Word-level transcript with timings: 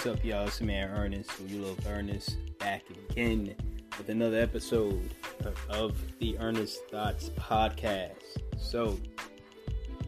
What's 0.00 0.18
up, 0.18 0.24
y'all? 0.24 0.46
It's 0.46 0.62
man 0.62 0.88
Ernest, 0.96 1.30
who 1.32 1.44
you 1.44 1.60
love 1.60 1.86
Ernest, 1.86 2.38
back 2.58 2.84
again 2.88 3.54
with 3.98 4.08
another 4.08 4.38
episode 4.40 5.10
of, 5.44 5.58
of 5.68 6.18
the 6.20 6.38
Ernest 6.38 6.82
Thoughts 6.88 7.28
podcast. 7.38 8.14
So, 8.56 8.98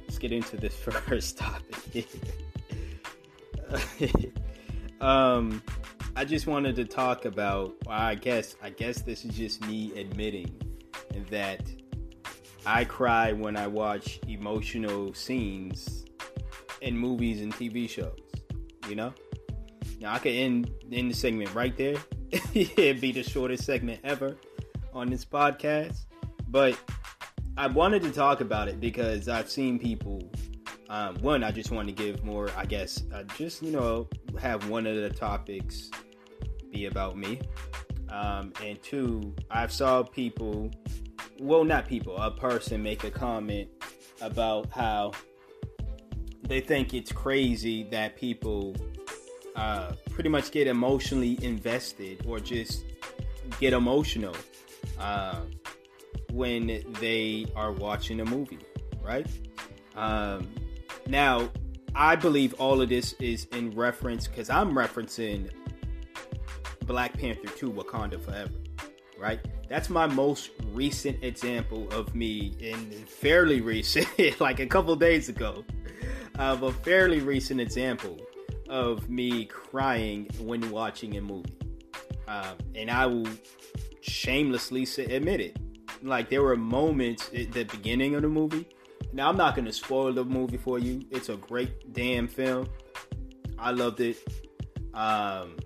let's 0.00 0.18
get 0.18 0.32
into 0.32 0.56
this 0.56 0.74
first 0.82 1.36
topic. 1.36 2.08
um, 5.02 5.62
I 6.16 6.24
just 6.24 6.46
wanted 6.46 6.74
to 6.76 6.86
talk 6.86 7.26
about. 7.26 7.74
Well, 7.84 7.94
I 7.94 8.14
guess 8.14 8.56
I 8.62 8.70
guess 8.70 9.02
this 9.02 9.26
is 9.26 9.36
just 9.36 9.60
me 9.66 9.92
admitting 10.00 10.58
that 11.28 11.70
I 12.64 12.86
cry 12.86 13.32
when 13.32 13.58
I 13.58 13.66
watch 13.66 14.20
emotional 14.26 15.12
scenes 15.12 16.06
in 16.80 16.96
movies 16.96 17.42
and 17.42 17.52
TV 17.52 17.86
shows. 17.86 18.16
You 18.88 18.96
know, 18.96 19.12
I 20.04 20.18
could 20.18 20.32
end 20.32 20.70
end 20.90 21.10
the 21.10 21.14
segment 21.14 21.54
right 21.54 21.76
there. 21.76 21.96
It'd 22.54 23.00
be 23.00 23.12
the 23.12 23.22
shortest 23.22 23.64
segment 23.64 24.00
ever 24.04 24.36
on 24.92 25.08
this 25.08 25.24
podcast, 25.24 26.06
but 26.48 26.78
I 27.56 27.66
wanted 27.66 28.02
to 28.02 28.12
talk 28.12 28.40
about 28.40 28.68
it 28.68 28.80
because 28.80 29.28
I've 29.28 29.50
seen 29.50 29.78
people. 29.78 30.30
Um, 30.88 31.16
one, 31.16 31.42
I 31.42 31.50
just 31.50 31.70
want 31.70 31.88
to 31.88 31.94
give 31.94 32.22
more. 32.24 32.50
I 32.56 32.66
guess 32.66 33.02
uh, 33.14 33.22
just 33.36 33.62
you 33.62 33.72
know 33.72 34.08
have 34.40 34.68
one 34.68 34.86
of 34.86 34.96
the 34.96 35.10
topics 35.10 35.90
be 36.70 36.86
about 36.86 37.16
me, 37.16 37.40
um, 38.10 38.52
and 38.62 38.82
two, 38.82 39.34
I've 39.50 39.72
saw 39.72 40.02
people 40.02 40.70
well, 41.42 41.64
not 41.64 41.88
people, 41.88 42.16
a 42.16 42.30
person 42.30 42.82
make 42.82 43.04
a 43.04 43.10
comment 43.10 43.68
about 44.20 44.70
how 44.70 45.12
they 46.42 46.60
think 46.60 46.94
it's 46.94 47.10
crazy 47.10 47.82
that 47.90 48.16
people 48.16 48.76
uh, 49.56 49.92
pretty 50.10 50.28
much 50.28 50.50
get 50.50 50.66
emotionally 50.66 51.42
invested 51.42 52.24
or 52.26 52.40
just 52.40 52.84
get 53.60 53.72
emotional 53.72 54.34
uh, 54.98 55.40
when 56.32 56.82
they 57.00 57.46
are 57.54 57.72
watching 57.72 58.20
a 58.20 58.24
movie, 58.24 58.58
right? 59.02 59.26
Um, 59.94 60.52
now, 61.06 61.50
I 61.94 62.16
believe 62.16 62.54
all 62.54 62.80
of 62.80 62.88
this 62.88 63.12
is 63.14 63.46
in 63.52 63.70
reference 63.72 64.26
because 64.26 64.48
I'm 64.48 64.72
referencing 64.72 65.50
Black 66.86 67.18
Panther 67.18 67.48
2 67.48 67.70
Wakanda 67.72 68.20
Forever, 68.20 68.50
right? 69.18 69.40
That's 69.68 69.90
my 69.90 70.06
most 70.06 70.50
recent 70.72 71.22
example 71.22 71.88
of 71.92 72.14
me 72.14 72.54
in 72.58 72.90
fairly 73.06 73.60
recent, 73.60 74.08
like 74.40 74.60
a 74.60 74.66
couple 74.66 74.94
days 74.96 75.28
ago, 75.28 75.64
of 76.38 76.62
a 76.62 76.72
fairly 76.72 77.20
recent 77.20 77.60
example 77.60 78.18
of 78.72 79.10
me 79.10 79.44
crying 79.44 80.26
when 80.40 80.70
watching 80.70 81.18
a 81.18 81.20
movie. 81.20 81.58
Um, 82.26 82.56
and 82.74 82.90
I 82.90 83.04
will 83.04 83.28
shamelessly 84.00 84.84
admit 85.04 85.40
it. 85.42 85.58
Like 86.02 86.30
there 86.30 86.42
were 86.42 86.56
moments 86.56 87.30
at 87.36 87.52
the 87.52 87.64
beginning 87.64 88.14
of 88.14 88.22
the 88.22 88.28
movie. 88.28 88.66
Now 89.12 89.28
I'm 89.28 89.36
not 89.36 89.54
going 89.54 89.66
to 89.66 89.72
spoil 89.72 90.14
the 90.14 90.24
movie 90.24 90.56
for 90.56 90.78
you. 90.78 91.02
It's 91.10 91.28
a 91.28 91.36
great 91.36 91.92
damn 91.92 92.26
film. 92.26 92.66
I 93.58 93.72
loved 93.72 94.00
it. 94.00 94.16
Um, 94.94 95.58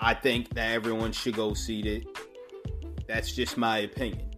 I 0.00 0.14
think 0.14 0.54
that 0.54 0.72
everyone 0.72 1.12
should 1.12 1.36
go 1.36 1.52
see 1.52 1.80
it. 1.80 2.18
That's 3.06 3.30
just 3.30 3.58
my 3.58 3.78
opinion. 3.80 4.30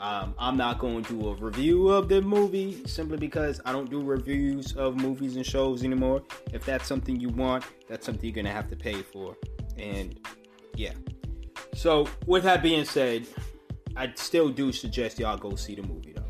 Um, 0.00 0.34
I'm 0.38 0.56
not 0.56 0.78
going 0.78 1.02
to 1.04 1.12
do 1.12 1.28
a 1.28 1.34
review 1.34 1.88
of 1.88 2.08
the 2.08 2.22
movie 2.22 2.86
simply 2.86 3.16
because 3.16 3.60
I 3.64 3.72
don't 3.72 3.90
do 3.90 4.00
reviews 4.00 4.72
of 4.74 4.96
movies 4.96 5.34
and 5.34 5.44
shows 5.44 5.82
anymore. 5.82 6.22
If 6.52 6.64
that's 6.64 6.86
something 6.86 7.18
you 7.18 7.30
want, 7.30 7.64
that's 7.88 8.06
something 8.06 8.24
you're 8.24 8.34
going 8.34 8.44
to 8.44 8.52
have 8.52 8.68
to 8.70 8.76
pay 8.76 9.02
for. 9.02 9.36
And 9.76 10.18
yeah. 10.76 10.92
So, 11.74 12.08
with 12.26 12.44
that 12.44 12.62
being 12.62 12.84
said, 12.84 13.26
I 13.96 14.12
still 14.14 14.48
do 14.48 14.70
suggest 14.72 15.18
y'all 15.18 15.36
go 15.36 15.56
see 15.56 15.74
the 15.74 15.82
movie 15.82 16.12
though. 16.14 16.22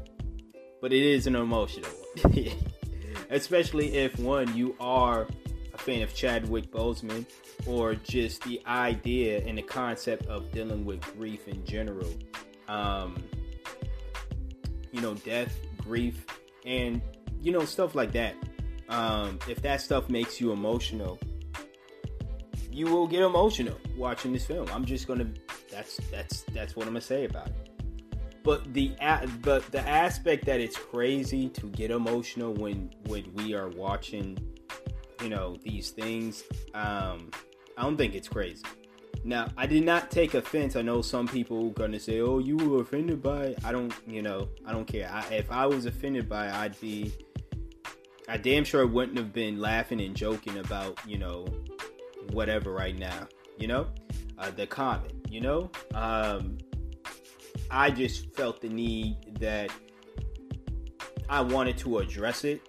But 0.81 0.93
it 0.93 1.03
is 1.03 1.27
an 1.27 1.37
emotional 1.37 1.91
one. 1.91 2.47
Especially 3.31 3.95
if 3.97 4.19
one, 4.19 4.57
you 4.57 4.75
are 4.81 5.27
a 5.75 5.79
fan 5.79 6.03
of 6.03 6.15
Chadwick 6.15 6.71
Boseman 6.71 7.27
or 7.67 7.95
just 7.95 8.43
the 8.45 8.63
idea 8.67 9.45
and 9.45 9.59
the 9.59 9.63
concept 9.63 10.27
of 10.27 10.51
dealing 10.53 10.87
with 10.87 11.03
grief 11.19 11.47
in 11.47 11.63
general. 11.67 12.11
Um, 12.69 13.23
you 14.99 15.05
know, 15.05 15.15
death, 15.15 15.57
grief, 15.79 16.27
and 16.67 17.01
you 17.41 17.53
know, 17.53 17.65
stuff 17.65 17.95
like 17.95 18.11
that. 18.13 18.35
Um, 18.89 19.39
if 19.49 19.63
that 19.63 19.81
stuff 19.81 20.11
makes 20.11 20.41
you 20.41 20.51
emotional, 20.51 21.21
you 22.73 22.87
will 22.87 23.07
get 23.07 23.23
emotional 23.23 23.79
watching 23.97 24.33
this 24.33 24.45
film. 24.45 24.67
I'm 24.73 24.85
just 24.85 25.07
gonna 25.07 25.29
that's 25.71 26.01
that's 26.11 26.43
that's 26.53 26.75
what 26.75 26.87
I'm 26.87 26.95
gonna 26.95 27.01
say 27.01 27.27
about 27.27 27.47
it. 27.47 27.71
But 28.43 28.75
the 28.75 28.93
but 29.43 29.71
the 29.71 29.87
aspect 29.87 30.47
that 30.47 30.59
it's 30.61 30.77
crazy 30.77 31.49
to 31.51 31.67
get 31.69 31.93
emotional 31.93 32.53
when 32.55 32.91
when 33.07 33.33
we 33.35 33.55
are 33.55 33.69
watching, 33.69 34.37
you 35.23 35.29
know, 35.29 35.57
these 35.63 35.91
things. 35.91 36.43
Um, 36.75 37.31
I 37.77 37.83
don't 37.83 37.97
think 37.97 38.17
it's 38.17 38.29
crazy. 38.29 38.65
Now, 39.25 39.49
I 39.57 39.67
did 39.67 39.85
not 39.85 40.11
take 40.11 40.35
offense. 40.35 40.77
I 40.77 40.83
know 40.83 41.03
some 41.03 41.27
people 41.27 41.71
gonna 41.71 42.01
say, 42.01 42.21
"Oh, 42.21 42.39
you 42.39 42.57
were 42.57 42.83
offended 42.83 43.23
by." 43.23 43.47
It. 43.47 43.65
I 43.65 43.73
don't, 43.73 43.93
you 44.07 44.23
know, 44.23 44.49
I 44.65 44.73
don't 44.73 44.87
care. 44.87 45.11
I, 45.13 45.35
if 45.35 45.51
I 45.51 45.67
was 45.67 45.87
offended 45.87 46.29
by, 46.29 46.47
it, 46.47 46.55
I'd 46.55 46.81
be, 46.81 47.13
I 48.29 48.37
damn 48.37 48.65
sure 48.65 48.87
wouldn't 48.87 49.19
have 49.19 49.33
been 49.33 49.61
laughing 49.61 50.01
and 50.01 50.15
joking 50.15 50.59
about, 50.59 50.99
you 51.07 51.19
know, 51.19 51.47
whatever 52.31 52.73
right 52.73 52.97
now. 52.97 53.29
You 53.59 53.67
know, 53.67 53.89
uh, 54.39 54.51
the 54.51 54.67
comment. 54.67 55.15
You 55.29 55.41
know, 55.41 55.71
um, 55.95 56.59
I 57.71 57.91
just 57.91 58.35
felt 58.35 58.61
the 58.61 58.69
need 58.69 59.17
that 59.41 59.71
I 61.29 61.41
wanted 61.41 61.77
to 61.79 61.99
address 61.99 62.45
it. 62.45 62.63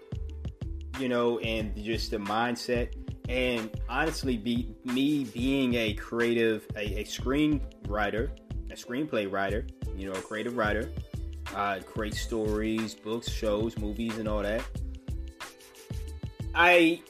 You 0.99 1.07
know, 1.07 1.39
and 1.39 1.75
just 1.81 2.11
the 2.11 2.17
mindset 2.17 2.93
and 3.29 3.69
honestly, 3.87 4.37
be 4.37 4.68
me 4.93 5.25
being 5.25 5.75
a 5.75 5.93
creative, 5.93 6.65
a, 6.75 7.01
a 7.01 7.03
screenwriter, 7.03 8.29
a 8.71 8.75
screenplay 8.75 9.31
writer, 9.31 9.65
you 9.95 10.09
know, 10.09 10.17
a 10.17 10.21
creative 10.21 10.57
writer, 10.57 10.91
uh, 11.55 11.79
create 11.85 12.13
stories, 12.13 12.95
books, 12.95 13.29
shows, 13.29 13.77
movies, 13.77 14.17
and 14.17 14.27
all 14.27 14.41
that. 14.41 14.63
I 16.53 17.01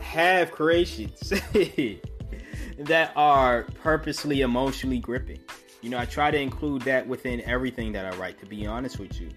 have 0.00 0.50
creations 0.52 1.18
that 2.78 3.12
are 3.16 3.64
purposely 3.82 4.40
emotionally 4.40 4.98
gripping. 4.98 5.40
You 5.82 5.90
know, 5.90 5.98
I 5.98 6.04
try 6.04 6.30
to 6.30 6.38
include 6.38 6.82
that 6.82 7.06
within 7.06 7.40
everything 7.42 7.92
that 7.92 8.12
I 8.12 8.16
write, 8.16 8.38
to 8.40 8.46
be 8.46 8.66
honest 8.66 8.98
with 8.98 9.20
you. 9.20 9.30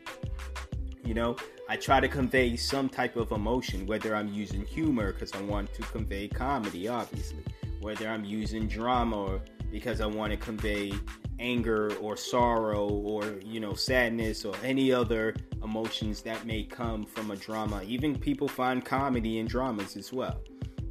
You 1.03 1.13
know, 1.13 1.35
I 1.69 1.75
try 1.75 1.99
to 1.99 2.07
convey 2.07 2.55
some 2.55 2.89
type 2.89 3.15
of 3.15 3.31
emotion, 3.31 3.85
whether 3.85 4.15
I'm 4.15 4.27
using 4.27 4.65
humor 4.65 5.13
because 5.13 5.31
I 5.33 5.41
want 5.41 5.73
to 5.73 5.81
convey 5.83 6.27
comedy, 6.27 6.87
obviously, 6.87 7.43
whether 7.83 8.07
I'm 8.07 8.25
using 8.25 8.67
drama 8.67 9.39
because 9.71 10.01
I 10.01 10.05
want 10.05 10.31
to 10.31 10.37
convey 10.37 10.93
anger 11.39 11.93
or 11.95 12.15
sorrow 12.15 12.87
or 12.87 13.39
you 13.43 13.59
know 13.59 13.73
sadness 13.73 14.45
or 14.45 14.55
any 14.63 14.91
other 14.91 15.35
emotions 15.63 16.21
that 16.23 16.45
may 16.45 16.63
come 16.63 17.05
from 17.05 17.31
a 17.31 17.35
drama. 17.35 17.83
Even 17.83 18.17
people 18.17 18.47
find 18.47 18.83
comedy 18.83 19.39
in 19.39 19.45
dramas 19.45 19.95
as 19.97 20.11
well, 20.11 20.41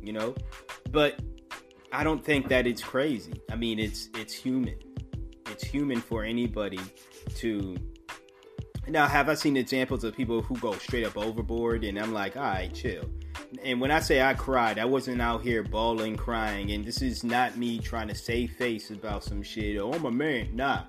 you 0.01 0.13
know. 0.13 0.35
But 0.91 1.21
I 1.93 2.05
don't 2.05 2.25
think 2.25 2.49
that 2.49 2.67
it's 2.67 2.83
crazy. 2.83 3.35
I 3.51 3.57
mean, 3.57 3.79
it's 3.79 4.09
it's 4.15 4.35
human. 4.35 4.79
It's 5.51 5.65
human 5.65 6.01
for 6.01 6.25
anybody 6.25 6.81
to 7.37 7.77
now, 8.89 9.07
have 9.07 9.29
I 9.29 9.35
seen 9.35 9.57
examples 9.57 10.03
of 10.03 10.17
people 10.17 10.43
who 10.43 10.57
go 10.57 10.73
straight 10.73 11.07
up 11.07 11.17
overboard? 11.17 11.85
And 11.85 11.99
I'm 11.99 12.13
like, 12.13 12.37
all 12.37 12.43
right, 12.43 12.73
chill. 12.75 13.05
And 13.63 13.81
when 13.81 13.91
I 13.91 14.01
say 14.01 14.23
I 14.23 14.35
cried, 14.35 14.79
I 14.79 14.85
wasn't 14.85 15.21
out 15.21 15.43
here 15.43 15.63
bawling, 15.63 16.17
crying. 16.17 16.73
And 16.73 16.85
this 16.85 17.03
is 17.03 17.23
not 17.23 17.57
me 17.57 17.79
trying 17.79 18.09
to 18.09 18.15
save 18.15 18.53
face 18.53 18.91
about 18.91 19.25
some 19.25 19.43
shit. 19.43 19.81
Oh, 19.81 19.93
a 19.93 20.11
man. 20.11 20.55
Nah. 20.55 20.85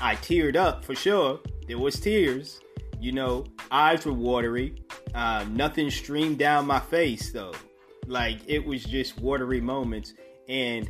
I 0.00 0.16
teared 0.16 0.56
up 0.56 0.84
for 0.84 0.94
sure. 0.94 1.40
There 1.68 1.78
was 1.78 2.00
tears. 2.00 2.60
You 2.98 3.12
know, 3.12 3.44
eyes 3.70 4.06
were 4.06 4.12
watery. 4.12 4.76
Uh, 5.14 5.44
nothing 5.50 5.90
streamed 5.90 6.38
down 6.38 6.66
my 6.66 6.80
face 6.80 7.32
though. 7.32 7.54
Like 8.06 8.38
it 8.46 8.64
was 8.64 8.84
just 8.84 9.18
watery 9.18 9.60
moments, 9.60 10.14
and 10.48 10.88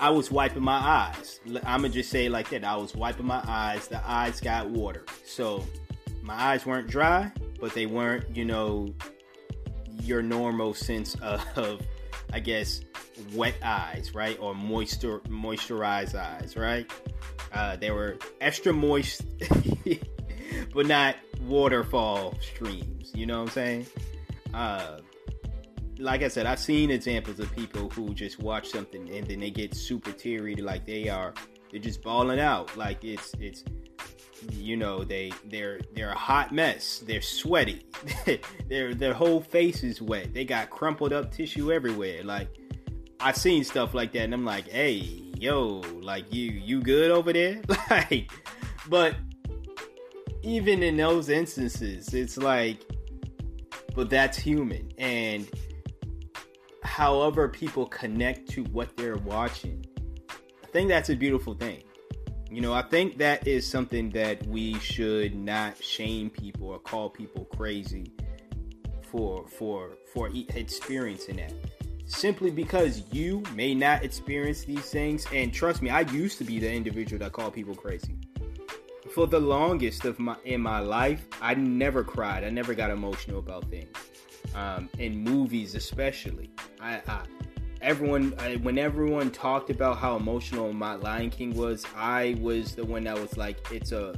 I 0.00 0.10
was 0.10 0.30
wiping 0.30 0.62
my 0.62 0.78
eyes. 0.78 1.40
I'm 1.64 1.82
gonna 1.82 1.90
just 1.90 2.10
say 2.10 2.28
like 2.28 2.50
that. 2.50 2.64
I 2.64 2.76
was 2.76 2.94
wiping 2.94 3.26
my 3.26 3.42
eyes. 3.46 3.88
The 3.88 4.00
eyes 4.08 4.40
got 4.40 4.68
water, 4.68 5.04
so 5.24 5.64
my 6.22 6.34
eyes 6.34 6.66
weren't 6.66 6.88
dry, 6.88 7.30
but 7.60 7.72
they 7.74 7.86
weren't, 7.86 8.34
you 8.36 8.44
know, 8.44 8.94
your 10.02 10.22
normal 10.22 10.74
sense 10.74 11.14
of, 11.16 11.80
I 12.32 12.40
guess, 12.40 12.80
wet 13.34 13.56
eyes, 13.62 14.14
right, 14.14 14.38
or 14.40 14.54
moisture 14.54 15.20
moisturized 15.28 16.14
eyes, 16.14 16.56
right. 16.56 16.90
Uh, 17.52 17.76
they 17.76 17.90
were 17.90 18.18
extra 18.40 18.72
moist, 18.72 19.24
but 20.74 20.86
not 20.86 21.16
waterfall 21.42 22.34
streams. 22.40 23.12
You 23.14 23.26
know 23.26 23.38
what 23.38 23.48
I'm 23.48 23.54
saying? 23.54 23.86
Uh, 24.52 24.98
like 25.98 26.22
I 26.22 26.28
said, 26.28 26.46
I've 26.46 26.58
seen 26.58 26.90
examples 26.90 27.40
of 27.40 27.54
people 27.54 27.88
who 27.90 28.12
just 28.12 28.38
watch 28.38 28.68
something 28.68 29.08
and 29.10 29.26
then 29.26 29.40
they 29.40 29.50
get 29.50 29.74
super 29.74 30.12
teary, 30.12 30.56
like 30.56 30.84
they 30.84 31.08
are, 31.08 31.32
they're 31.70 31.80
just 31.80 32.02
bawling 32.02 32.40
out, 32.40 32.76
like 32.76 33.02
it's 33.02 33.32
it's, 33.40 33.64
you 34.52 34.76
know, 34.76 35.04
they 35.04 35.32
they're 35.44 35.80
they're 35.94 36.10
a 36.10 36.18
hot 36.18 36.52
mess. 36.52 37.02
They're 37.06 37.22
sweaty. 37.22 37.86
their 38.68 38.94
their 38.94 39.14
whole 39.14 39.40
face 39.40 39.82
is 39.82 40.00
wet. 40.02 40.34
They 40.34 40.44
got 40.44 40.70
crumpled 40.70 41.12
up 41.12 41.32
tissue 41.32 41.72
everywhere. 41.72 42.22
Like 42.24 42.48
I've 43.20 43.36
seen 43.36 43.64
stuff 43.64 43.94
like 43.94 44.12
that, 44.12 44.22
and 44.22 44.34
I'm 44.34 44.44
like, 44.44 44.68
hey, 44.68 44.94
yo, 45.38 45.82
like 46.00 46.32
you 46.32 46.52
you 46.52 46.80
good 46.80 47.10
over 47.10 47.32
there? 47.32 47.60
like, 47.90 48.30
but 48.88 49.16
even 50.42 50.82
in 50.82 50.96
those 50.96 51.28
instances, 51.28 52.12
it's 52.14 52.36
like, 52.36 52.84
but 53.94 54.10
that's 54.10 54.36
human, 54.36 54.92
and 54.98 55.48
however 56.82 57.48
people 57.48 57.86
connect 57.86 58.48
to 58.50 58.64
what 58.64 58.96
they're 58.96 59.16
watching, 59.16 59.84
I 60.30 60.66
think 60.68 60.88
that's 60.88 61.10
a 61.10 61.16
beautiful 61.16 61.54
thing. 61.54 61.82
You 62.50 62.60
know, 62.60 62.72
I 62.72 62.82
think 62.82 63.18
that 63.18 63.46
is 63.46 63.66
something 63.66 64.10
that 64.10 64.46
we 64.46 64.78
should 64.78 65.34
not 65.34 65.82
shame 65.82 66.30
people 66.30 66.68
or 66.68 66.78
call 66.78 67.10
people 67.10 67.44
crazy 67.46 68.12
for 69.02 69.46
for 69.48 69.96
for 70.12 70.30
experiencing 70.54 71.36
that. 71.36 71.52
Simply 72.04 72.52
because 72.52 73.02
you 73.12 73.42
may 73.54 73.74
not 73.74 74.04
experience 74.04 74.62
these 74.62 74.88
things, 74.90 75.26
and 75.32 75.52
trust 75.52 75.82
me, 75.82 75.90
I 75.90 76.02
used 76.02 76.38
to 76.38 76.44
be 76.44 76.60
the 76.60 76.72
individual 76.72 77.18
that 77.18 77.32
called 77.32 77.52
people 77.52 77.74
crazy. 77.74 78.14
For 79.12 79.26
the 79.26 79.40
longest 79.40 80.04
of 80.04 80.20
my 80.20 80.36
in 80.44 80.60
my 80.60 80.78
life, 80.78 81.26
I 81.40 81.54
never 81.54 82.04
cried. 82.04 82.44
I 82.44 82.50
never 82.50 82.74
got 82.74 82.90
emotional 82.90 83.40
about 83.40 83.68
things. 83.70 83.96
Um, 84.54 84.88
in 84.98 85.18
movies, 85.18 85.74
especially, 85.74 86.50
I, 86.80 87.02
I 87.08 87.22
everyone 87.80 88.32
when 88.62 88.78
everyone 88.78 89.30
talked 89.30 89.70
about 89.70 89.98
how 89.98 90.16
emotional 90.16 90.72
my 90.72 90.94
Lion 90.94 91.30
King 91.30 91.54
was, 91.54 91.84
I 91.96 92.36
was 92.40 92.74
the 92.74 92.84
one 92.84 93.04
that 93.04 93.18
was 93.18 93.36
like, 93.36 93.58
it's 93.70 93.92
a 93.92 94.14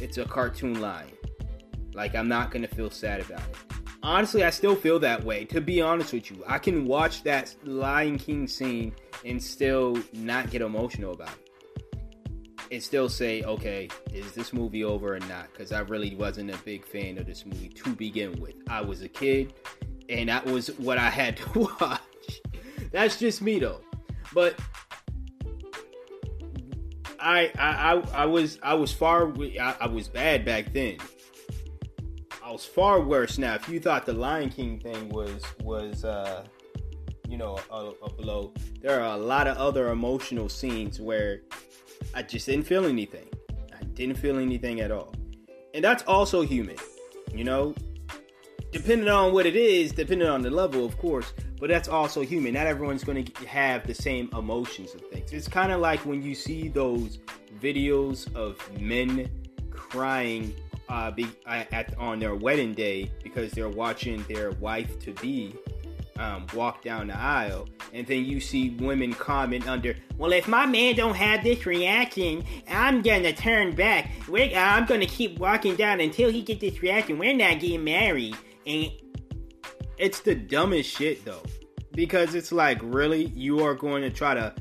it's 0.00 0.18
a 0.18 0.24
cartoon 0.24 0.80
lion. 0.80 1.10
Like 1.94 2.14
I'm 2.14 2.28
not 2.28 2.50
gonna 2.50 2.68
feel 2.68 2.90
sad 2.90 3.20
about 3.20 3.40
it. 3.40 3.56
Honestly, 4.02 4.42
I 4.42 4.50
still 4.50 4.74
feel 4.74 4.98
that 5.00 5.22
way. 5.22 5.44
To 5.46 5.60
be 5.60 5.80
honest 5.80 6.12
with 6.12 6.30
you, 6.30 6.42
I 6.46 6.58
can 6.58 6.86
watch 6.86 7.22
that 7.22 7.54
Lion 7.62 8.18
King 8.18 8.48
scene 8.48 8.94
and 9.24 9.40
still 9.40 9.96
not 10.12 10.50
get 10.50 10.60
emotional 10.60 11.12
about 11.12 11.30
it. 11.30 11.96
And 12.72 12.82
still 12.82 13.08
say, 13.08 13.42
okay, 13.42 13.88
is 14.12 14.32
this 14.32 14.52
movie 14.52 14.82
over 14.82 15.14
or 15.14 15.20
not? 15.20 15.52
Because 15.52 15.72
I 15.72 15.80
really 15.80 16.16
wasn't 16.16 16.52
a 16.52 16.58
big 16.58 16.84
fan 16.84 17.18
of 17.18 17.26
this 17.26 17.46
movie 17.46 17.68
to 17.68 17.90
begin 17.90 18.40
with. 18.40 18.54
I 18.68 18.80
was 18.80 19.02
a 19.02 19.08
kid, 19.08 19.52
and 20.08 20.28
that 20.30 20.46
was 20.46 20.68
what 20.78 20.98
I 20.98 21.10
had 21.10 21.36
to 21.36 21.60
watch. 21.80 22.00
That's 22.92 23.18
just 23.18 23.42
me 23.42 23.58
though. 23.58 23.80
But 24.32 24.58
I 27.18 27.50
I 27.58 27.94
I, 27.94 28.22
I 28.22 28.26
was 28.26 28.58
I 28.62 28.74
was 28.74 28.92
far 28.92 29.32
I, 29.60 29.76
I 29.80 29.86
was 29.86 30.08
bad 30.08 30.44
back 30.44 30.72
then. 30.72 30.98
I 32.44 32.50
was 32.50 32.64
far 32.64 33.00
worse 33.00 33.38
now. 33.38 33.54
If 33.54 33.68
you 33.68 33.80
thought 33.80 34.04
the 34.04 34.12
Lion 34.12 34.50
King 34.50 34.78
thing 34.78 35.08
was 35.08 35.42
was 35.62 36.04
uh 36.04 36.44
you 37.28 37.38
know 37.38 37.58
a, 37.70 37.92
a 38.04 38.10
blow, 38.10 38.52
there 38.80 39.00
are 39.00 39.14
a 39.14 39.18
lot 39.18 39.46
of 39.46 39.56
other 39.56 39.88
emotional 39.90 40.48
scenes 40.48 41.00
where 41.00 41.40
I 42.14 42.22
just 42.22 42.46
didn't 42.46 42.66
feel 42.66 42.84
anything. 42.84 43.28
I 43.78 43.84
didn't 43.84 44.16
feel 44.16 44.38
anything 44.38 44.80
at 44.80 44.90
all. 44.90 45.14
And 45.72 45.82
that's 45.82 46.02
also 46.02 46.42
human. 46.42 46.76
You 47.32 47.44
know, 47.44 47.74
depending 48.72 49.08
on 49.08 49.32
what 49.32 49.46
it 49.46 49.56
is, 49.56 49.92
depending 49.92 50.28
on 50.28 50.42
the 50.42 50.50
level, 50.50 50.84
of 50.84 50.98
course, 50.98 51.32
but 51.62 51.70
that's 51.70 51.86
also 51.86 52.22
human. 52.22 52.54
Not 52.54 52.66
everyone's 52.66 53.04
going 53.04 53.24
to 53.24 53.46
have 53.46 53.86
the 53.86 53.94
same 53.94 54.28
emotions 54.36 54.94
and 54.94 55.02
things. 55.12 55.32
It's 55.32 55.46
kind 55.46 55.70
of 55.70 55.80
like 55.80 56.04
when 56.04 56.20
you 56.20 56.34
see 56.34 56.66
those 56.66 57.20
videos 57.60 58.34
of 58.34 58.58
men 58.80 59.30
crying 59.70 60.56
uh, 60.88 61.12
be, 61.12 61.28
at, 61.46 61.96
on 61.98 62.18
their 62.18 62.34
wedding 62.34 62.74
day 62.74 63.12
because 63.22 63.52
they're 63.52 63.68
watching 63.68 64.24
their 64.24 64.50
wife 64.50 64.98
to 64.98 65.12
be 65.12 65.54
um, 66.18 66.48
walk 66.52 66.82
down 66.82 67.06
the 67.06 67.16
aisle, 67.16 67.68
and 67.92 68.08
then 68.08 68.24
you 68.24 68.40
see 68.40 68.70
women 68.80 69.12
comment 69.14 69.68
under, 69.68 69.94
"Well, 70.18 70.32
if 70.32 70.48
my 70.48 70.66
man 70.66 70.96
don't 70.96 71.14
have 71.14 71.44
this 71.44 71.64
reaction, 71.64 72.42
I'm 72.68 73.02
gonna 73.02 73.32
turn 73.32 73.72
back. 73.76 74.10
We're, 74.28 74.52
I'm 74.56 74.84
gonna 74.86 75.06
keep 75.06 75.38
walking 75.38 75.76
down 75.76 76.00
until 76.00 76.28
he 76.28 76.42
get 76.42 76.58
this 76.58 76.82
reaction. 76.82 77.18
We're 77.18 77.36
not 77.36 77.60
getting 77.60 77.84
married." 77.84 78.36
And 78.66 78.90
it's 79.98 80.20
the 80.20 80.34
dumbest 80.34 80.90
shit 80.90 81.24
though, 81.24 81.42
because 81.92 82.34
it's 82.34 82.52
like, 82.52 82.78
really, 82.82 83.26
you 83.26 83.64
are 83.64 83.74
going 83.74 84.02
to 84.02 84.10
try 84.10 84.34
to. 84.34 84.54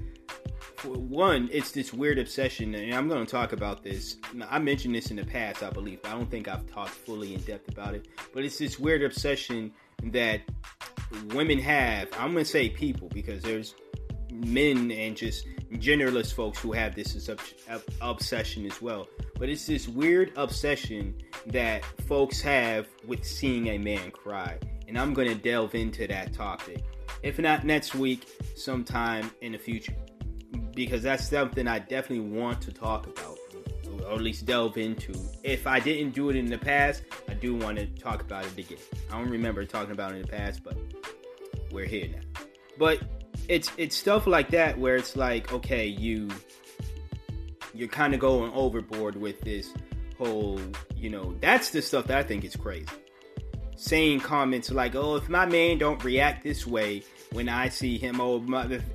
One, 0.83 1.47
it's 1.51 1.71
this 1.71 1.93
weird 1.93 2.17
obsession, 2.17 2.73
and 2.73 2.91
I'm 2.95 3.07
going 3.07 3.23
to 3.23 3.31
talk 3.31 3.53
about 3.53 3.83
this. 3.83 4.17
I 4.49 4.57
mentioned 4.57 4.95
this 4.95 5.11
in 5.11 5.17
the 5.17 5.25
past, 5.25 5.61
I 5.61 5.69
believe. 5.69 5.99
I 6.05 6.11
don't 6.11 6.29
think 6.31 6.47
I've 6.47 6.65
talked 6.71 6.89
fully 6.89 7.35
in 7.35 7.41
depth 7.41 7.69
about 7.69 7.93
it, 7.93 8.07
but 8.33 8.43
it's 8.43 8.57
this 8.57 8.79
weird 8.79 9.03
obsession 9.03 9.71
that 10.05 10.41
women 11.35 11.59
have. 11.59 12.09
I'm 12.17 12.31
going 12.31 12.45
to 12.45 12.49
say 12.49 12.69
people 12.69 13.09
because 13.09 13.43
there's 13.43 13.75
men 14.31 14.91
and 14.91 15.15
just 15.15 15.45
genderless 15.73 16.33
folks 16.33 16.57
who 16.57 16.71
have 16.71 16.95
this 16.95 17.29
obsession 18.01 18.65
as 18.65 18.81
well. 18.81 19.07
But 19.37 19.49
it's 19.49 19.67
this 19.67 19.87
weird 19.87 20.31
obsession 20.35 21.15
that 21.47 21.85
folks 22.07 22.41
have 22.41 22.87
with 23.05 23.23
seeing 23.23 23.67
a 23.67 23.77
man 23.77 24.09
cry 24.11 24.57
and 24.91 24.99
I'm 24.99 25.13
going 25.13 25.29
to 25.29 25.35
delve 25.35 25.73
into 25.73 26.05
that 26.07 26.33
topic. 26.33 26.83
If 27.23 27.39
not 27.39 27.65
next 27.65 27.95
week, 27.95 28.27
sometime 28.57 29.31
in 29.39 29.53
the 29.53 29.57
future, 29.57 29.95
because 30.75 31.01
that's 31.01 31.29
something 31.29 31.65
I 31.65 31.79
definitely 31.79 32.29
want 32.29 32.61
to 32.63 32.73
talk 32.73 33.07
about, 33.07 33.37
or 34.03 34.11
at 34.11 34.21
least 34.21 34.45
delve 34.45 34.75
into. 34.75 35.13
If 35.45 35.65
I 35.65 35.79
didn't 35.79 36.13
do 36.13 36.29
it 36.29 36.35
in 36.35 36.45
the 36.45 36.57
past, 36.57 37.03
I 37.29 37.35
do 37.35 37.55
want 37.55 37.77
to 37.77 37.87
talk 37.87 38.21
about 38.21 38.45
it 38.45 38.57
again. 38.57 38.79
I 39.09 39.17
don't 39.17 39.29
remember 39.29 39.63
talking 39.63 39.93
about 39.93 40.11
it 40.11 40.15
in 40.15 40.21
the 40.23 40.27
past, 40.27 40.61
but 40.61 40.75
we're 41.71 41.85
here 41.85 42.09
now. 42.09 42.41
But 42.77 42.99
it's 43.47 43.71
it's 43.77 43.95
stuff 43.95 44.27
like 44.27 44.49
that 44.49 44.77
where 44.77 44.97
it's 44.97 45.15
like, 45.15 45.53
okay, 45.53 45.87
you 45.87 46.27
you're 47.73 47.87
kind 47.87 48.13
of 48.13 48.19
going 48.19 48.51
overboard 48.51 49.15
with 49.15 49.39
this 49.39 49.73
whole, 50.17 50.59
you 50.97 51.09
know, 51.09 51.33
that's 51.39 51.69
the 51.69 51.81
stuff 51.81 52.07
that 52.07 52.17
I 52.17 52.23
think 52.23 52.43
is 52.43 52.57
crazy 52.57 52.87
saying 53.75 54.19
comments 54.19 54.71
like, 54.71 54.95
"Oh, 54.95 55.15
if 55.15 55.29
my 55.29 55.45
man 55.45 55.77
don't 55.77 56.03
react 56.03 56.43
this 56.43 56.65
way 56.67 57.03
when 57.31 57.47
I 57.47 57.69
see 57.69 57.97
him, 57.97 58.19
oh, 58.19 58.43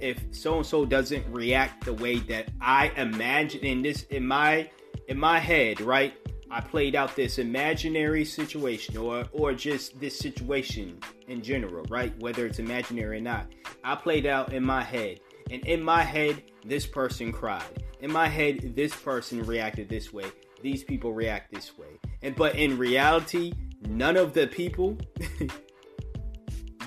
if 0.00 0.23
so 0.30 0.59
and 0.59 0.66
so 0.66 0.85
doesn't 0.85 1.26
react 1.33 1.85
the 1.85 1.95
way 1.95 2.18
that 2.21 2.49
I 2.61 2.88
imagine 2.97 3.61
in 3.61 3.83
this 3.83 4.02
in 4.04 4.26
my 4.26 4.71
in 5.09 5.18
my 5.18 5.38
head, 5.38 5.80
right? 5.80 6.14
I 6.50 6.61
played 6.61 6.95
out 6.95 7.16
this 7.16 7.38
imaginary 7.38 8.25
situation 8.25 8.97
or 8.97 9.25
or 9.33 9.52
just 9.52 9.99
this 10.00 10.18
situation 10.18 10.99
in 11.28 11.42
general, 11.42 11.85
right? 11.88 12.16
Whether 12.21 12.47
it's 12.47 12.59
imaginary 12.59 13.18
or 13.18 13.23
not. 13.23 13.47
I 13.83 13.95
played 13.95 14.26
out 14.26 14.52
in 14.52 14.64
my 14.64 14.83
head. 14.83 15.21
And 15.50 15.64
in 15.64 15.83
my 15.83 16.02
head, 16.02 16.42
this 16.64 16.87
person 16.87 17.33
cried. 17.33 17.85
In 18.00 18.12
my 18.12 18.28
head, 18.28 18.75
this 18.75 18.95
person 18.95 19.45
reacted 19.45 19.88
this 19.88 20.12
way. 20.12 20.26
These 20.62 20.85
people 20.85 21.12
react 21.12 21.52
this 21.52 21.76
way. 21.78 21.99
And 22.23 22.35
but 22.37 22.56
in 22.56 22.78
reality, 22.78 23.52
none 23.83 24.16
of 24.16 24.33
the 24.33 24.47
people 24.47 24.97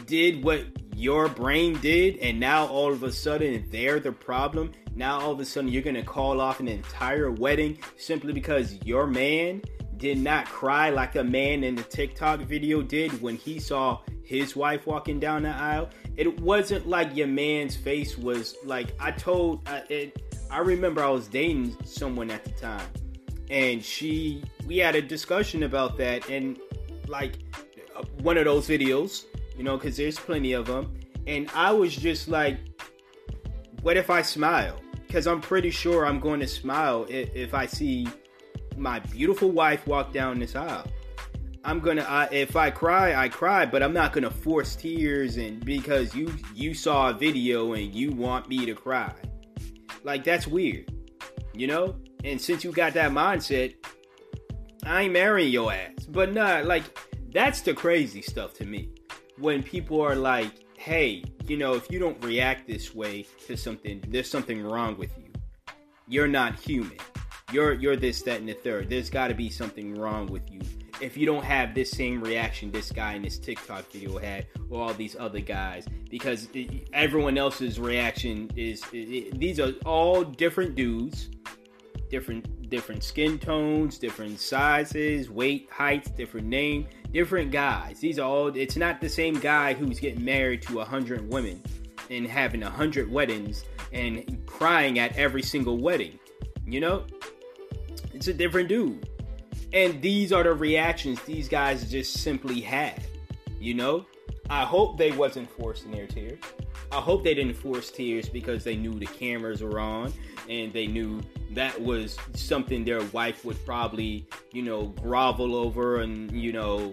did 0.05 0.43
what 0.43 0.65
your 0.96 1.29
brain 1.29 1.79
did, 1.79 2.17
and 2.17 2.39
now 2.39 2.67
all 2.67 2.91
of 2.91 3.03
a 3.03 3.12
sudden 3.12 3.65
they're 3.72 4.00
the 4.00 4.12
problem. 4.12 4.72
Now 4.96 5.19
all 5.19 5.31
of 5.31 5.39
a 5.39 5.46
sudden 5.46 5.69
you're 5.69 5.81
gonna 5.81 6.03
call 6.03 6.41
off 6.41 6.60
an 6.60 6.67
entire 6.67 7.31
wedding 7.31 7.79
simply 7.98 8.34
because 8.34 8.74
your 8.84 9.08
man 9.08 9.62
did 9.96 10.17
not 10.17 10.46
cry 10.46 10.89
like 10.89 11.15
a 11.15 11.24
man 11.24 11.63
in 11.63 11.75
the 11.75 11.84
TikTok 11.84 12.41
video 12.41 12.81
did 12.81 13.22
when 13.22 13.36
he 13.36 13.60
saw 13.60 14.00
his 14.24 14.55
wife 14.55 14.88
walking 14.88 15.19
down 15.19 15.43
the 15.43 15.50
aisle. 15.50 15.89
It 16.17 16.39
wasn't 16.41 16.88
like 16.88 17.15
your 17.15 17.27
man's 17.27 17.75
face 17.75 18.17
was 18.17 18.55
like 18.65 18.93
I 19.00 19.12
told. 19.12 19.67
Uh, 19.67 19.81
it, 19.89 20.22
I 20.51 20.60
remember 20.60 21.03
I 21.03 21.10
was 21.10 21.27
dating 21.27 21.77
someone 21.86 22.31
at 22.31 22.43
the 22.43 22.51
time, 22.51 22.88
and 23.50 23.84
she 23.84 24.43
we 24.67 24.77
had 24.77 24.96
a 24.96 25.01
discussion 25.01 25.63
about 25.63 25.98
that 25.98 26.29
and 26.29 26.60
like 27.10 27.39
uh, 27.96 28.04
one 28.22 28.38
of 28.38 28.46
those 28.46 28.68
videos 28.68 29.25
you 29.58 29.63
know 29.63 29.78
because 29.78 29.98
there's 29.98 30.20
plenty 30.20 30.54
of 30.54 30.66
them 30.66 30.98
and 31.28 31.50
i 31.54 31.72
was 31.72 31.96
just 31.96 32.28
like 32.28 32.58
what 33.82 33.96
if 33.96 34.10
i 34.10 34.22
smile? 34.22 34.80
Because 35.08 35.25
i'm 35.25 35.42
pretty 35.42 35.70
sure 35.70 36.06
i'm 36.06 36.20
going 36.20 36.39
to 36.39 36.48
smile 36.48 37.06
if, 37.10 37.34
if 37.36 37.54
i 37.54 37.66
see 37.66 38.08
my 38.78 39.00
beautiful 39.00 39.51
wife 39.51 39.86
walk 39.88 40.13
down 40.13 40.39
this 40.39 40.56
aisle. 40.56 40.88
I'm 41.66 41.80
gonna 41.82 42.04
I, 42.04 42.25
if 42.32 42.56
i 42.56 42.70
cry 42.70 43.16
i 43.16 43.28
cry 43.28 43.66
but 43.66 43.84
i'm 43.84 43.94
not 43.94 44.13
gonna 44.13 44.32
force 44.32 44.75
tears 44.75 45.38
and 45.38 45.63
because 45.66 46.16
you 46.16 46.34
you 46.54 46.74
saw 46.74 47.10
a 47.10 47.13
video 47.13 47.74
and 47.74 47.94
you 47.94 48.12
want 48.12 48.48
me 48.48 48.66
to 48.66 48.75
cry. 48.75 49.13
Like 50.04 50.24
that's 50.24 50.48
weird 50.48 50.92
you 51.60 51.68
know? 51.68 51.96
And 52.24 52.39
since 52.39 52.63
you 52.63 52.72
got 52.72 52.94
that 52.94 53.12
mindset, 53.12 53.75
I 54.83 55.03
ain't 55.03 55.13
marrying 55.13 55.51
your 55.51 55.71
ass. 55.71 56.05
But 56.07 56.33
nah, 56.33 56.62
like 56.63 56.83
that's 57.31 57.62
the 57.62 57.74
crazy 57.74 58.21
stuff 58.21 58.53
to 58.55 58.65
me. 58.65 58.89
When 59.38 59.63
people 59.63 60.01
are 60.01 60.15
like, 60.15 60.51
hey, 60.77 61.24
you 61.48 61.57
know, 61.57 61.74
if 61.74 61.91
you 61.91 62.00
don't 62.00 62.21
react 62.24 62.67
this 62.67 62.93
way 62.93 63.25
to 63.48 63.55
something, 63.55 64.03
there's 64.07 64.29
something 64.29 64.63
wrong 64.63 64.98
with 64.98 65.17
you. 65.17 65.31
You're 66.07 66.27
not 66.27 66.59
human. 66.59 66.98
You're 67.51 67.74
you're 67.74 67.95
this, 67.95 68.21
that, 68.24 68.39
and 68.39 68.50
the 68.50 68.53
third. 68.53 68.89
There's 68.89 69.09
gotta 69.09 69.33
be 69.33 69.50
something 69.50 69.95
wrong 69.95 70.27
with 70.27 70.50
you. 70.51 70.62
If 71.01 71.15
you 71.15 71.25
don't 71.25 71.45
have 71.45 71.74
this 71.74 71.89
same 71.91 72.21
reaction 72.21 72.71
this 72.71 72.91
guy 72.91 73.13
in 73.13 73.21
this 73.21 73.38
TikTok 73.39 73.89
video 73.91 74.17
had, 74.17 74.48
or 74.69 74.83
all 74.83 74.93
these 74.93 75.15
other 75.17 75.39
guys, 75.39 75.86
because 76.09 76.50
everyone 76.93 77.38
else's 77.38 77.79
reaction 77.79 78.51
is 78.55 78.83
these 78.91 79.59
are 79.59 79.71
all 79.86 80.24
different 80.24 80.75
dudes 80.75 81.29
different 82.10 82.70
different 82.70 83.04
skin 83.04 83.38
tones, 83.39 83.98
different 83.98 84.39
sizes, 84.39 85.30
weight, 85.30 85.70
heights, 85.72 86.10
different 86.12 86.48
name, 86.48 86.88
different 87.12 87.51
guys. 87.51 88.00
These 88.00 88.20
are 88.20 88.28
all. 88.28 88.48
It's 88.48 88.75
not 88.75 89.01
the 89.01 89.10
same 89.10 89.39
guy 89.39 89.74
who's 89.74 90.00
getting 90.00 90.24
married 90.24 90.62
to 90.63 90.82
a 90.82 90.86
hundred 90.86 91.30
women 91.30 91.62
and 92.10 92.25
having 92.28 92.63
a 92.63 92.70
hundred 92.70 93.12
weddings 93.12 93.66
and 93.92 94.42
crying 94.46 95.00
at 95.00 95.16
every 95.18 95.44
single 95.44 95.78
wedding. 95.78 96.20
You 96.66 96.80
know, 96.80 97.06
it's 98.13 98.28
a 98.28 98.34
different 98.34 98.70
dude. 98.70 99.08
And 99.72 100.01
these 100.01 100.32
are 100.32 100.44
the 100.44 100.54
reactions 100.54 101.22
these 101.22 101.48
guys 101.48 101.89
just 101.89 102.13
simply 102.13 102.60
had. 102.60 103.04
You 103.60 103.75
know, 103.75 104.06
I 104.50 104.66
hope 104.66 104.98
they 104.98 105.12
wasn't 105.12 105.50
forcing 105.51 105.92
their 105.92 106.08
tears. 106.08 106.39
I 106.92 106.96
hope 106.96 107.24
they 107.24 107.36
didn't 107.36 107.54
force 107.54 107.92
tears 107.92 108.30
because 108.30 108.63
they 108.63 108.75
knew 108.75 108.94
the 108.98 109.06
cameras 109.06 109.62
were 109.62 109.80
on 109.80 110.12
and 110.50 110.74
they 110.74 110.88
knew 110.88 111.22
that 111.51 111.79
was 111.79 112.18
something 112.36 112.84
their 112.84 113.03
wife 113.06 113.46
would 113.46 113.63
probably, 113.65 114.27
you 114.51 114.63
know, 114.63 114.88
grovel 115.01 115.56
over 115.56 116.01
and, 116.01 116.32
you 116.32 116.51
know, 116.51 116.91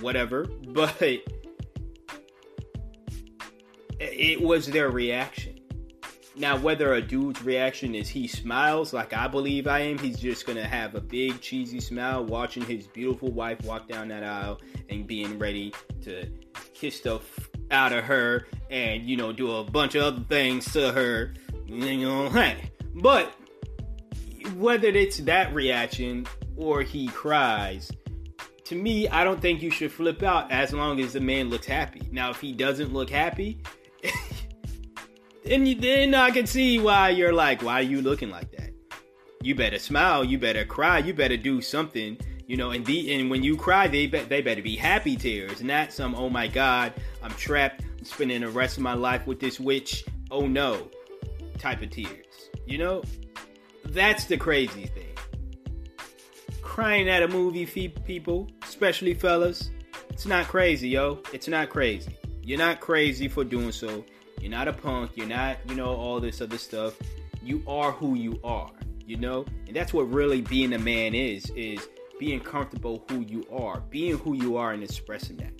whatever. 0.00 0.46
But 0.70 1.02
it 3.98 4.40
was 4.40 4.66
their 4.66 4.90
reaction. 4.90 5.60
Now, 6.36 6.56
whether 6.56 6.94
a 6.94 7.02
dude's 7.02 7.42
reaction 7.42 7.94
is 7.94 8.08
he 8.08 8.28
smiles 8.28 8.92
like 8.92 9.12
I 9.12 9.26
believe 9.26 9.66
I 9.66 9.80
am, 9.80 9.98
he's 9.98 10.18
just 10.18 10.46
gonna 10.46 10.66
have 10.66 10.94
a 10.94 11.00
big 11.00 11.40
cheesy 11.40 11.80
smile 11.80 12.24
watching 12.24 12.64
his 12.64 12.86
beautiful 12.86 13.30
wife 13.30 13.62
walk 13.64 13.88
down 13.88 14.08
that 14.08 14.22
aisle 14.22 14.60
and 14.88 15.06
being 15.06 15.38
ready 15.38 15.74
to 16.02 16.26
kiss 16.72 17.00
the 17.00 17.16
f- 17.16 17.50
out 17.70 17.92
of 17.92 18.04
her 18.04 18.46
and 18.70 19.06
you 19.08 19.16
know 19.16 19.32
do 19.32 19.50
a 19.56 19.64
bunch 19.64 19.96
of 19.96 20.02
other 20.02 20.24
things 20.28 20.72
to 20.72 20.92
her. 20.92 21.34
You 21.66 21.98
know, 21.98 22.30
hey, 22.30 22.70
but 22.94 23.34
whether 24.56 24.88
it's 24.88 25.18
that 25.18 25.52
reaction 25.54 26.26
or 26.56 26.82
he 26.82 27.08
cries, 27.08 27.90
to 28.64 28.74
me, 28.76 29.08
I 29.08 29.24
don't 29.24 29.40
think 29.40 29.62
you 29.62 29.70
should 29.70 29.90
flip 29.90 30.22
out 30.22 30.50
as 30.52 30.72
long 30.72 31.00
as 31.00 31.12
the 31.12 31.20
man 31.20 31.50
looks 31.50 31.66
happy. 31.66 32.02
Now, 32.12 32.30
if 32.30 32.40
he 32.40 32.52
doesn't 32.52 32.92
look 32.92 33.10
happy, 33.10 33.62
then 35.44 35.66
you, 35.66 35.74
then 35.74 36.14
I 36.14 36.30
can 36.30 36.46
see 36.46 36.78
why 36.78 37.08
you're 37.08 37.32
like, 37.32 37.62
why 37.62 37.80
are 37.80 37.82
you 37.82 38.00
looking 38.00 38.30
like 38.30 38.50
that? 38.52 38.70
You 39.42 39.54
better 39.54 39.78
smile. 39.78 40.22
You 40.22 40.38
better 40.38 40.64
cry. 40.64 40.98
You 40.98 41.14
better 41.14 41.36
do 41.36 41.60
something. 41.60 42.18
You 42.46 42.56
know, 42.56 42.70
and 42.70 42.84
the 42.84 43.14
and 43.14 43.30
when 43.30 43.42
you 43.42 43.56
cry, 43.56 43.86
they 43.86 44.06
be, 44.06 44.20
they 44.20 44.42
better 44.42 44.60
be 44.60 44.74
happy 44.74 45.14
tears, 45.16 45.62
not 45.62 45.92
some 45.92 46.16
oh 46.16 46.28
my 46.28 46.48
god, 46.48 46.92
I'm 47.22 47.30
trapped, 47.32 47.84
I'm 47.98 48.04
spending 48.04 48.40
the 48.40 48.50
rest 48.50 48.76
of 48.76 48.82
my 48.82 48.94
life 48.94 49.24
with 49.26 49.38
this 49.38 49.60
witch. 49.60 50.04
Oh 50.32 50.48
no, 50.48 50.90
type 51.58 51.80
of 51.80 51.90
tears. 51.90 52.26
You 52.66 52.78
know, 52.78 53.02
that's 53.86 54.24
the 54.24 54.36
crazy 54.36 54.86
thing. 54.86 55.06
Crying 56.62 57.08
at 57.08 57.22
a 57.22 57.28
movie, 57.28 57.66
people, 57.66 58.48
especially 58.62 59.14
fellas, 59.14 59.70
it's 60.10 60.26
not 60.26 60.46
crazy, 60.46 60.88
yo. 60.88 61.20
It's 61.32 61.48
not 61.48 61.68
crazy. 61.68 62.16
You're 62.42 62.58
not 62.58 62.80
crazy 62.80 63.28
for 63.28 63.44
doing 63.44 63.72
so. 63.72 64.04
You're 64.40 64.50
not 64.50 64.68
a 64.68 64.72
punk. 64.72 65.16
You're 65.16 65.26
not, 65.26 65.58
you 65.68 65.74
know, 65.74 65.94
all 65.94 66.20
this 66.20 66.40
other 66.40 66.58
stuff. 66.58 66.94
You 67.42 67.62
are 67.66 67.92
who 67.92 68.14
you 68.14 68.38
are, 68.44 68.70
you 69.06 69.16
know? 69.16 69.44
And 69.66 69.74
that's 69.74 69.92
what 69.92 70.10
really 70.12 70.40
being 70.42 70.72
a 70.72 70.78
man 70.78 71.14
is, 71.14 71.50
is 71.50 71.88
being 72.18 72.40
comfortable 72.40 73.04
who 73.08 73.20
you 73.20 73.44
are, 73.50 73.80
being 73.90 74.18
who 74.18 74.34
you 74.34 74.56
are 74.56 74.72
and 74.72 74.82
expressing 74.82 75.36
that, 75.38 75.52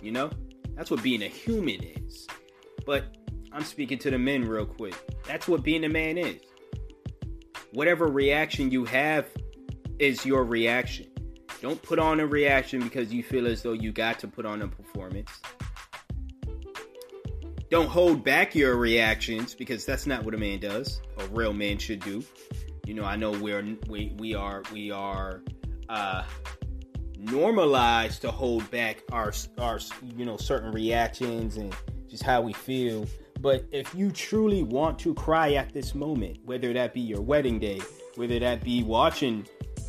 you 0.00 0.12
know? 0.12 0.30
That's 0.76 0.90
what 0.90 1.02
being 1.02 1.22
a 1.22 1.28
human 1.28 1.82
is. 1.82 2.26
But 2.86 3.16
I'm 3.54 3.62
speaking 3.62 3.98
to 4.00 4.10
the 4.10 4.18
men 4.18 4.44
real 4.44 4.66
quick. 4.66 4.96
That's 5.28 5.46
what 5.46 5.62
being 5.62 5.84
a 5.84 5.88
man 5.88 6.18
is 6.18 6.40
whatever 7.72 8.08
reaction 8.08 8.72
you 8.72 8.84
have 8.84 9.26
is 10.00 10.26
your 10.26 10.44
reaction. 10.44 11.06
Don't 11.60 11.80
put 11.80 12.00
on 12.00 12.18
a 12.18 12.26
reaction 12.26 12.80
because 12.80 13.12
you 13.12 13.22
feel 13.22 13.46
as 13.46 13.62
though 13.62 13.72
you 13.72 13.92
got 13.92 14.18
to 14.18 14.28
put 14.28 14.44
on 14.44 14.62
a 14.62 14.68
performance. 14.68 15.30
Don't 17.70 17.88
hold 17.88 18.24
back 18.24 18.56
your 18.56 18.76
reactions 18.76 19.54
because 19.54 19.84
that's 19.86 20.04
not 20.04 20.24
what 20.24 20.34
a 20.34 20.38
man 20.38 20.58
does. 20.58 21.00
A 21.18 21.26
real 21.28 21.52
man 21.52 21.78
should 21.78 22.00
do. 22.00 22.24
You 22.86 22.94
know, 22.94 23.04
I 23.04 23.14
know 23.14 23.30
we're 23.30 23.76
we 23.88 24.14
we 24.18 24.34
are 24.34 24.64
we 24.72 24.90
are 24.90 25.42
uh 25.88 26.24
normalized 27.18 28.20
to 28.22 28.32
hold 28.32 28.68
back 28.72 29.02
our 29.12 29.32
our 29.58 29.78
you 30.16 30.24
know 30.24 30.36
certain 30.36 30.72
reactions 30.72 31.56
and 31.56 31.74
just 32.08 32.24
how 32.24 32.40
we 32.40 32.52
feel 32.52 33.06
but 33.44 33.62
if 33.70 33.94
you 33.94 34.10
truly 34.10 34.62
want 34.62 34.98
to 35.00 35.12
cry 35.12 35.52
at 35.52 35.70
this 35.74 35.94
moment, 35.94 36.38
whether 36.46 36.72
that 36.72 36.94
be 36.94 37.02
your 37.02 37.20
wedding 37.20 37.58
day, 37.58 37.78
whether 38.14 38.38
that 38.38 38.64
be 38.64 38.82
watching 38.82 39.46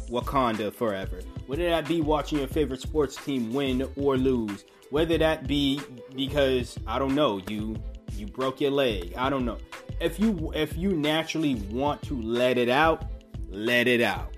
Wakanda 0.10 0.74
forever, 0.74 1.22
whether 1.48 1.64
that 1.70 1.88
be 1.88 2.02
watching 2.02 2.40
your 2.40 2.50
favorite 2.50 2.82
sports 2.82 3.16
team 3.16 3.54
win 3.54 3.90
or 3.96 4.18
lose, 4.18 4.66
whether 4.90 5.18
that 5.18 5.48
be 5.48 5.80
because 6.18 6.78
I 6.86 7.00
don't 7.00 7.16
know, 7.16 7.40
you 7.48 7.78
you 8.18 8.28
broke 8.28 8.60
your 8.60 8.72
leg, 8.72 9.14
I 9.16 9.30
don't 9.30 9.46
know. 9.46 9.58
If 10.02 10.20
you 10.20 10.52
if 10.54 10.76
you 10.76 10.92
naturally 10.92 11.56
want 11.72 12.02
to 12.10 12.22
let 12.22 12.58
it 12.58 12.68
out, 12.68 13.06
let 13.50 13.88
it 13.88 14.02
out. 14.02 14.36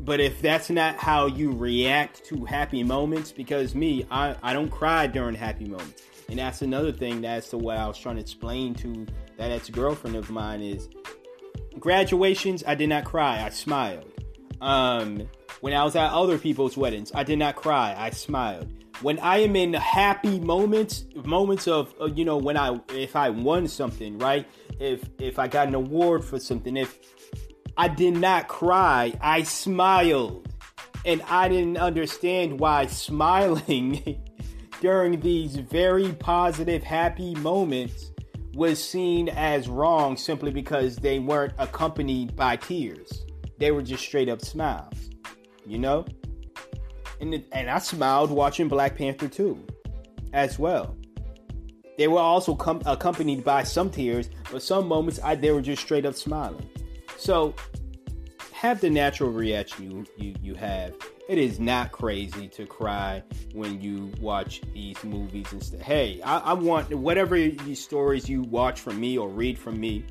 But 0.00 0.18
if 0.18 0.42
that's 0.42 0.68
not 0.68 0.96
how 0.96 1.26
you 1.26 1.52
react 1.52 2.24
to 2.24 2.44
happy 2.44 2.82
moments, 2.82 3.30
because 3.30 3.76
me, 3.76 4.04
I, 4.10 4.34
I 4.42 4.52
don't 4.52 4.68
cry 4.68 5.06
during 5.06 5.36
happy 5.36 5.66
moments. 5.66 6.07
And 6.28 6.38
that's 6.38 6.62
another 6.62 6.92
thing 6.92 7.22
that's 7.22 7.50
the 7.50 7.58
way 7.58 7.76
I 7.76 7.86
was 7.86 7.98
trying 7.98 8.16
to 8.16 8.20
explain 8.20 8.74
to 8.76 9.06
that 9.38 9.50
ex 9.50 9.70
girlfriend 9.70 10.16
of 10.16 10.30
mine 10.30 10.60
is 10.60 10.88
graduations, 11.78 12.62
I 12.66 12.74
did 12.74 12.88
not 12.88 13.04
cry, 13.04 13.42
I 13.42 13.48
smiled. 13.50 14.12
Um, 14.60 15.28
when 15.60 15.72
I 15.72 15.84
was 15.84 15.96
at 15.96 16.10
other 16.12 16.38
people's 16.38 16.76
weddings, 16.76 17.12
I 17.14 17.22
did 17.22 17.38
not 17.38 17.56
cry, 17.56 17.94
I 17.96 18.10
smiled. 18.10 18.68
When 19.00 19.18
I 19.20 19.38
am 19.38 19.54
in 19.54 19.74
happy 19.74 20.40
moments, 20.40 21.04
moments 21.24 21.68
of 21.68 21.94
uh, 22.00 22.06
you 22.06 22.24
know 22.24 22.36
when 22.36 22.56
I 22.56 22.80
if 22.92 23.14
I 23.14 23.30
won 23.30 23.68
something, 23.68 24.18
right? 24.18 24.46
If 24.80 25.08
if 25.20 25.38
I 25.38 25.46
got 25.46 25.68
an 25.68 25.76
award 25.76 26.24
for 26.24 26.40
something, 26.40 26.76
if 26.76 26.98
I 27.76 27.86
did 27.86 28.16
not 28.16 28.48
cry, 28.48 29.14
I 29.20 29.44
smiled. 29.44 30.48
And 31.04 31.22
I 31.22 31.48
didn't 31.48 31.76
understand 31.76 32.58
why 32.58 32.86
smiling 32.88 34.20
during 34.80 35.20
these 35.20 35.56
very 35.56 36.12
positive, 36.12 36.82
happy 36.82 37.34
moments 37.36 38.12
was 38.54 38.82
seen 38.82 39.28
as 39.28 39.68
wrong 39.68 40.16
simply 40.16 40.50
because 40.50 40.96
they 40.96 41.18
weren't 41.18 41.52
accompanied 41.58 42.34
by 42.34 42.56
tears. 42.56 43.24
They 43.58 43.70
were 43.70 43.82
just 43.82 44.04
straight 44.04 44.28
up 44.28 44.40
smiles, 44.40 45.10
you 45.66 45.78
know? 45.78 46.06
And, 47.20 47.44
and 47.52 47.70
I 47.70 47.78
smiled 47.78 48.30
watching 48.30 48.68
Black 48.68 48.96
Panther 48.96 49.28
2 49.28 49.58
as 50.32 50.58
well. 50.58 50.96
They 51.96 52.06
were 52.06 52.20
also 52.20 52.54
com- 52.54 52.82
accompanied 52.86 53.44
by 53.44 53.64
some 53.64 53.90
tears, 53.90 54.30
but 54.52 54.62
some 54.62 54.86
moments 54.86 55.18
I, 55.22 55.34
they 55.34 55.50
were 55.50 55.60
just 55.60 55.82
straight 55.82 56.06
up 56.06 56.14
smiling. 56.14 56.68
So 57.16 57.54
have 58.58 58.80
the 58.80 58.90
natural 58.90 59.30
reaction 59.30 59.88
you, 59.88 60.04
you, 60.16 60.34
you 60.42 60.54
have 60.56 60.92
it 61.28 61.38
is 61.38 61.60
not 61.60 61.92
crazy 61.92 62.48
to 62.48 62.66
cry 62.66 63.22
when 63.52 63.80
you 63.80 64.10
watch 64.20 64.62
these 64.74 64.96
movies 65.04 65.52
and 65.52 65.62
stuff. 65.62 65.80
Hey, 65.80 66.20
I, 66.22 66.38
I 66.38 66.52
want 66.54 66.92
whatever 66.92 67.36
these 67.36 67.80
stories 67.80 68.28
you 68.28 68.42
watch 68.42 68.80
from 68.80 68.98
me 68.98 69.16
or 69.16 69.28
read 69.28 69.58
from 69.58 69.78
me. 69.78 70.06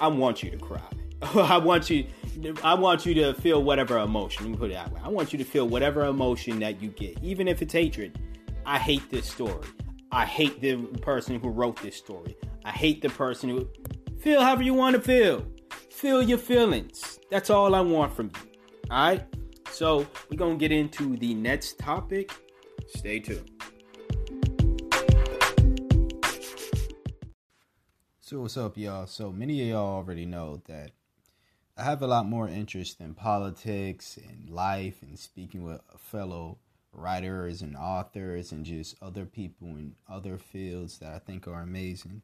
I 0.00 0.08
want 0.08 0.42
you 0.42 0.50
to 0.50 0.56
cry. 0.56 0.82
I 1.22 1.58
want 1.58 1.88
you. 1.88 2.06
I 2.64 2.74
want 2.74 3.06
you 3.06 3.14
to 3.14 3.34
feel 3.34 3.62
whatever 3.62 3.98
emotion. 3.98 4.46
Let 4.46 4.52
me 4.52 4.58
put 4.58 4.70
it 4.70 4.74
that 4.74 4.90
way. 4.92 5.00
I 5.04 5.08
want 5.08 5.32
you 5.32 5.38
to 5.38 5.44
feel 5.44 5.68
whatever 5.68 6.04
emotion 6.04 6.58
that 6.60 6.82
you 6.82 6.88
get, 6.88 7.22
even 7.22 7.46
if 7.46 7.62
it's 7.62 7.72
hatred. 7.72 8.18
I 8.66 8.78
hate 8.78 9.08
this 9.08 9.28
story. 9.28 9.68
I 10.10 10.24
hate 10.24 10.60
the 10.60 10.76
person 11.00 11.38
who 11.38 11.50
wrote 11.50 11.80
this 11.80 11.94
story. 11.94 12.36
I 12.64 12.72
hate 12.72 13.02
the 13.02 13.10
person 13.10 13.50
who 13.50 13.68
feel 14.18 14.40
however 14.40 14.64
you 14.64 14.74
want 14.74 14.96
to 14.96 15.02
feel. 15.02 15.46
Feel 15.98 16.22
your 16.22 16.38
feelings. 16.38 17.18
That's 17.28 17.50
all 17.50 17.74
I 17.74 17.80
want 17.80 18.14
from 18.14 18.26
you. 18.26 18.50
All 18.88 19.08
right. 19.08 19.26
So 19.72 20.06
we're 20.30 20.36
gonna 20.36 20.54
get 20.54 20.70
into 20.70 21.16
the 21.16 21.34
next 21.34 21.76
topic. 21.80 22.30
Stay 22.86 23.18
tuned. 23.18 23.50
So 28.20 28.42
what's 28.42 28.56
up, 28.56 28.78
y'all? 28.78 29.08
So 29.08 29.32
many 29.32 29.60
of 29.62 29.66
y'all 29.66 29.96
already 29.96 30.24
know 30.24 30.62
that 30.68 30.92
I 31.76 31.82
have 31.82 32.00
a 32.02 32.06
lot 32.06 32.26
more 32.26 32.48
interest 32.48 33.00
in 33.00 33.14
politics 33.14 34.20
and 34.24 34.48
life 34.48 35.02
and 35.02 35.18
speaking 35.18 35.64
with 35.64 35.80
fellow 35.96 36.58
writers 36.92 37.60
and 37.60 37.76
authors 37.76 38.52
and 38.52 38.64
just 38.64 38.94
other 39.02 39.26
people 39.26 39.66
in 39.70 39.96
other 40.08 40.38
fields 40.38 40.98
that 40.98 41.12
I 41.12 41.18
think 41.18 41.48
are 41.48 41.62
amazing. 41.62 42.22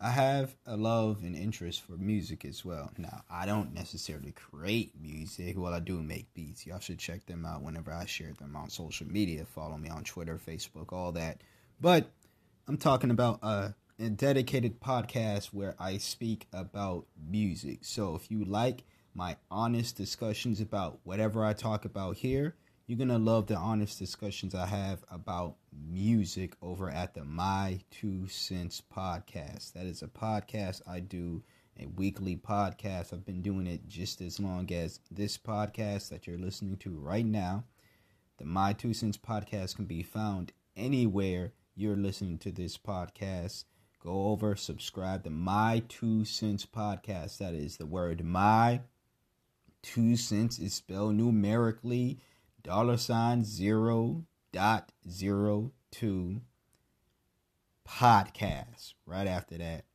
I 0.00 0.10
have 0.10 0.54
a 0.64 0.76
love 0.76 1.22
and 1.22 1.34
interest 1.34 1.82
for 1.82 1.92
music 1.92 2.44
as 2.44 2.64
well. 2.64 2.92
Now, 2.98 3.22
I 3.28 3.46
don't 3.46 3.74
necessarily 3.74 4.30
create 4.32 4.92
music. 5.00 5.58
Well, 5.58 5.74
I 5.74 5.80
do 5.80 6.00
make 6.00 6.32
beats. 6.34 6.66
Y'all 6.66 6.78
should 6.78 7.00
check 7.00 7.26
them 7.26 7.44
out 7.44 7.62
whenever 7.62 7.92
I 7.92 8.06
share 8.06 8.32
them 8.32 8.54
on 8.54 8.70
social 8.70 9.08
media. 9.08 9.44
Follow 9.44 9.76
me 9.76 9.88
on 9.88 10.04
Twitter, 10.04 10.38
Facebook, 10.38 10.92
all 10.92 11.10
that. 11.12 11.42
But 11.80 12.10
I'm 12.68 12.76
talking 12.76 13.10
about 13.10 13.40
a 13.42 13.74
a 14.00 14.08
dedicated 14.08 14.80
podcast 14.80 15.46
where 15.46 15.74
I 15.78 15.98
speak 15.98 16.46
about 16.52 17.06
music. 17.28 17.80
So 17.82 18.14
if 18.14 18.30
you 18.30 18.44
like 18.44 18.84
my 19.12 19.36
honest 19.50 19.96
discussions 19.96 20.60
about 20.60 21.00
whatever 21.02 21.44
I 21.44 21.52
talk 21.52 21.84
about 21.84 22.18
here, 22.18 22.54
you're 22.88 22.96
going 22.96 23.08
to 23.08 23.18
love 23.18 23.46
the 23.46 23.54
honest 23.54 23.98
discussions 23.98 24.54
I 24.54 24.64
have 24.64 25.04
about 25.10 25.56
music 25.90 26.54
over 26.62 26.88
at 26.88 27.12
the 27.12 27.22
My 27.22 27.80
Two 27.90 28.26
Cents 28.28 28.82
podcast. 28.96 29.74
That 29.74 29.84
is 29.84 30.02
a 30.02 30.08
podcast 30.08 30.80
I 30.88 31.00
do, 31.00 31.42
a 31.78 31.84
weekly 31.84 32.34
podcast. 32.34 33.12
I've 33.12 33.26
been 33.26 33.42
doing 33.42 33.66
it 33.66 33.86
just 33.86 34.22
as 34.22 34.40
long 34.40 34.72
as 34.72 35.00
this 35.10 35.36
podcast 35.36 36.08
that 36.08 36.26
you're 36.26 36.38
listening 36.38 36.78
to 36.78 36.98
right 36.98 37.26
now. 37.26 37.64
The 38.38 38.46
My 38.46 38.72
Two 38.72 38.94
Cents 38.94 39.18
podcast 39.18 39.76
can 39.76 39.84
be 39.84 40.02
found 40.02 40.52
anywhere 40.74 41.52
you're 41.76 41.94
listening 41.94 42.38
to 42.38 42.50
this 42.50 42.78
podcast 42.78 43.64
go 44.02 44.28
over, 44.28 44.56
subscribe 44.56 45.24
to 45.24 45.30
My 45.30 45.82
Two 45.88 46.24
Cents 46.24 46.64
Podcast. 46.64 47.36
That 47.36 47.52
is 47.52 47.76
the 47.76 47.84
word 47.84 48.24
My 48.24 48.80
Two 49.82 50.16
Cents 50.16 50.58
is 50.58 50.72
spelled 50.72 51.16
numerically 51.16 52.20
dollar 52.68 52.98
sign 52.98 53.42
zero 53.46 54.26
dot 54.52 54.92
zero 55.08 55.72
two 55.90 56.42
podcast. 57.88 58.92
Right 59.06 59.26
after 59.26 59.56
that, 59.56 59.86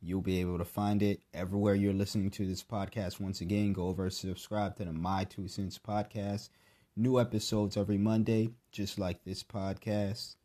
you'll 0.00 0.20
be 0.20 0.40
able 0.40 0.58
to 0.58 0.64
find 0.64 1.02
it 1.02 1.22
everywhere 1.34 1.74
you're 1.74 1.92
listening 1.92 2.30
to 2.30 2.46
this 2.46 2.62
podcast. 2.62 3.18
Once 3.18 3.40
again, 3.40 3.72
go 3.72 3.88
over, 3.88 4.08
subscribe 4.10 4.76
to 4.76 4.84
the 4.84 4.92
My 4.92 5.24
Two 5.24 5.48
Cents 5.48 5.76
Podcast. 5.76 6.50
New 6.94 7.18
episodes 7.18 7.76
every 7.76 7.98
Monday, 7.98 8.50
just 8.70 8.96
like 8.96 9.24
this 9.24 9.42
podcast. 9.42 10.36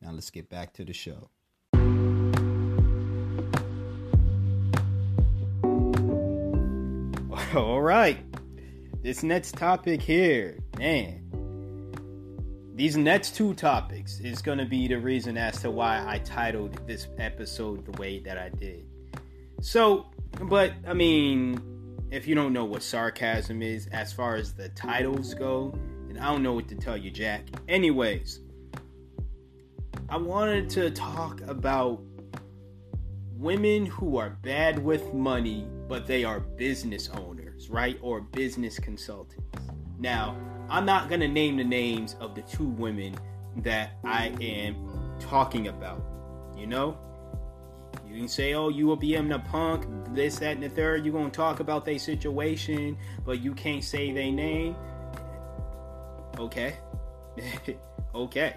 Now 0.00 0.12
let's 0.12 0.30
get 0.30 0.48
back 0.48 0.72
to 0.72 0.86
the 0.86 0.94
show. 0.94 1.28
All 7.54 7.82
right. 7.82 8.29
This 9.02 9.22
next 9.22 9.54
topic 9.56 10.02
here, 10.02 10.58
man. 10.78 11.22
These 12.74 12.98
next 12.98 13.34
two 13.34 13.54
topics 13.54 14.20
is 14.20 14.42
going 14.42 14.58
to 14.58 14.66
be 14.66 14.88
the 14.88 14.98
reason 14.98 15.38
as 15.38 15.62
to 15.62 15.70
why 15.70 16.04
I 16.06 16.18
titled 16.18 16.86
this 16.86 17.08
episode 17.16 17.86
the 17.86 17.98
way 17.98 18.18
that 18.20 18.36
I 18.36 18.50
did. 18.50 18.84
So, 19.62 20.04
but 20.42 20.74
I 20.86 20.92
mean, 20.92 21.62
if 22.10 22.28
you 22.28 22.34
don't 22.34 22.52
know 22.52 22.66
what 22.66 22.82
sarcasm 22.82 23.62
is 23.62 23.86
as 23.86 24.12
far 24.12 24.36
as 24.36 24.52
the 24.52 24.68
titles 24.68 25.32
go, 25.32 25.74
then 26.06 26.18
I 26.18 26.26
don't 26.26 26.42
know 26.42 26.52
what 26.52 26.68
to 26.68 26.74
tell 26.74 26.98
you, 26.98 27.10
Jack. 27.10 27.44
Anyways, 27.68 28.40
I 30.10 30.18
wanted 30.18 30.68
to 30.70 30.90
talk 30.90 31.40
about 31.42 32.02
women 33.40 33.86
who 33.86 34.18
are 34.18 34.28
bad 34.42 34.78
with 34.78 35.14
money, 35.14 35.66
but 35.88 36.06
they 36.06 36.22
are 36.22 36.40
business 36.40 37.08
owners, 37.08 37.39
right? 37.68 37.98
Or 38.00 38.20
business 38.20 38.78
consultants. 38.78 39.44
Now, 39.98 40.36
I'm 40.68 40.86
not 40.86 41.08
going 41.08 41.20
to 41.20 41.28
name 41.28 41.56
the 41.56 41.64
names 41.64 42.16
of 42.20 42.34
the 42.34 42.42
two 42.42 42.66
women 42.66 43.16
that 43.58 43.92
I 44.04 44.28
am 44.40 45.16
talking 45.18 45.68
about. 45.68 46.04
You 46.56 46.66
know? 46.66 46.96
You 48.08 48.16
can 48.16 48.28
say, 48.28 48.54
oh, 48.54 48.68
you 48.68 48.86
will 48.86 48.96
be 48.96 49.14
in 49.14 49.28
the 49.28 49.38
punk, 49.38 49.86
this, 50.14 50.38
that, 50.38 50.54
and 50.54 50.62
the 50.62 50.68
third. 50.68 51.04
You're 51.04 51.12
going 51.12 51.30
to 51.30 51.36
talk 51.36 51.60
about 51.60 51.84
their 51.84 51.98
situation, 51.98 52.96
but 53.24 53.40
you 53.40 53.52
can't 53.54 53.84
say 53.84 54.12
their 54.12 54.32
name. 54.32 54.76
Okay. 56.38 56.76
okay. 58.14 58.56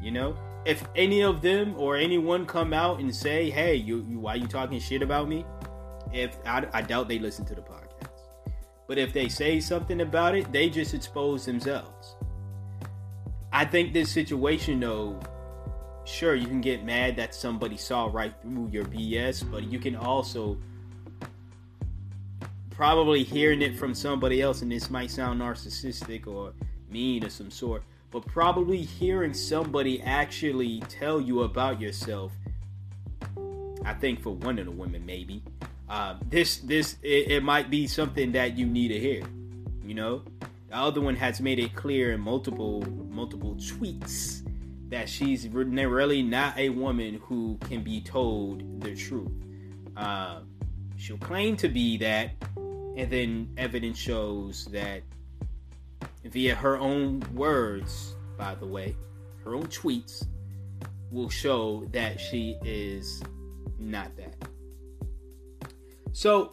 You 0.00 0.12
know? 0.12 0.36
if 0.68 0.84
any 0.94 1.22
of 1.22 1.40
them 1.40 1.74
or 1.78 1.96
anyone 1.96 2.44
come 2.44 2.74
out 2.74 3.00
and 3.00 3.14
say, 3.14 3.48
"Hey, 3.48 3.74
you, 3.74 4.04
you 4.08 4.18
why 4.18 4.34
you 4.34 4.46
talking 4.46 4.78
shit 4.78 5.02
about 5.02 5.26
me?" 5.26 5.46
If 6.12 6.38
I, 6.46 6.66
I 6.72 6.82
doubt 6.82 7.08
they 7.08 7.18
listen 7.18 7.46
to 7.46 7.54
the 7.54 7.62
podcast, 7.62 7.87
but 8.88 8.98
if 8.98 9.12
they 9.12 9.28
say 9.28 9.60
something 9.60 10.00
about 10.00 10.34
it, 10.34 10.50
they 10.50 10.68
just 10.68 10.94
expose 10.94 11.44
themselves. 11.44 12.16
I 13.52 13.64
think 13.64 13.92
this 13.92 14.10
situation, 14.10 14.80
though, 14.80 15.20
sure 16.04 16.34
you 16.34 16.48
can 16.48 16.60
get 16.60 16.84
mad 16.84 17.14
that 17.16 17.32
somebody 17.32 17.76
saw 17.76 18.10
right 18.12 18.34
through 18.42 18.70
your 18.72 18.84
BS, 18.86 19.48
but 19.48 19.62
you 19.62 19.78
can 19.78 19.94
also 19.94 20.58
probably 22.70 23.22
hearing 23.22 23.62
it 23.62 23.78
from 23.78 23.94
somebody 23.94 24.42
else, 24.42 24.62
and 24.62 24.72
this 24.72 24.90
might 24.90 25.12
sound 25.12 25.40
narcissistic 25.40 26.26
or 26.26 26.52
mean 26.90 27.24
of 27.24 27.30
some 27.30 27.52
sort 27.52 27.84
but 28.10 28.26
probably 28.26 28.82
hearing 28.82 29.34
somebody 29.34 30.00
actually 30.02 30.80
tell 30.88 31.20
you 31.20 31.42
about 31.42 31.80
yourself. 31.80 32.32
I 33.84 33.94
think 33.94 34.20
for 34.20 34.34
one 34.34 34.58
of 34.58 34.64
the 34.64 34.70
women, 34.70 35.04
maybe 35.04 35.42
uh, 35.88 36.16
this 36.28 36.58
this 36.58 36.96
it, 37.02 37.30
it 37.30 37.42
might 37.42 37.70
be 37.70 37.86
something 37.86 38.32
that 38.32 38.56
you 38.56 38.66
need 38.66 38.88
to 38.88 38.98
hear. 38.98 39.22
You 39.84 39.94
know, 39.94 40.22
the 40.68 40.76
other 40.76 41.00
one 41.00 41.16
has 41.16 41.40
made 41.40 41.58
it 41.58 41.74
clear 41.74 42.12
in 42.12 42.20
multiple 42.20 42.82
multiple 43.10 43.54
tweets 43.56 44.42
that 44.90 45.08
she's 45.08 45.48
really 45.48 46.22
not 46.22 46.56
a 46.56 46.70
woman 46.70 47.20
who 47.24 47.58
can 47.68 47.82
be 47.82 48.00
told 48.00 48.80
the 48.80 48.94
truth. 48.94 49.30
Uh, 49.96 50.40
she'll 50.96 51.18
claim 51.18 51.56
to 51.56 51.68
be 51.68 51.98
that, 51.98 52.30
and 52.56 53.10
then 53.10 53.48
evidence 53.58 53.98
shows 53.98 54.66
that 54.66 55.02
via 56.24 56.54
her 56.54 56.78
own 56.78 57.22
words, 57.34 58.14
by 58.38 58.54
the 58.54 58.66
way, 58.66 58.96
her 59.44 59.54
own 59.54 59.66
tweets 59.66 60.26
will 61.10 61.30
show 61.30 61.86
that 61.92 62.18
she 62.20 62.56
is 62.64 63.22
not 63.78 64.14
that. 64.16 64.47
So, 66.12 66.52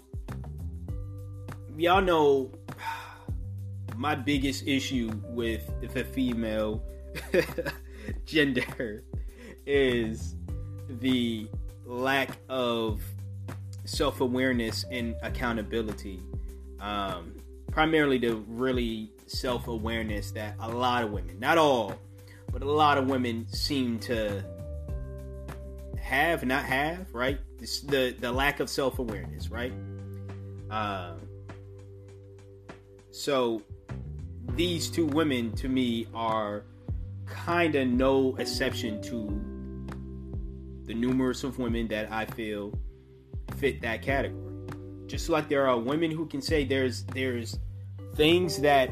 y'all 1.77 2.01
know 2.01 2.51
my 3.95 4.15
biggest 4.15 4.67
issue 4.67 5.11
with 5.29 5.69
the 5.93 6.03
female 6.03 6.83
gender 8.25 9.03
is 9.65 10.35
the 10.89 11.47
lack 11.85 12.37
of 12.49 13.01
self 13.85 14.21
awareness 14.21 14.85
and 14.91 15.15
accountability. 15.21 16.21
Um, 16.79 17.35
primarily 17.71 18.17
the 18.17 18.35
really 18.47 19.11
self 19.27 19.67
awareness 19.67 20.31
that 20.31 20.55
a 20.59 20.69
lot 20.69 21.03
of 21.03 21.11
women, 21.11 21.39
not 21.39 21.57
all, 21.57 21.95
but 22.51 22.61
a 22.61 22.71
lot 22.71 22.97
of 22.97 23.07
women 23.07 23.47
seem 23.49 23.99
to 23.99 24.43
have, 25.99 26.45
not 26.45 26.63
have, 26.63 27.13
right? 27.13 27.39
The 27.59 28.15
the 28.19 28.31
lack 28.31 28.59
of 28.59 28.69
self 28.69 28.99
awareness, 28.99 29.49
right? 29.49 29.73
Uh, 30.69 31.13
so 33.11 33.61
these 34.55 34.89
two 34.89 35.05
women, 35.05 35.51
to 35.53 35.69
me, 35.69 36.07
are 36.13 36.63
kind 37.25 37.75
of 37.75 37.87
no 37.87 38.35
exception 38.37 39.01
to 39.03 39.27
the 40.85 40.93
numerous 40.93 41.43
of 41.43 41.57
women 41.57 41.87
that 41.87 42.11
I 42.11 42.25
feel 42.25 42.77
fit 43.57 43.81
that 43.81 44.01
category. 44.01 44.41
Just 45.07 45.29
like 45.29 45.49
there 45.49 45.67
are 45.67 45.77
women 45.77 46.11
who 46.11 46.25
can 46.25 46.41
say 46.41 46.65
there's 46.65 47.03
there's 47.05 47.59
things 48.15 48.57
that 48.61 48.91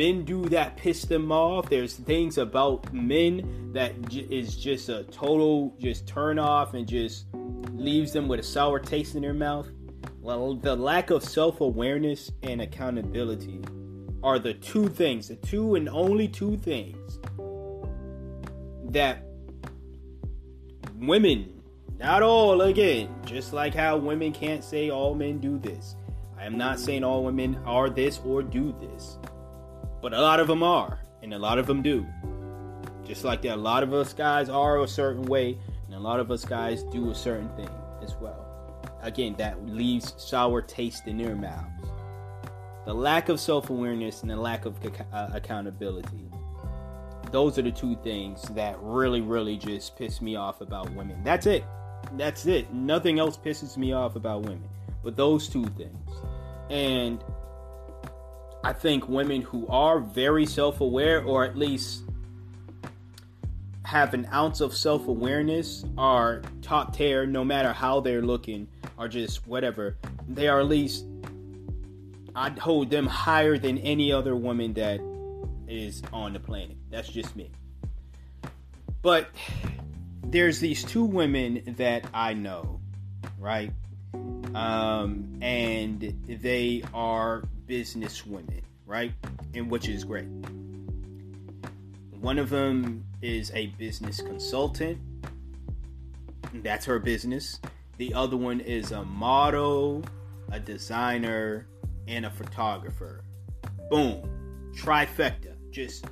men 0.00 0.24
do 0.24 0.46
that 0.46 0.78
piss 0.78 1.02
them 1.02 1.30
off. 1.30 1.68
There's 1.68 1.92
things 1.92 2.38
about 2.38 2.90
men 2.90 3.70
that 3.74 4.00
j- 4.08 4.26
is 4.30 4.56
just 4.56 4.88
a 4.88 5.04
total 5.04 5.76
just 5.78 6.06
turn 6.06 6.38
off 6.38 6.72
and 6.72 6.88
just 6.88 7.26
leaves 7.74 8.10
them 8.10 8.26
with 8.26 8.40
a 8.40 8.42
sour 8.42 8.78
taste 8.78 9.14
in 9.14 9.20
their 9.20 9.34
mouth. 9.34 9.68
Well, 10.22 10.54
the 10.54 10.74
lack 10.74 11.10
of 11.10 11.22
self 11.22 11.60
awareness 11.60 12.32
and 12.42 12.62
accountability 12.62 13.60
are 14.22 14.38
the 14.38 14.54
two 14.54 14.88
things, 14.88 15.28
the 15.28 15.36
two 15.36 15.74
and 15.74 15.86
only 15.90 16.28
two 16.28 16.56
things 16.56 17.18
that 18.92 19.26
women, 20.96 21.62
not 21.98 22.22
all 22.22 22.62
again, 22.62 23.14
just 23.26 23.52
like 23.52 23.74
how 23.74 23.98
women 23.98 24.32
can't 24.32 24.64
say 24.64 24.88
all 24.88 25.14
men 25.14 25.40
do 25.40 25.58
this. 25.58 25.94
I 26.38 26.46
am 26.46 26.56
not 26.56 26.80
saying 26.80 27.04
all 27.04 27.22
women 27.22 27.60
are 27.66 27.90
this 27.90 28.18
or 28.24 28.42
do 28.42 28.74
this, 28.80 29.18
but 30.00 30.12
a 30.12 30.20
lot 30.20 30.40
of 30.40 30.46
them 30.48 30.62
are, 30.62 30.98
and 31.22 31.34
a 31.34 31.38
lot 31.38 31.58
of 31.58 31.66
them 31.66 31.82
do. 31.82 32.06
Just 33.04 33.24
like 33.24 33.42
that, 33.42 33.54
a 33.54 33.56
lot 33.56 33.82
of 33.82 33.92
us 33.92 34.12
guys 34.12 34.48
are 34.48 34.80
a 34.82 34.88
certain 34.88 35.24
way, 35.24 35.58
and 35.86 35.94
a 35.94 35.98
lot 35.98 36.20
of 36.20 36.30
us 36.30 36.44
guys 36.44 36.82
do 36.84 37.10
a 37.10 37.14
certain 37.14 37.48
thing 37.56 37.70
as 38.02 38.14
well. 38.20 38.46
Again, 39.02 39.34
that 39.38 39.66
leaves 39.66 40.14
sour 40.16 40.62
taste 40.62 41.06
in 41.06 41.18
their 41.18 41.34
mouths. 41.34 41.88
The 42.86 42.94
lack 42.94 43.28
of 43.28 43.38
self 43.40 43.70
awareness 43.70 44.22
and 44.22 44.30
the 44.30 44.36
lack 44.36 44.64
of 44.64 44.76
uh, 45.12 45.28
accountability. 45.32 46.30
Those 47.30 47.58
are 47.58 47.62
the 47.62 47.70
two 47.70 47.96
things 48.02 48.42
that 48.50 48.76
really, 48.80 49.20
really 49.20 49.56
just 49.56 49.96
piss 49.96 50.20
me 50.20 50.34
off 50.36 50.60
about 50.60 50.90
women. 50.94 51.22
That's 51.22 51.46
it. 51.46 51.64
That's 52.16 52.46
it. 52.46 52.72
Nothing 52.72 53.18
else 53.18 53.36
pisses 53.36 53.76
me 53.76 53.92
off 53.92 54.16
about 54.16 54.42
women. 54.42 54.68
But 55.04 55.16
those 55.16 55.48
two 55.48 55.64
things. 55.64 56.10
And 56.70 57.22
I 58.62 58.72
think 58.72 59.08
women 59.08 59.42
who 59.42 59.66
are 59.68 60.00
very 60.00 60.44
self 60.46 60.80
aware, 60.80 61.22
or 61.22 61.44
at 61.44 61.56
least 61.56 62.02
have 63.84 64.12
an 64.14 64.28
ounce 64.32 64.60
of 64.60 64.74
self 64.74 65.08
awareness 65.08 65.84
are 65.96 66.42
top 66.62 66.94
tier 66.94 67.26
no 67.26 67.44
matter 67.44 67.72
how 67.72 68.00
they're 68.00 68.22
looking 68.22 68.68
or 68.98 69.08
just 69.08 69.46
whatever. 69.46 69.96
They 70.28 70.46
are 70.46 70.60
at 70.60 70.66
least, 70.66 71.06
I'd 72.36 72.58
hold 72.58 72.90
them 72.90 73.06
higher 73.06 73.56
than 73.56 73.78
any 73.78 74.12
other 74.12 74.36
woman 74.36 74.74
that 74.74 75.00
is 75.66 76.02
on 76.12 76.34
the 76.34 76.40
planet. 76.40 76.76
That's 76.90 77.08
just 77.08 77.34
me. 77.34 77.50
But 79.02 79.28
there's 80.24 80.60
these 80.60 80.84
two 80.84 81.04
women 81.04 81.74
that 81.78 82.04
I 82.12 82.34
know, 82.34 82.80
right? 83.38 83.72
Um, 84.54 85.38
and 85.40 86.00
they 86.28 86.82
are 86.92 87.44
business 87.70 88.26
women, 88.26 88.62
right? 88.84 89.12
And 89.54 89.70
which 89.70 89.88
is 89.88 90.02
great. 90.02 90.26
One 92.20 92.36
of 92.36 92.50
them 92.50 93.04
is 93.22 93.52
a 93.54 93.68
business 93.78 94.20
consultant. 94.20 94.98
That's 96.52 96.84
her 96.84 96.98
business. 96.98 97.60
The 97.98 98.12
other 98.12 98.36
one 98.36 98.58
is 98.58 98.90
a 98.90 99.04
model, 99.04 100.02
a 100.50 100.58
designer, 100.58 101.68
and 102.08 102.26
a 102.26 102.30
photographer. 102.30 103.22
Boom. 103.88 104.72
Trifecta. 104.76 105.54
Just 105.70 106.06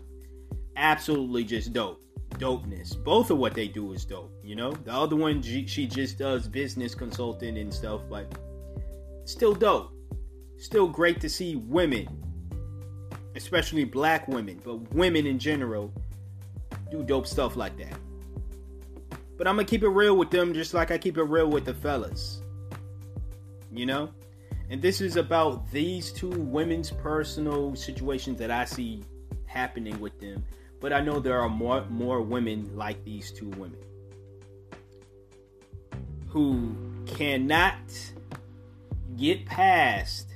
absolutely 0.76 1.42
just 1.42 1.72
dope. 1.72 2.00
Dopeness. 2.34 3.02
Both 3.02 3.32
of 3.32 3.38
what 3.38 3.54
they 3.54 3.66
do 3.66 3.94
is 3.94 4.04
dope, 4.04 4.30
you 4.44 4.54
know? 4.54 4.70
The 4.70 4.92
other 4.92 5.16
one, 5.16 5.42
she 5.42 5.88
just 5.88 6.18
does 6.18 6.46
business 6.46 6.94
consulting 6.94 7.58
and 7.58 7.74
stuff, 7.74 8.02
but 8.08 8.32
still 9.24 9.54
dope. 9.54 9.97
Still 10.58 10.88
great 10.88 11.20
to 11.20 11.28
see 11.28 11.56
women, 11.56 12.08
especially 13.36 13.84
black 13.84 14.26
women, 14.26 14.60
but 14.64 14.92
women 14.92 15.26
in 15.26 15.38
general, 15.38 15.92
do 16.90 17.02
dope 17.02 17.26
stuff 17.26 17.56
like 17.56 17.76
that. 17.78 17.96
But 19.36 19.46
I'm 19.46 19.54
gonna 19.54 19.66
keep 19.66 19.84
it 19.84 19.88
real 19.88 20.16
with 20.16 20.30
them 20.30 20.52
just 20.52 20.74
like 20.74 20.90
I 20.90 20.98
keep 20.98 21.16
it 21.16 21.22
real 21.22 21.48
with 21.48 21.64
the 21.64 21.74
fellas. 21.74 22.42
You 23.72 23.86
know? 23.86 24.10
And 24.70 24.82
this 24.82 25.00
is 25.00 25.16
about 25.16 25.70
these 25.70 26.12
two 26.12 26.28
women's 26.28 26.90
personal 26.90 27.74
situations 27.76 28.38
that 28.38 28.50
I 28.50 28.64
see 28.64 29.04
happening 29.46 29.98
with 30.00 30.18
them. 30.20 30.44
But 30.80 30.92
I 30.92 31.00
know 31.00 31.20
there 31.20 31.40
are 31.40 31.48
more 31.48 31.84
more 31.88 32.20
women 32.20 32.76
like 32.76 33.02
these 33.04 33.30
two 33.30 33.48
women 33.50 33.78
who 36.28 36.76
cannot 37.06 37.78
get 39.16 39.46
past 39.46 40.27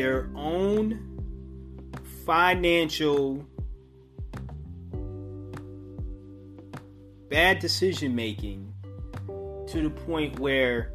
their 0.00 0.30
own 0.34 0.98
financial 2.24 3.44
bad 7.28 7.58
decision 7.58 8.14
making 8.14 8.72
to 9.68 9.82
the 9.82 9.90
point 9.90 10.38
where 10.38 10.90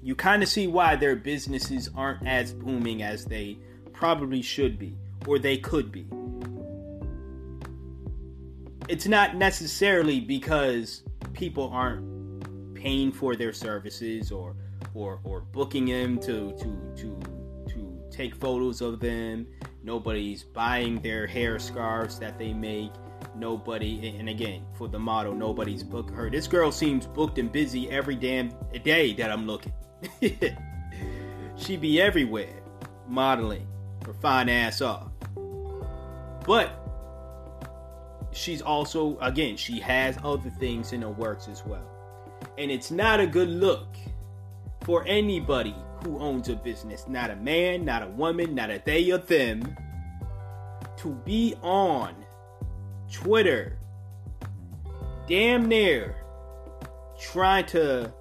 you 0.00 0.14
kind 0.14 0.42
of 0.42 0.48
see 0.48 0.66
why 0.66 0.96
their 0.96 1.14
businesses 1.14 1.90
aren't 1.94 2.26
as 2.26 2.54
booming 2.54 3.02
as 3.02 3.26
they 3.26 3.58
probably 3.92 4.40
should 4.40 4.78
be 4.78 4.96
or 5.26 5.38
they 5.38 5.58
could 5.58 5.92
be. 5.92 6.06
It's 8.88 9.06
not 9.06 9.36
necessarily 9.36 10.20
because 10.20 11.02
people 11.34 11.68
aren't 11.70 12.74
paying 12.74 13.12
for 13.12 13.36
their 13.36 13.52
services 13.52 14.32
or 14.32 14.56
or 14.94 15.20
or 15.22 15.42
booking 15.42 15.84
them 15.84 16.18
to 16.20 16.52
to 16.52 16.94
to 16.96 17.37
take 18.18 18.34
photos 18.34 18.80
of 18.80 18.98
them. 18.98 19.46
Nobody's 19.84 20.42
buying 20.42 21.00
their 21.00 21.26
hair 21.26 21.60
scarves 21.60 22.18
that 22.18 22.36
they 22.36 22.52
make. 22.52 22.90
Nobody 23.36 24.16
and 24.18 24.28
again 24.28 24.64
for 24.76 24.88
the 24.88 24.98
model 24.98 25.34
nobody's 25.34 25.84
booked 25.84 26.10
her. 26.10 26.28
This 26.28 26.48
girl 26.48 26.72
seems 26.72 27.06
booked 27.06 27.38
and 27.38 27.50
busy 27.50 27.88
every 27.90 28.16
damn 28.16 28.52
day 28.82 29.12
that 29.14 29.30
i'm 29.30 29.46
looking. 29.46 29.72
She 31.56 31.76
be 31.76 32.00
everywhere 32.00 32.54
modeling 33.08 33.66
her 34.06 34.14
fine 34.14 34.48
ass 34.48 34.80
off. 34.80 35.10
But 36.46 36.70
she's 38.30 38.62
also 38.62 39.18
again 39.20 39.56
she 39.56 39.80
has 39.80 40.16
other 40.22 40.50
things 40.50 40.92
in 40.92 41.02
her 41.02 41.10
works 41.10 41.48
as 41.48 41.64
well. 41.66 41.88
And 42.58 42.70
it's 42.70 42.92
not 42.92 43.18
a 43.18 43.26
good 43.26 43.48
look 43.48 43.88
for 44.84 45.04
anybody 45.06 45.74
who 46.04 46.18
owns 46.18 46.48
a 46.48 46.56
business 46.56 47.06
not 47.08 47.30
a 47.30 47.36
man 47.36 47.84
not 47.84 48.02
a 48.02 48.08
woman 48.08 48.54
not 48.54 48.70
a 48.70 48.82
they 48.84 49.10
or 49.10 49.18
them 49.18 49.76
to 50.98 51.14
be 51.24 51.54
on 51.62 52.14
Twitter, 53.10 53.78
damn 55.26 55.66
near 55.66 56.16
trying 57.20 57.66
to 57.66 58.12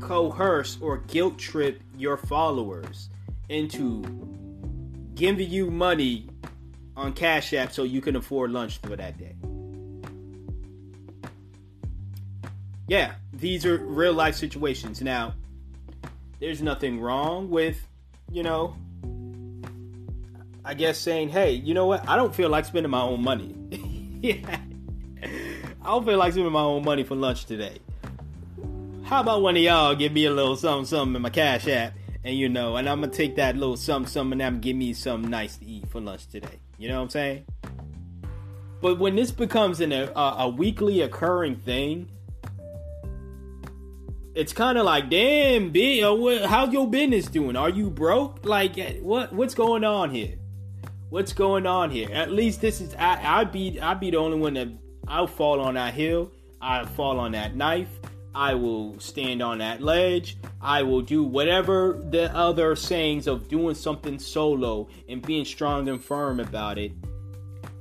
coerce 0.00 0.78
or 0.80 0.98
guilt 0.98 1.38
trip 1.38 1.82
your 1.96 2.16
followers 2.16 3.10
into 3.48 4.02
giving 5.14 5.50
you 5.50 5.70
money 5.70 6.28
on 6.96 7.12
Cash 7.12 7.52
App 7.52 7.72
so 7.72 7.82
you 7.82 8.00
can 8.00 8.16
afford 8.16 8.50
lunch 8.52 8.78
for 8.78 8.96
that 8.96 9.18
day. 9.18 9.34
Yeah, 12.88 13.14
these 13.32 13.66
are 13.66 13.76
real 13.78 14.12
life 14.12 14.34
situations. 14.34 15.00
Now, 15.00 15.34
there's 16.40 16.62
nothing 16.62 16.98
wrong 17.00 17.50
with, 17.50 17.86
you 18.32 18.42
know, 18.42 18.74
I 20.64 20.74
guess 20.74 20.98
saying, 20.98 21.28
hey, 21.28 21.52
you 21.52 21.74
know 21.74 21.86
what? 21.86 22.08
I 22.08 22.16
don't 22.16 22.34
feel 22.34 22.48
like 22.48 22.64
spending 22.64 22.90
my 22.90 23.02
own 23.02 23.22
money. 23.22 23.54
yeah. 24.22 24.60
I 25.82 25.86
don't 25.86 26.04
feel 26.04 26.18
like 26.18 26.32
spending 26.32 26.52
my 26.52 26.62
own 26.62 26.84
money 26.84 27.02
for 27.02 27.14
lunch 27.14 27.44
today. 27.44 27.78
How 29.04 29.20
about 29.20 29.42
one 29.42 29.56
of 29.56 29.62
y'all 29.62 29.94
give 29.94 30.12
me 30.12 30.24
a 30.26 30.30
little 30.30 30.56
something, 30.56 30.86
something 30.86 31.16
in 31.16 31.22
my 31.22 31.30
cash 31.30 31.66
app, 31.66 31.94
and 32.22 32.36
you 32.36 32.48
know, 32.48 32.76
and 32.76 32.88
I'm 32.88 33.00
gonna 33.00 33.12
take 33.12 33.36
that 33.36 33.56
little 33.56 33.76
something, 33.76 34.08
something, 34.08 34.40
and 34.40 34.42
I'm 34.42 34.60
give 34.60 34.76
me 34.76 34.92
something 34.92 35.28
nice 35.28 35.56
to 35.56 35.64
eat 35.66 35.88
for 35.88 36.00
lunch 36.00 36.28
today. 36.28 36.60
You 36.78 36.88
know 36.88 36.98
what 36.98 37.04
I'm 37.04 37.10
saying? 37.10 37.44
But 38.80 38.98
when 38.98 39.16
this 39.16 39.32
becomes 39.32 39.80
an, 39.80 39.92
a, 39.92 40.12
a 40.14 40.48
weekly 40.48 41.00
occurring 41.00 41.56
thing, 41.56 42.08
it's 44.34 44.52
kind 44.52 44.78
of 44.78 44.84
like, 44.84 45.10
damn, 45.10 45.70
B, 45.70 46.02
uh, 46.02 46.46
how's 46.46 46.72
your 46.72 46.88
business 46.88 47.26
doing? 47.26 47.56
Are 47.56 47.70
you 47.70 47.90
broke? 47.90 48.44
Like, 48.44 48.76
what 49.00 49.32
what's 49.32 49.54
going 49.54 49.84
on 49.84 50.10
here? 50.10 50.36
what's 51.10 51.32
going 51.32 51.66
on 51.66 51.90
here? 51.90 52.08
At 52.10 52.30
least 52.30 52.60
this 52.60 52.80
is 52.80 52.94
I 52.94 53.40
I'd 53.40 53.52
be 53.52 53.78
I'd 53.78 54.00
be 54.00 54.10
the 54.10 54.16
only 54.16 54.38
one 54.38 54.54
that 54.54 54.68
I'll 55.06 55.26
fall 55.26 55.60
on 55.60 55.74
that 55.74 55.92
hill. 55.92 56.30
I'll 56.62 56.86
fall 56.86 57.18
on 57.20 57.32
that 57.32 57.54
knife. 57.54 57.88
I 58.32 58.54
will 58.54 58.98
stand 59.00 59.42
on 59.42 59.58
that 59.58 59.82
ledge. 59.82 60.38
I 60.60 60.82
will 60.84 61.02
do 61.02 61.24
whatever 61.24 62.00
the 62.10 62.34
other 62.34 62.76
sayings 62.76 63.26
of 63.26 63.48
doing 63.48 63.74
something 63.74 64.20
solo 64.20 64.88
and 65.08 65.20
being 65.20 65.44
strong 65.44 65.88
and 65.88 66.02
firm 66.02 66.38
about 66.38 66.78
it. 66.78 66.92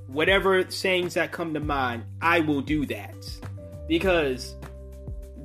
Whatever 0.08 0.70
sayings 0.72 1.14
that 1.14 1.32
come 1.32 1.54
to 1.54 1.60
mind, 1.60 2.04
I 2.20 2.40
will 2.40 2.62
do 2.62 2.88
that. 2.88 3.14
Because 3.88 4.56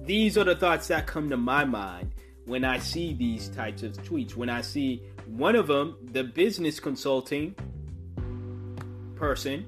these 0.04 0.36
are 0.36 0.44
the 0.44 0.54
thoughts 0.54 0.88
that 0.88 1.06
come 1.06 1.30
to 1.30 1.36
my 1.36 1.64
mind 1.64 2.12
when 2.44 2.64
I 2.64 2.78
see 2.78 3.14
these 3.14 3.48
types 3.48 3.82
of 3.82 3.92
tweets. 3.92 4.36
When 4.36 4.50
I 4.50 4.60
see 4.60 5.02
one 5.26 5.56
of 5.56 5.66
them, 5.66 5.96
the 6.12 6.24
business 6.24 6.78
consulting 6.78 7.54
person 9.16 9.66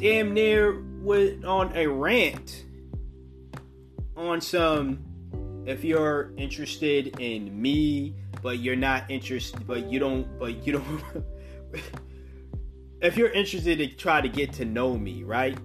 damn 0.00 0.32
near 0.32 0.82
went 1.02 1.44
on 1.44 1.70
a 1.76 1.86
rant 1.86 2.64
on 4.16 4.40
some 4.40 5.04
if 5.66 5.84
you're 5.84 6.32
interested 6.38 7.20
in 7.20 7.60
me 7.60 8.14
but 8.42 8.60
you're 8.60 8.76
not 8.76 9.04
interested 9.10 9.66
but 9.66 9.90
you 9.90 9.98
don't 9.98 10.38
but 10.38 10.66
you 10.66 10.72
don't 10.72 11.02
if 13.02 13.16
you're 13.16 13.30
interested 13.32 13.78
to 13.78 13.88
try 13.88 14.22
to 14.22 14.28
get 14.28 14.52
to 14.52 14.64
know 14.64 14.96
me 14.96 15.22
right 15.22 15.58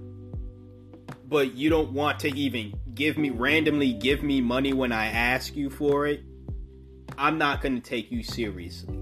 but 1.27 1.55
you 1.55 1.69
don't 1.69 1.91
want 1.91 2.19
to 2.19 2.35
even 2.35 2.73
give 2.93 3.17
me 3.17 3.29
randomly 3.29 3.93
give 3.93 4.23
me 4.23 4.41
money 4.41 4.73
when 4.73 4.91
i 4.91 5.07
ask 5.07 5.55
you 5.55 5.69
for 5.69 6.05
it 6.05 6.21
i'm 7.17 7.37
not 7.37 7.61
going 7.61 7.75
to 7.75 7.81
take 7.81 8.11
you 8.11 8.23
seriously. 8.23 8.93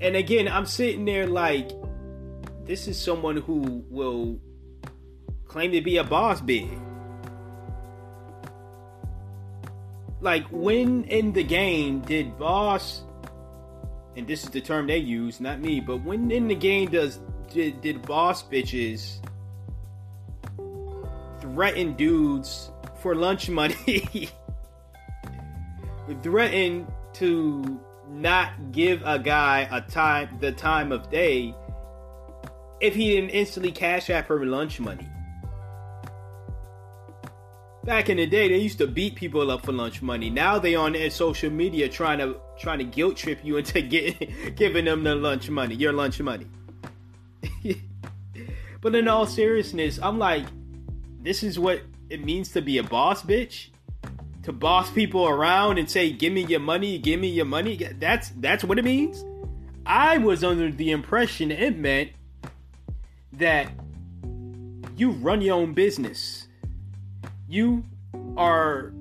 And 0.00 0.16
again 0.16 0.48
i'm 0.48 0.66
sitting 0.66 1.04
there 1.04 1.26
like 1.26 1.70
this 2.64 2.86
is 2.86 2.98
someone 2.98 3.36
who 3.36 3.84
will 3.90 4.38
claim 5.46 5.72
to 5.72 5.80
be 5.80 5.96
a 5.96 6.04
boss 6.04 6.40
big. 6.40 6.70
Like 10.20 10.46
when 10.50 11.04
in 11.04 11.32
the 11.32 11.42
game 11.42 12.00
did 12.00 12.38
boss 12.38 13.02
and 14.16 14.28
this 14.28 14.44
is 14.44 14.50
the 14.50 14.60
term 14.60 14.86
they 14.86 14.98
use 14.98 15.40
not 15.40 15.60
me 15.60 15.80
but 15.80 16.04
when 16.04 16.30
in 16.30 16.46
the 16.46 16.54
game 16.54 16.90
does 16.90 17.18
did, 17.48 17.80
did 17.80 18.02
boss 18.02 18.42
bitches 18.42 19.18
threaten 21.52 21.94
dudes 21.94 22.70
for 23.00 23.14
lunch 23.14 23.48
money 23.48 24.28
threaten 26.22 26.86
to 27.12 27.80
not 28.08 28.72
give 28.72 29.02
a 29.04 29.18
guy 29.18 29.68
a 29.70 29.80
time 29.80 30.36
the 30.40 30.52
time 30.52 30.92
of 30.92 31.10
day 31.10 31.54
if 32.80 32.94
he 32.94 33.12
didn't 33.12 33.30
instantly 33.30 33.70
cash 33.70 34.10
out 34.10 34.26
for 34.26 34.44
lunch 34.44 34.80
money 34.80 35.08
Back 37.82 38.10
in 38.10 38.18
the 38.18 38.26
day, 38.26 38.48
they 38.48 38.58
used 38.58 38.76
to 38.78 38.86
beat 38.86 39.14
people 39.14 39.50
up 39.50 39.64
for 39.64 39.72
lunch 39.72 40.02
money. 40.02 40.28
Now 40.28 40.58
they 40.58 40.74
on 40.74 40.94
social 41.10 41.50
media 41.50 41.88
trying 41.88 42.18
to 42.18 42.36
trying 42.58 42.78
to 42.78 42.84
guilt 42.84 43.16
trip 43.16 43.40
you 43.42 43.56
into 43.56 43.80
get, 43.94 44.54
giving 44.56 44.84
them 44.84 45.02
the 45.02 45.14
lunch 45.14 45.48
money, 45.48 45.74
your 45.74 45.92
lunch 45.92 46.20
money. 46.20 46.46
but 48.82 48.94
in 48.94 49.08
all 49.08 49.26
seriousness, 49.26 49.98
I'm 50.02 50.18
like, 50.18 50.44
this 51.22 51.42
is 51.42 51.58
what 51.58 51.82
it 52.08 52.24
means 52.24 52.50
to 52.52 52.62
be 52.62 52.78
a 52.78 52.82
boss, 52.82 53.22
bitch. 53.22 53.68
To 54.44 54.52
boss 54.52 54.90
people 54.90 55.28
around 55.28 55.78
and 55.78 55.90
say, 55.90 56.10
"Give 56.10 56.32
me 56.32 56.44
your 56.44 56.60
money, 56.60 56.98
give 56.98 57.20
me 57.20 57.28
your 57.28 57.44
money." 57.44 57.76
That's 57.76 58.30
that's 58.36 58.64
what 58.64 58.78
it 58.78 58.84
means. 58.84 59.24
I 59.84 60.18
was 60.18 60.42
under 60.42 60.70
the 60.70 60.90
impression 60.90 61.50
it 61.50 61.76
meant 61.76 62.10
that 63.32 63.70
you 64.96 65.10
run 65.10 65.42
your 65.42 65.56
own 65.56 65.72
business 65.72 66.46
you 67.50 67.84
are 68.36 68.92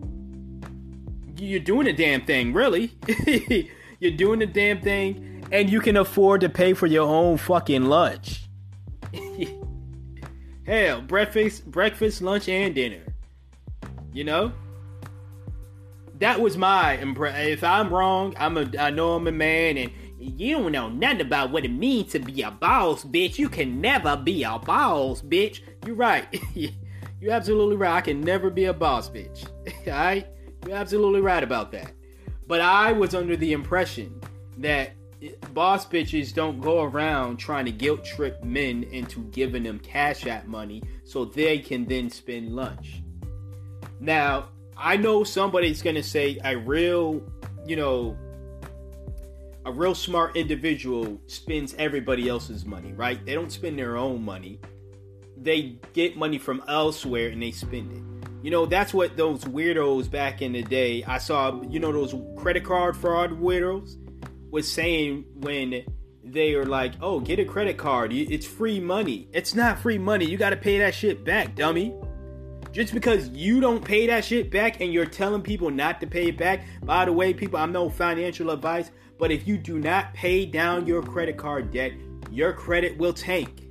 you're 1.37 1.59
doing 1.59 1.87
a 1.87 1.93
damn 1.93 2.25
thing, 2.25 2.51
really. 2.51 2.97
you're 3.99 4.11
doing 4.11 4.41
a 4.41 4.45
damn 4.45 4.81
thing, 4.81 5.45
and 5.51 5.69
you 5.69 5.79
can 5.79 5.95
afford 5.95 6.41
to 6.41 6.49
pay 6.49 6.73
for 6.73 6.87
your 6.87 7.07
own 7.07 7.37
fucking 7.37 7.85
lunch. 7.85 8.49
Hell, 10.69 11.01
breakfast, 11.01 11.65
breakfast, 11.65 12.21
lunch, 12.21 12.47
and 12.47 12.75
dinner. 12.75 13.01
You 14.13 14.23
know, 14.23 14.51
that 16.19 16.39
was 16.39 16.57
my 16.57 16.93
impression. 16.93 17.41
If 17.41 17.63
I'm 17.63 17.91
wrong, 17.91 18.35
I'm 18.37 18.55
a. 18.55 18.69
I 18.77 18.91
know 18.91 19.13
I'm 19.15 19.25
a 19.25 19.31
man, 19.31 19.79
and 19.79 19.91
you 20.19 20.59
don't 20.59 20.71
know 20.71 20.87
nothing 20.87 21.21
about 21.21 21.49
what 21.49 21.65
it 21.65 21.71
means 21.71 22.11
to 22.11 22.19
be 22.19 22.43
a 22.43 22.51
boss, 22.51 23.03
bitch. 23.03 23.39
You 23.39 23.49
can 23.49 23.81
never 23.81 24.15
be 24.15 24.43
a 24.43 24.59
boss, 24.59 25.23
bitch. 25.23 25.61
You're 25.87 25.95
right. 25.95 26.27
You're 26.53 27.33
absolutely 27.33 27.75
right. 27.75 27.95
I 27.95 28.01
can 28.01 28.21
never 28.21 28.51
be 28.51 28.65
a 28.65 28.73
boss 28.73 29.09
bitch. 29.09 29.47
Alright? 29.87 30.27
You're 30.67 30.77
absolutely 30.77 31.21
right 31.21 31.43
about 31.43 31.71
that. 31.71 31.93
But 32.45 32.61
I 32.61 32.91
was 32.91 33.15
under 33.15 33.35
the 33.35 33.53
impression 33.53 34.21
that 34.59 34.91
boss 35.53 35.85
bitches 35.85 36.33
don't 36.33 36.61
go 36.61 36.83
around 36.83 37.37
trying 37.37 37.65
to 37.65 37.71
guilt 37.71 38.05
trip 38.05 38.43
men 38.43 38.83
into 38.83 39.21
giving 39.31 39.63
them 39.63 39.79
cash 39.79 40.25
app 40.25 40.45
money 40.45 40.81
so 41.03 41.25
they 41.25 41.59
can 41.59 41.85
then 41.85 42.09
spend 42.09 42.55
lunch. 42.55 43.01
Now, 43.99 44.49
I 44.77 44.97
know 44.97 45.23
somebody's 45.23 45.81
gonna 45.81 46.03
say 46.03 46.39
a 46.43 46.57
real, 46.57 47.21
you 47.65 47.75
know, 47.75 48.17
a 49.65 49.71
real 49.71 49.93
smart 49.93 50.37
individual 50.37 51.19
spends 51.27 51.75
everybody 51.77 52.29
else's 52.29 52.65
money, 52.65 52.93
right? 52.93 53.23
They 53.25 53.33
don't 53.33 53.51
spend 53.51 53.77
their 53.77 53.97
own 53.97 54.23
money 54.23 54.59
they 55.41 55.77
get 55.93 56.17
money 56.17 56.37
from 56.37 56.63
elsewhere 56.67 57.29
and 57.29 57.41
they 57.41 57.51
spend 57.51 57.91
it. 57.91 58.03
You 58.43 58.51
know, 58.51 58.65
that's 58.65 58.93
what 58.93 59.17
those 59.17 59.43
weirdos 59.43 60.09
back 60.09 60.41
in 60.41 60.53
the 60.53 60.63
day, 60.63 61.03
I 61.03 61.17
saw, 61.17 61.61
you 61.63 61.79
know, 61.79 61.91
those 61.91 62.15
credit 62.37 62.63
card 62.63 62.95
fraud 62.95 63.31
weirdos 63.31 63.95
was 64.49 64.71
saying 64.71 65.25
when 65.35 65.83
they 66.23 66.53
are 66.53 66.65
like, 66.65 66.93
oh, 67.01 67.19
get 67.19 67.39
a 67.39 67.45
credit 67.45 67.77
card. 67.77 68.13
It's 68.13 68.45
free 68.45 68.79
money. 68.79 69.27
It's 69.33 69.55
not 69.55 69.79
free 69.79 69.97
money. 69.97 70.25
You 70.25 70.37
got 70.37 70.51
to 70.51 70.57
pay 70.57 70.79
that 70.79 70.93
shit 70.93 71.23
back, 71.23 71.55
dummy. 71.55 71.95
Just 72.71 72.93
because 72.93 73.29
you 73.29 73.59
don't 73.59 73.83
pay 73.83 74.07
that 74.07 74.23
shit 74.23 74.51
back 74.51 74.79
and 74.79 74.93
you're 74.93 75.05
telling 75.05 75.41
people 75.41 75.71
not 75.71 75.99
to 76.01 76.07
pay 76.07 76.27
it 76.27 76.37
back, 76.37 76.65
by 76.83 77.05
the 77.05 77.13
way, 77.13 77.33
people, 77.33 77.57
I'm 77.57 77.71
no 77.71 77.89
financial 77.89 78.51
advice, 78.51 78.91
but 79.17 79.31
if 79.31 79.47
you 79.47 79.57
do 79.57 79.79
not 79.79 80.13
pay 80.13 80.45
down 80.45 80.85
your 80.85 81.01
credit 81.01 81.37
card 81.37 81.71
debt, 81.71 81.93
your 82.29 82.53
credit 82.53 82.97
will 82.97 83.13
tank 83.13 83.69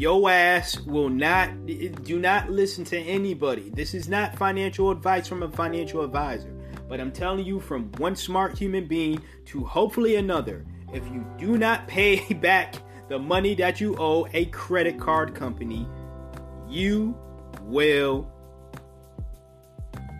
your 0.00 0.30
ass 0.30 0.80
will 0.80 1.10
not 1.10 1.50
do 1.66 2.18
not 2.18 2.48
listen 2.48 2.84
to 2.84 2.98
anybody. 2.98 3.68
This 3.68 3.92
is 3.92 4.08
not 4.08 4.34
financial 4.34 4.90
advice 4.90 5.28
from 5.28 5.42
a 5.42 5.50
financial 5.50 6.02
advisor, 6.02 6.50
but 6.90 7.00
I'm 7.00 7.12
telling 7.12 7.46
you 7.46 7.60
from 7.60 7.92
one 7.98 8.16
smart 8.16 8.58
human 8.58 8.86
being 8.86 9.22
to 9.46 9.64
hopefully 9.64 10.16
another. 10.16 10.66
If 10.92 11.06
you 11.06 11.24
do 11.38 11.56
not 11.56 11.86
pay 11.86 12.34
back 12.42 12.74
the 13.08 13.16
money 13.16 13.54
that 13.54 13.80
you 13.80 13.94
owe 13.96 14.26
a 14.34 14.46
credit 14.46 14.98
card 14.98 15.32
company, 15.32 15.88
you 16.68 17.16
will 17.62 18.28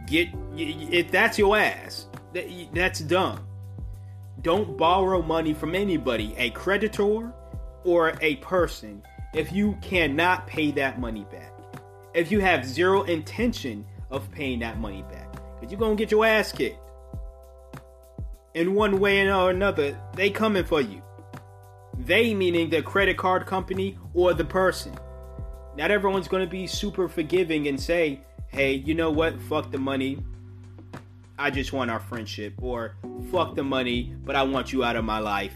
get 0.06 0.28
if 0.56 1.10
that's 1.10 1.38
your 1.38 1.56
ass. 1.56 2.06
That's 2.72 3.00
dumb. 3.00 3.44
Don't 4.42 4.78
borrow 4.78 5.20
money 5.22 5.52
from 5.52 5.74
anybody, 5.74 6.34
a 6.38 6.50
creditor 6.50 7.32
or 7.84 8.16
a 8.20 8.36
person 8.36 9.02
if 9.34 9.52
you 9.52 9.76
cannot 9.82 10.46
pay 10.46 10.70
that 10.70 11.00
money 11.00 11.26
back. 11.32 11.52
If 12.14 12.30
you 12.30 12.40
have 12.40 12.64
zero 12.64 13.02
intention 13.02 13.84
of 14.10 14.30
paying 14.30 14.60
that 14.60 14.78
money 14.78 15.02
back. 15.02 15.29
Because 15.60 15.72
you're 15.72 15.80
to 15.96 16.02
get 16.02 16.10
your 16.10 16.24
ass 16.24 16.52
kicked. 16.52 16.78
In 18.54 18.74
one 18.74 18.98
way 18.98 19.28
or 19.28 19.50
another, 19.50 19.96
they 20.14 20.30
coming 20.30 20.64
for 20.64 20.80
you. 20.80 21.02
They 21.98 22.34
meaning 22.34 22.70
the 22.70 22.82
credit 22.82 23.16
card 23.16 23.46
company 23.46 23.98
or 24.14 24.32
the 24.34 24.44
person. 24.44 24.98
Not 25.76 25.90
everyone's 25.90 26.28
to 26.28 26.50
be 26.50 26.66
super 26.66 27.08
forgiving 27.08 27.68
and 27.68 27.80
say, 27.80 28.20
hey, 28.48 28.74
you 28.74 28.94
know 28.94 29.10
what? 29.10 29.40
Fuck 29.42 29.70
the 29.70 29.78
money. 29.78 30.18
I 31.38 31.50
just 31.50 31.72
want 31.72 31.90
our 31.90 32.00
friendship. 32.00 32.54
Or 32.60 32.96
fuck 33.30 33.54
the 33.54 33.62
money, 33.62 34.14
but 34.24 34.34
I 34.34 34.42
want 34.42 34.72
you 34.72 34.82
out 34.82 34.96
of 34.96 35.04
my 35.04 35.18
life 35.18 35.54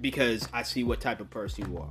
because 0.00 0.48
I 0.52 0.62
see 0.62 0.84
what 0.84 1.00
type 1.00 1.20
of 1.20 1.30
person 1.30 1.72
you 1.72 1.78
are. 1.78 1.90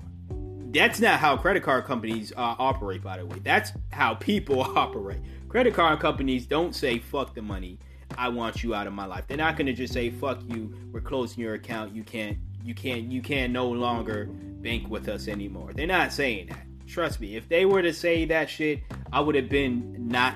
That's 0.72 1.00
not 1.00 1.20
how 1.20 1.38
credit 1.38 1.64
card 1.64 1.86
companies 1.86 2.32
uh, 2.36 2.56
operate, 2.60 3.02
by 3.02 3.18
the 3.18 3.26
way. 3.26 3.40
That's 3.44 3.72
how 3.92 4.16
people 4.16 4.62
operate. 4.78 5.20
Credit 5.50 5.74
card 5.74 6.00
companies 6.00 6.46
don't 6.46 6.76
say 6.76 7.00
"fuck 7.00 7.34
the 7.34 7.42
money." 7.42 7.80
I 8.18 8.30
want 8.30 8.64
you 8.64 8.74
out 8.74 8.88
of 8.88 8.94
my 8.94 9.06
life. 9.06 9.26
They're 9.28 9.38
not 9.38 9.58
going 9.58 9.68
to 9.68 9.74
just 9.74 9.94
say 9.94 10.10
"fuck 10.10 10.40
you." 10.48 10.74
We're 10.92 11.02
closing 11.02 11.42
your 11.44 11.54
account. 11.54 11.96
You 11.96 12.04
can't. 12.04 12.38
You 12.64 12.74
can't. 12.74 13.12
You 13.12 13.22
can't 13.22 13.54
no 13.54 13.68
longer 13.70 14.26
bank 14.26 14.90
with 14.90 15.08
us 15.08 15.28
anymore. 15.28 15.72
They're 15.74 15.88
not 15.88 16.12
saying 16.12 16.48
that. 16.48 16.66
Trust 16.88 17.20
me. 17.20 17.36
If 17.36 17.50
they 17.50 17.66
were 17.66 17.82
to 17.82 17.94
say 17.94 18.26
that 18.26 18.50
shit, 18.50 18.82
I 19.12 19.20
would 19.20 19.36
have 19.36 19.50
been 19.50 20.08
not 20.08 20.36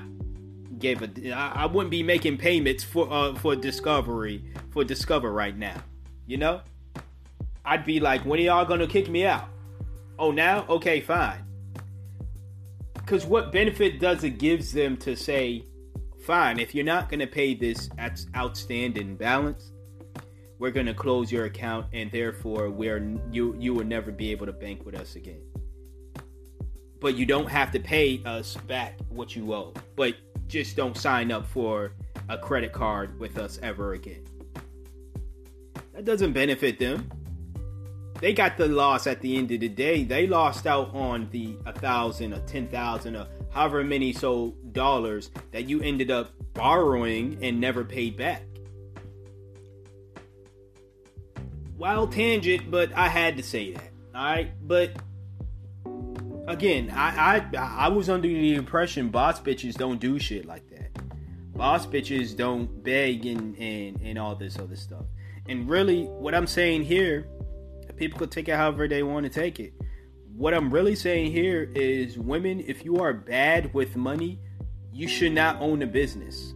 give 0.78 1.02
a. 1.02 1.32
I 1.32 1.66
wouldn't 1.66 1.90
be 1.90 2.02
making 2.02 2.38
payments 2.38 2.84
for 2.84 3.10
uh, 3.10 3.34
for 3.34 3.56
Discovery 3.56 4.44
for 4.70 4.84
Discover 4.84 5.32
right 5.32 5.56
now. 5.56 5.82
You 6.26 6.36
know, 6.38 6.60
I'd 7.64 7.84
be 7.84 8.00
like, 8.00 8.24
when 8.24 8.40
are 8.40 8.42
y'all 8.42 8.64
gonna 8.64 8.86
kick 8.86 9.08
me 9.08 9.26
out? 9.26 9.48
Oh, 10.18 10.30
now? 10.30 10.66
Okay, 10.68 11.00
fine. 11.00 11.44
Because 13.04 13.26
what 13.26 13.52
benefit 13.52 14.00
does 14.00 14.24
it 14.24 14.38
gives 14.38 14.72
them 14.72 14.96
to 14.98 15.16
say, 15.16 15.64
fine, 16.24 16.58
if 16.58 16.74
you're 16.74 16.84
not 16.84 17.08
going 17.08 17.20
to 17.20 17.26
pay 17.26 17.54
this 17.54 17.90
outstanding 18.34 19.16
balance, 19.16 19.72
we're 20.58 20.70
going 20.70 20.86
to 20.86 20.94
close 20.94 21.32
your 21.32 21.46
account 21.46 21.86
and 21.92 22.10
therefore 22.12 22.70
we're 22.70 23.18
you 23.32 23.56
you 23.58 23.74
will 23.74 23.84
never 23.84 24.12
be 24.12 24.30
able 24.30 24.46
to 24.46 24.52
bank 24.52 24.86
with 24.86 24.94
us 24.94 25.16
again. 25.16 25.42
But 27.00 27.16
you 27.16 27.26
don't 27.26 27.50
have 27.50 27.72
to 27.72 27.80
pay 27.80 28.22
us 28.24 28.56
back 28.68 28.96
what 29.08 29.34
you 29.34 29.52
owe. 29.52 29.74
But 29.96 30.14
just 30.46 30.76
don't 30.76 30.96
sign 30.96 31.32
up 31.32 31.46
for 31.46 31.94
a 32.28 32.38
credit 32.38 32.72
card 32.72 33.18
with 33.18 33.38
us 33.38 33.58
ever 33.60 33.94
again. 33.94 34.22
That 35.94 36.04
doesn't 36.04 36.32
benefit 36.32 36.78
them 36.78 37.10
they 38.22 38.32
got 38.32 38.56
the 38.56 38.68
loss 38.68 39.08
at 39.08 39.20
the 39.20 39.36
end 39.36 39.50
of 39.50 39.58
the 39.58 39.68
day. 39.68 40.04
They 40.04 40.28
lost 40.28 40.64
out 40.64 40.94
on 40.94 41.28
the 41.32 41.56
a 41.66 41.72
thousand 41.72 42.32
or 42.32 42.38
ten 42.46 42.68
thousand 42.68 43.16
or 43.16 43.26
however 43.50 43.82
many 43.82 44.12
so 44.12 44.54
dollars 44.70 45.32
that 45.50 45.68
you 45.68 45.82
ended 45.82 46.12
up 46.12 46.30
borrowing 46.54 47.36
and 47.42 47.60
never 47.60 47.84
paid 47.84 48.16
back. 48.16 48.44
Wild 51.76 52.12
tangent, 52.12 52.70
but 52.70 52.92
I 52.92 53.08
had 53.08 53.36
to 53.38 53.42
say 53.42 53.72
that. 53.72 53.90
All 54.14 54.22
right, 54.22 54.52
but 54.68 54.92
again, 56.46 56.92
I 56.94 57.38
I 57.52 57.56
I 57.56 57.88
was 57.88 58.08
under 58.08 58.28
the 58.28 58.54
impression 58.54 59.08
boss 59.08 59.40
bitches 59.40 59.74
don't 59.74 59.98
do 59.98 60.20
shit 60.20 60.46
like 60.46 60.70
that. 60.70 60.96
Boss 61.56 61.86
bitches 61.86 62.36
don't 62.36 62.84
beg 62.84 63.26
and 63.26 63.58
and 63.58 64.00
and 64.00 64.16
all 64.16 64.36
this 64.36 64.60
other 64.60 64.76
stuff. 64.76 65.06
And 65.48 65.68
really, 65.68 66.04
what 66.04 66.36
I'm 66.36 66.46
saying 66.46 66.84
here, 66.84 67.26
people 68.02 68.18
could 68.18 68.32
take 68.32 68.48
it 68.48 68.56
however 68.56 68.88
they 68.88 69.04
want 69.04 69.22
to 69.24 69.30
take 69.30 69.60
it. 69.60 69.72
What 70.34 70.54
I'm 70.54 70.72
really 70.74 70.96
saying 70.96 71.30
here 71.30 71.70
is, 71.72 72.18
women, 72.18 72.64
if 72.66 72.84
you 72.84 72.96
are 72.96 73.12
bad 73.12 73.72
with 73.74 73.94
money, 73.94 74.40
you 74.92 75.06
should 75.06 75.30
not 75.30 75.60
own 75.60 75.82
a 75.82 75.86
business. 75.86 76.52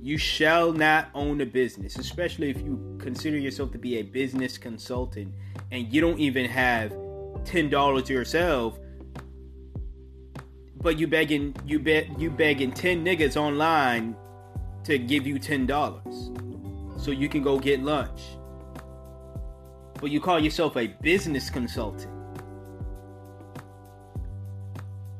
You 0.00 0.18
shall 0.18 0.72
not 0.72 1.08
own 1.14 1.40
a 1.40 1.46
business, 1.46 1.96
especially 1.98 2.48
if 2.48 2.58
you 2.58 2.96
consider 3.00 3.36
yourself 3.36 3.72
to 3.72 3.78
be 3.78 3.98
a 3.98 4.02
business 4.02 4.56
consultant 4.56 5.34
and 5.72 5.92
you 5.92 6.00
don't 6.00 6.20
even 6.20 6.44
have 6.48 6.94
ten 7.44 7.68
dollars 7.68 8.08
yourself, 8.08 8.78
but 10.80 10.96
you 10.96 11.08
begging 11.08 11.56
you 11.66 11.80
bet 11.80 12.20
you 12.20 12.30
begging 12.30 12.70
ten 12.70 13.04
niggas 13.04 13.36
online 13.36 14.14
to 14.84 14.96
give 14.96 15.26
you 15.26 15.40
ten 15.40 15.66
dollars 15.66 16.30
so 16.96 17.10
you 17.10 17.28
can 17.28 17.42
go 17.42 17.58
get 17.58 17.82
lunch. 17.82 18.20
But 20.02 20.10
you 20.10 20.20
call 20.20 20.40
yourself 20.40 20.76
a 20.76 20.88
business 20.88 21.48
consultant. 21.48 22.10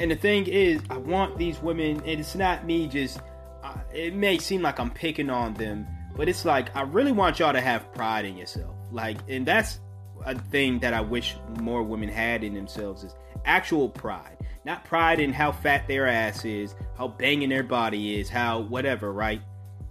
And 0.01 0.11
the 0.11 0.17
thing 0.17 0.49
is, 0.49 0.83
I 0.91 0.97
want 0.97 1.39
these 1.39 1.63
women, 1.63 1.99
and 1.99 2.19
it's 2.21 2.35
not 2.35 2.67
me 2.67 2.89
just, 2.89 3.21
uh, 3.63 3.77
it 3.95 4.13
may 4.13 4.39
seem 4.39 4.61
like 4.61 4.81
I'm 4.81 4.91
picking 4.91 5.31
on 5.31 5.55
them, 5.55 5.87
but 6.17 6.29
it's 6.29 6.45
like, 6.45 6.75
I 6.75 6.83
really 6.83 7.13
want 7.13 7.39
y'all 7.39 7.53
to 7.53 7.61
have 7.61 7.95
pride 7.95 8.25
in 8.25 8.37
yourself. 8.37 8.75
Like, 8.91 9.19
and 9.29 9.47
that's 9.47 9.79
a 10.27 10.37
thing 10.37 10.81
that 10.81 10.93
I 10.93 11.01
wish 11.01 11.37
more 11.61 11.85
women 11.85 12.09
had 12.09 12.43
in 12.43 12.53
themselves 12.53 13.05
is 13.05 13.15
actual 13.45 13.89
pride. 13.89 14.37
Not 14.65 14.85
pride 14.85 15.21
in 15.21 15.33
how 15.33 15.53
fat 15.53 15.87
their 15.87 16.09
ass 16.09 16.45
is, 16.45 16.75
how 16.99 17.07
banging 17.07 17.51
their 17.51 17.63
body 17.63 18.19
is, 18.19 18.29
how 18.29 18.59
whatever, 18.63 19.13
right? 19.13 19.41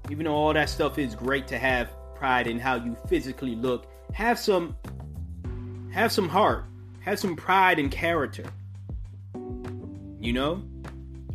Even 0.10 0.26
though 0.26 0.36
all 0.36 0.54
that 0.54 0.70
stuff 0.70 1.00
is 1.00 1.16
great 1.16 1.48
to 1.48 1.58
have 1.58 1.88
pride 2.22 2.46
in 2.46 2.60
how 2.60 2.76
you 2.76 2.96
physically 3.08 3.56
look, 3.56 3.88
have 4.14 4.38
some 4.38 4.76
have 5.92 6.12
some 6.12 6.30
heart, 6.30 6.66
have 7.00 7.20
some 7.20 7.36
pride 7.36 7.80
and 7.80 7.92
character. 7.92 8.44
You 10.20 10.34
know? 10.34 10.64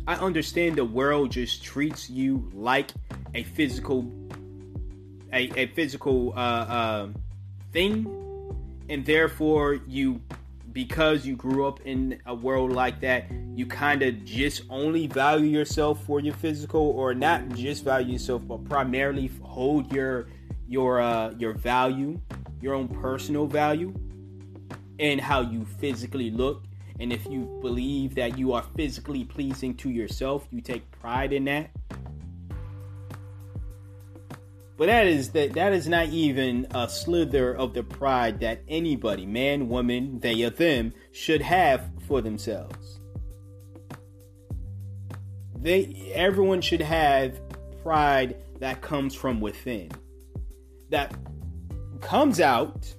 I 0.07 0.15
understand 0.15 0.77
the 0.77 0.85
world 0.85 1.31
just 1.31 1.61
treats 1.61 2.09
you 2.09 2.49
like 2.53 2.91
a 3.35 3.43
physical 3.43 4.09
a, 5.33 5.51
a 5.59 5.67
physical 5.67 6.31
uh, 6.37 6.65
uh, 6.77 7.07
thing 7.73 8.07
and 8.87 9.05
therefore 9.05 9.81
you 9.87 10.21
because 10.71 11.25
you 11.25 11.35
grew 11.35 11.67
up 11.67 11.81
in 11.81 12.17
a 12.27 12.33
world 12.33 12.71
like 12.71 13.01
that 13.01 13.25
you 13.55 13.65
kind 13.65 14.01
of 14.03 14.23
just 14.23 14.61
only 14.69 15.07
value 15.07 15.47
yourself 15.47 16.01
for 16.05 16.21
your 16.21 16.35
physical 16.35 16.91
or 16.91 17.13
not 17.13 17.49
just 17.49 17.83
value 17.83 18.13
yourself 18.13 18.41
but 18.47 18.63
primarily 18.63 19.29
hold 19.43 19.91
your 19.91 20.27
your 20.67 20.99
uh 20.99 21.31
your 21.37 21.53
value 21.53 22.19
your 22.61 22.73
own 22.73 22.87
personal 22.87 23.45
value 23.45 23.93
and 24.99 25.21
how 25.21 25.41
you 25.41 25.65
physically 25.79 26.31
look 26.31 26.63
and 26.99 27.13
if 27.13 27.25
you 27.27 27.59
believe 27.61 28.15
that 28.15 28.37
you 28.37 28.53
are 28.53 28.63
physically 28.75 29.23
pleasing 29.23 29.73
to 29.75 29.89
yourself 29.89 30.47
you 30.51 30.61
take 30.61 30.89
pride 30.91 31.31
in 31.31 31.45
that 31.45 31.69
but 34.77 34.85
that 34.85 35.07
is 35.07 35.31
that 35.31 35.53
that 35.53 35.73
is 35.73 35.87
not 35.87 36.09
even 36.09 36.67
a 36.73 36.87
slither 36.87 37.53
of 37.53 37.73
the 37.73 37.81
pride 37.81 38.39
that 38.41 38.61
anybody, 38.67 39.25
man, 39.25 39.69
woman, 39.69 40.19
they 40.19 40.43
or 40.43 40.51
them, 40.51 40.93
should 41.11 41.41
have 41.41 41.89
for 42.07 42.21
themselves. 42.21 42.99
They 45.59 46.11
everyone 46.13 46.61
should 46.61 46.81
have 46.81 47.41
pride 47.81 48.37
that 48.59 48.81
comes 48.81 49.15
from 49.15 49.41
within. 49.41 49.89
That 50.89 51.13
comes 52.01 52.39
out 52.39 52.93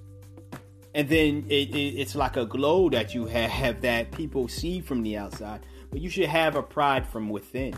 and 0.93 1.07
then 1.07 1.45
it, 1.49 1.69
it, 1.69 1.99
it's 1.99 2.15
like 2.15 2.35
a 2.35 2.45
glow 2.45 2.89
that 2.89 3.13
you 3.13 3.25
have 3.25 3.81
that 3.81 4.11
people 4.11 4.47
see 4.47 4.81
from 4.81 5.03
the 5.03 5.17
outside 5.17 5.65
but 5.89 6.01
you 6.01 6.09
should 6.09 6.25
have 6.25 6.55
a 6.55 6.63
pride 6.63 7.07
from 7.07 7.29
within. 7.29 7.75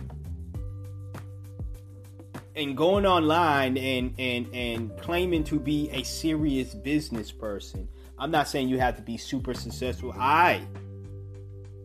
And 2.55 2.75
going 2.75 3.05
online 3.05 3.77
and 3.77 4.13
and 4.19 4.53
and 4.53 4.97
claiming 4.97 5.43
to 5.45 5.59
be 5.59 5.89
a 5.91 6.03
serious 6.03 6.75
business 6.75 7.31
person. 7.31 7.87
I'm 8.19 8.29
not 8.29 8.49
saying 8.49 8.67
you 8.67 8.77
have 8.79 8.97
to 8.97 9.01
be 9.01 9.17
super 9.17 9.53
successful. 9.53 10.13
I 10.17 10.67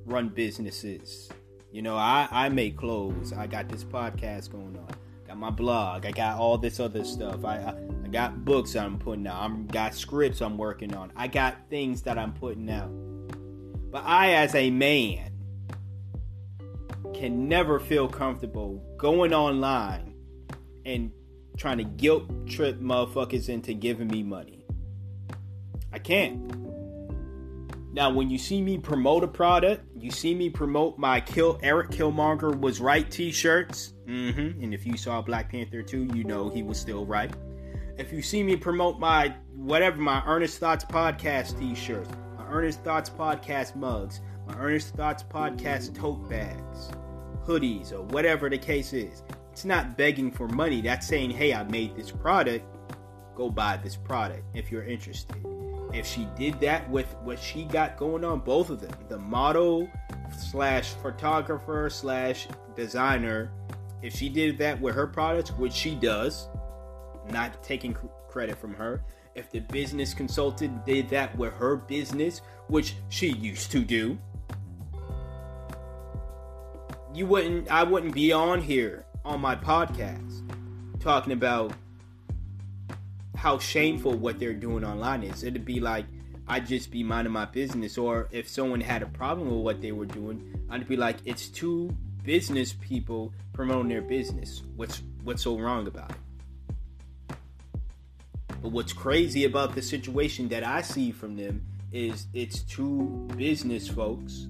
run 0.04 0.28
businesses. 0.28 1.30
You 1.70 1.82
know 1.82 1.96
i 1.96 2.26
i 2.30 2.48
make 2.48 2.76
clothes. 2.76 3.32
I 3.32 3.46
got 3.46 3.68
this 3.68 3.84
podcast 3.84 4.50
going 4.50 4.76
on. 4.76 4.88
Got 5.28 5.38
my 5.38 5.50
blog. 5.50 6.04
I 6.04 6.10
got 6.10 6.38
all 6.38 6.58
this 6.58 6.80
other 6.80 7.04
stuff. 7.04 7.44
I 7.44 7.58
i, 7.58 7.74
got 8.16 8.44
books 8.44 8.74
i'm 8.76 8.98
putting 8.98 9.26
out 9.26 9.42
i'm 9.42 9.66
got 9.66 9.94
scripts 9.94 10.40
i'm 10.40 10.56
working 10.56 10.94
on 10.94 11.12
i 11.16 11.26
got 11.26 11.56
things 11.68 12.02
that 12.02 12.16
i'm 12.18 12.32
putting 12.32 12.70
out 12.70 12.90
but 13.90 14.02
i 14.04 14.32
as 14.32 14.54
a 14.54 14.70
man 14.70 15.32
can 17.14 17.48
never 17.48 17.80
feel 17.80 18.08
comfortable 18.08 18.82
going 18.98 19.32
online 19.32 20.14
and 20.84 21.10
trying 21.56 21.78
to 21.78 21.84
guilt 21.84 22.46
trip 22.46 22.80
motherfuckers 22.80 23.48
into 23.48 23.72
giving 23.72 24.08
me 24.08 24.22
money. 24.22 24.64
I 25.92 25.98
can't. 25.98 26.54
Now, 27.92 28.10
when 28.10 28.28
you 28.28 28.36
see 28.36 28.60
me 28.60 28.76
promote 28.76 29.24
a 29.24 29.28
product, 29.28 29.82
you 29.98 30.10
see 30.10 30.34
me 30.34 30.50
promote 30.50 30.98
my 30.98 31.18
Kill 31.20 31.58
Erik 31.62 31.90
Killmonger 31.90 32.58
was 32.60 32.78
right 32.78 33.10
T-shirts. 33.10 33.94
Mm-hmm. 34.06 34.62
And 34.62 34.74
if 34.74 34.84
you 34.84 34.98
saw 34.98 35.22
Black 35.22 35.50
Panther 35.50 35.82
2, 35.82 36.10
you 36.14 36.24
know 36.24 36.50
he 36.50 36.62
was 36.62 36.78
still 36.78 37.06
right. 37.06 37.32
If 37.98 38.12
you 38.12 38.20
see 38.20 38.42
me 38.42 38.56
promote 38.56 38.98
my 39.00 39.34
whatever 39.54 39.98
my 39.98 40.22
Earnest 40.26 40.58
Thoughts 40.58 40.84
podcast 40.84 41.58
T-shirts, 41.58 42.10
my 42.36 42.46
Earnest 42.48 42.84
Thoughts 42.84 43.08
podcast 43.08 43.74
mugs, 43.74 44.20
my 44.46 44.54
Earnest 44.58 44.94
Thoughts 44.94 45.22
podcast 45.22 45.94
tote 45.94 46.28
bags, 46.28 46.90
hoodies, 47.46 47.92
or 47.92 48.02
whatever 48.02 48.50
the 48.50 48.58
case 48.58 48.92
is, 48.92 49.22
it's 49.50 49.64
not 49.64 49.96
begging 49.96 50.30
for 50.30 50.46
money. 50.46 50.82
That's 50.82 51.06
saying, 51.06 51.30
hey, 51.30 51.54
I 51.54 51.62
made 51.64 51.96
this 51.96 52.10
product. 52.10 52.66
Go 53.34 53.48
buy 53.48 53.78
this 53.78 53.96
product 53.96 54.44
if 54.52 54.70
you're 54.70 54.84
interested. 54.84 55.36
If 55.94 56.06
she 56.06 56.28
did 56.36 56.60
that 56.60 56.88
with 56.90 57.10
what 57.22 57.38
she 57.38 57.64
got 57.64 57.96
going 57.96 58.24
on, 58.24 58.40
both 58.40 58.68
of 58.68 58.80
them, 58.82 58.92
the 59.08 59.18
model 59.18 59.88
slash 60.36 60.90
photographer 61.00 61.88
slash 61.88 62.46
designer, 62.74 63.52
if 64.02 64.14
she 64.14 64.28
did 64.28 64.58
that 64.58 64.78
with 64.78 64.94
her 64.94 65.06
products, 65.06 65.50
which 65.52 65.72
she 65.72 65.94
does, 65.94 66.48
not 67.30 67.62
taking 67.62 67.96
credit 68.28 68.58
from 68.58 68.74
her, 68.74 69.02
if 69.34 69.50
the 69.50 69.60
business 69.60 70.14
consultant 70.14 70.84
did 70.86 71.08
that 71.10 71.36
with 71.36 71.52
her 71.54 71.76
business, 71.76 72.40
which 72.68 72.96
she 73.08 73.28
used 73.32 73.70
to 73.72 73.84
do, 73.84 74.18
you 77.14 77.26
wouldn't 77.26 77.70
I 77.70 77.82
wouldn't 77.82 78.14
be 78.14 78.32
on 78.32 78.60
here 78.60 79.04
on 79.24 79.40
my 79.40 79.56
podcast 79.56 80.42
talking 81.00 81.32
about 81.32 81.72
how 83.36 83.58
shameful 83.58 84.14
what 84.14 84.38
they're 84.38 84.54
doing 84.54 84.84
online 84.84 85.22
is. 85.22 85.44
It'd 85.44 85.64
be 85.64 85.80
like 85.80 86.06
I'd 86.48 86.66
just 86.66 86.90
be 86.90 87.02
minding 87.02 87.32
my 87.32 87.44
business, 87.44 87.98
or 87.98 88.28
if 88.30 88.48
someone 88.48 88.80
had 88.80 89.02
a 89.02 89.06
problem 89.06 89.50
with 89.50 89.64
what 89.64 89.80
they 89.80 89.92
were 89.92 90.06
doing, 90.06 90.60
I'd 90.70 90.86
be 90.86 90.96
like, 90.96 91.16
it's 91.24 91.48
two 91.48 91.94
business 92.22 92.72
people 92.72 93.32
promoting 93.52 93.88
their 93.88 94.02
business. 94.02 94.62
What's 94.76 95.02
what's 95.24 95.42
so 95.42 95.58
wrong 95.58 95.88
about 95.88 96.10
it? 96.10 96.16
But 98.66 98.72
what's 98.72 98.92
crazy 98.92 99.44
about 99.44 99.76
the 99.76 99.80
situation 99.80 100.48
that 100.48 100.64
I 100.64 100.82
see 100.82 101.12
from 101.12 101.36
them 101.36 101.64
is 101.92 102.26
it's 102.34 102.62
two 102.62 103.28
business 103.36 103.86
folks 103.86 104.48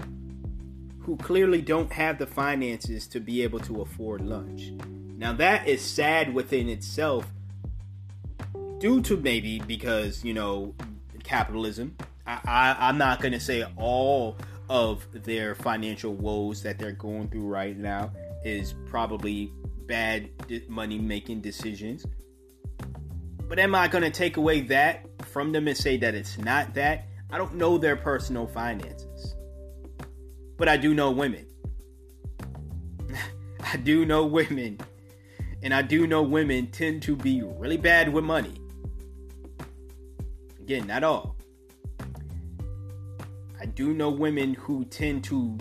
who 1.01 1.19
clearly 1.19 1.61
don't 1.61 1.93
have 1.93 2.17
the 2.17 2.27
finances 2.27 3.07
to 3.09 3.21
be 3.21 3.43
able 3.43 3.59
to 3.61 3.83
afford 3.83 4.23
lunch. 4.23 4.73
Now, 5.19 5.35
that 5.35 5.69
is 5.69 5.83
sad 5.83 6.33
within 6.33 6.71
itself, 6.71 7.27
due 8.79 9.03
to 9.03 9.19
maybe 9.19 9.59
because, 9.59 10.25
you 10.25 10.33
know, 10.33 10.75
capitalism. 11.23 11.95
I, 12.27 12.41
I, 12.47 12.89
I'm 12.89 12.97
not 12.97 13.21
going 13.21 13.33
to 13.33 13.41
say 13.41 13.67
all 13.77 14.39
of 14.71 15.07
their 15.13 15.55
financial 15.55 16.15
woes 16.15 16.63
that 16.63 16.79
they're 16.79 16.93
going 16.93 17.29
through 17.29 17.49
right 17.49 17.77
now 17.77 18.13
is 18.47 18.73
probably 18.87 19.53
bad 19.87 20.31
money 20.71 20.99
making 20.99 21.43
decisions. 21.43 22.07
But 23.49 23.59
am 23.59 23.75
I 23.75 23.89
going 23.89 24.05
to 24.05 24.11
take 24.11 24.37
away 24.37 24.63
that 24.63 25.07
from 25.27 25.53
them 25.53 25.69
and 25.69 25.77
say 25.77 25.97
that 25.99 26.15
it's 26.15 26.39
not 26.39 26.75
that? 26.75 27.07
I 27.31 27.39
don't 27.39 27.55
know 27.55 27.79
their 27.79 27.97
personal 27.97 28.47
finances 28.47 29.37
but 30.57 30.69
I 30.69 30.77
do 30.77 30.95
know 30.95 31.11
women. 31.11 31.47
I 33.73 33.77
do 33.77 34.05
know 34.05 34.25
women, 34.27 34.79
and 35.63 35.75
I 35.75 35.83
do 35.83 36.07
know 36.07 36.23
women 36.23 36.69
tend 36.69 37.03
to 37.03 37.17
be 37.17 37.43
really 37.43 37.77
bad 37.77 38.13
with 38.13 38.25
money. 38.25 38.55
Again, 40.61 40.87
not 40.87 41.05
all. 41.05 41.37
I 43.61 43.67
do 43.67 43.95
know 43.95 44.11
women 44.11 44.55
who 44.55 44.85
tend 44.85 45.25
to 45.25 45.59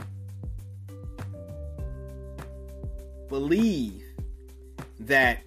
believe 3.30 4.04
that 5.00 5.40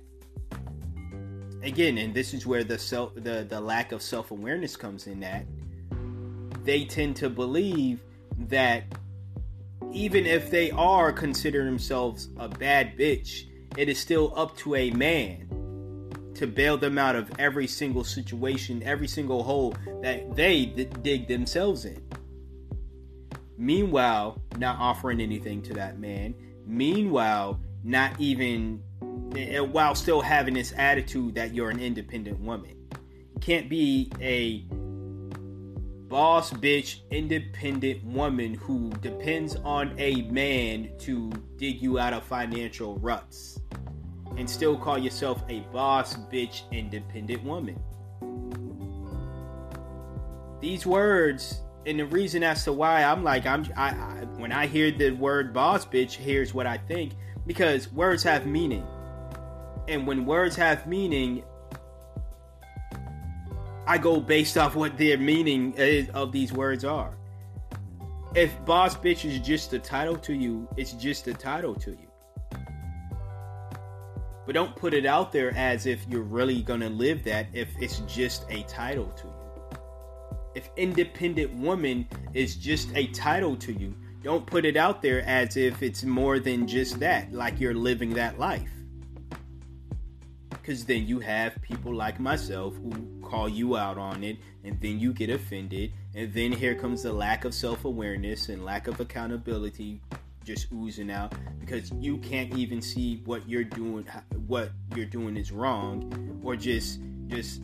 again, 1.63 1.99
and 1.99 2.15
this 2.15 2.35
is 2.35 2.47
where 2.47 2.65
the 2.65 2.79
self 2.79 3.15
the, 3.15 3.47
the 3.49 3.61
lack 3.61 3.93
of 3.93 4.03
self-awareness 4.03 4.77
comes 4.77 5.07
in 5.07 5.21
that 5.21 5.47
they 6.65 6.85
tend 6.85 7.17
to 7.17 7.31
believe 7.31 8.03
that 8.39 8.85
even 9.93 10.27
if 10.27 10.51
they 10.51 10.71
are 10.73 11.13
considering 11.13 11.67
themselves 11.67 12.29
a 12.39 12.49
bad 12.49 12.97
bitch, 12.97 13.45
it 13.77 13.89
is 13.89 13.99
still 13.99 14.33
up 14.37 14.57
to 14.59 14.75
a 14.75 14.91
man 14.91 15.49
to 16.35 16.47
bail 16.47 16.77
them 16.77 16.99
out 16.99 17.17
of 17.17 17.31
every 17.39 17.67
single 17.67 18.05
situation, 18.05 18.83
every 18.85 19.09
single 19.09 19.43
hole 19.43 19.75
that 20.03 20.37
they 20.37 20.67
d- 20.67 20.85
dig 21.03 21.27
themselves 21.27 21.85
in. 21.85 22.01
Meanwhile, 23.57 24.41
not 24.57 24.79
offering 24.79 25.21
anything 25.21 25.63
to 25.63 25.75
that 25.75 25.99
man. 25.99 26.35
Meanwhile, 26.65 27.59
not 27.83 28.21
even 28.21 28.83
eh, 29.37 29.59
while 29.61 29.95
still 29.95 30.21
having 30.21 30.55
this 30.55 30.73
attitude 30.77 31.35
that 31.35 31.55
you're 31.55 31.71
an 31.71 31.81
independent 31.81 32.39
woman. 32.41 32.75
You 33.35 33.41
can't 33.41 33.69
be 33.69 34.11
a 34.21 34.67
boss 36.09 36.51
bitch 36.53 37.01
independent 37.11 38.03
woman 38.05 38.55
who 38.55 38.91
depends 39.03 39.57
on 39.57 39.95
a 39.99 40.23
man 40.23 40.91
to 40.99 41.31
dig 41.57 41.83
you 41.83 41.99
out 41.99 42.15
of 42.15 42.25
financial 42.25 42.97
ruts 42.99 43.61
and 44.37 44.49
still 44.49 44.77
call 44.77 44.97
yourself 44.97 45.43
a 45.49 45.61
boss 45.73 46.15
bitch 46.15 46.63
independent 46.73 47.43
woman. 47.45 47.79
These 50.61 50.87
words 50.87 51.63
and 51.87 52.01
the 52.01 52.07
reason 52.07 52.43
as 52.43 52.65
to 52.65 52.73
why 52.73 53.05
I'm 53.05 53.23
like 53.23 53.47
I'm 53.47 53.67
I, 53.77 53.91
I 53.91 54.25
when 54.37 54.53
I 54.53 54.67
hear 54.67 54.91
the 54.91 55.11
word 55.13 55.53
boss 55.53 55.85
bitch 55.85 56.13
here's 56.13 56.53
what 56.53 56.67
I 56.67 56.79
think 56.79 57.13
because 57.47 57.93
words 57.93 58.23
have 58.23 58.47
meaning. 58.47 58.87
And 59.89 60.07
when 60.07 60.27
words 60.27 60.55
have 60.57 60.87
meaning, 60.87 61.43
I 63.87 63.97
go 63.97 64.21
based 64.21 64.59
off 64.59 64.77
what 64.77 64.99
their 64.99 65.17
meaning 65.17 65.73
is, 65.79 66.11
of 66.11 66.31
these 66.31 66.53
words 66.53 66.85
are. 66.85 67.17
If 68.35 68.63
boss 68.67 68.95
bitch 68.95 69.25
is 69.25 69.41
just 69.41 69.73
a 69.73 69.79
title 69.79 70.17
to 70.19 70.35
you, 70.35 70.69
it's 70.77 70.93
just 70.93 71.27
a 71.27 71.33
title 71.33 71.75
to 71.77 71.93
you. 71.93 72.09
But 74.45 74.55
don't 74.55 74.77
put 74.77 74.93
it 74.93 75.07
out 75.07 75.33
there 75.33 75.57
as 75.57 75.87
if 75.87 76.07
you're 76.07 76.23
really 76.23 76.61
going 76.63 76.81
to 76.81 76.91
live 76.91 77.25
that 77.25 77.47
if 77.55 77.71
it's 77.81 78.01
just 78.01 78.45
a 78.51 78.63
title 78.65 79.07
to 79.07 79.27
you. 79.27 79.79
If 80.55 80.69
independent 80.77 81.55
woman 81.55 82.07
is 82.35 82.57
just 82.57 82.95
a 82.95 83.07
title 83.09 83.57
to 83.57 83.73
you, 83.73 83.97
don't 84.23 84.47
put 84.47 84.67
it 84.67 84.77
out 84.77 85.01
there 85.01 85.23
as 85.23 85.57
if 85.57 85.83
it's 85.83 86.05
more 86.05 86.39
than 86.39 86.67
just 86.67 87.01
that, 87.01 87.33
like 87.33 87.59
you're 87.59 87.75
living 87.75 88.11
that 88.15 88.39
life. 88.39 88.71
Because 90.69 90.85
then 90.85 91.07
you 91.07 91.19
have 91.21 91.63
people 91.63 91.95
like 91.95 92.21
myself 92.21 92.75
who 92.75 92.93
call 93.23 93.49
you 93.49 93.79
out 93.79 93.97
on 93.97 94.23
it, 94.23 94.37
and 94.65 94.79
then 94.83 95.01
you 95.01 95.15
get 95.15 95.31
offended, 95.31 95.95
and 96.15 96.31
then 96.35 96.53
here 96.53 96.75
comes 96.75 97.05
the 97.05 97.11
lack 97.11 97.47
of 97.47 97.55
self 97.55 97.87
awareness 97.87 98.51
and 98.51 98.63
lack 98.67 98.87
of 98.87 99.01
accountability 99.01 100.03
just 100.45 100.71
oozing 100.71 101.11
out 101.11 101.33
because 101.59 101.91
you 101.93 102.19
can't 102.19 102.55
even 102.55 102.83
see 102.83 103.23
what 103.25 103.49
you're 103.49 103.65
doing 103.65 104.07
what 104.47 104.73
you're 104.95 105.07
doing 105.07 105.39
is 105.39 105.53
wrong 105.53 106.39
or 106.43 106.55
just 106.55 107.01
just 107.29 107.63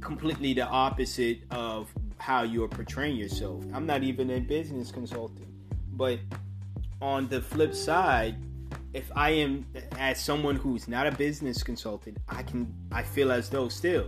completely 0.00 0.54
the 0.54 0.66
opposite 0.66 1.40
of 1.50 1.92
how 2.16 2.44
you're 2.44 2.68
portraying 2.68 3.16
yourself. 3.16 3.62
I'm 3.74 3.84
not 3.84 4.02
even 4.02 4.30
a 4.30 4.40
business 4.40 4.90
consultant 4.90 5.48
but 5.92 6.18
on 7.02 7.28
the 7.28 7.42
flip 7.42 7.74
side, 7.74 8.36
if 8.94 9.10
I 9.14 9.30
am 9.30 9.66
as 9.98 10.22
someone 10.22 10.56
who's 10.56 10.88
not 10.88 11.06
a 11.06 11.12
business 11.12 11.62
consultant, 11.62 12.18
I 12.28 12.42
can 12.42 12.74
I 12.92 13.02
feel 13.02 13.30
as 13.30 13.48
though 13.48 13.68
still 13.68 14.06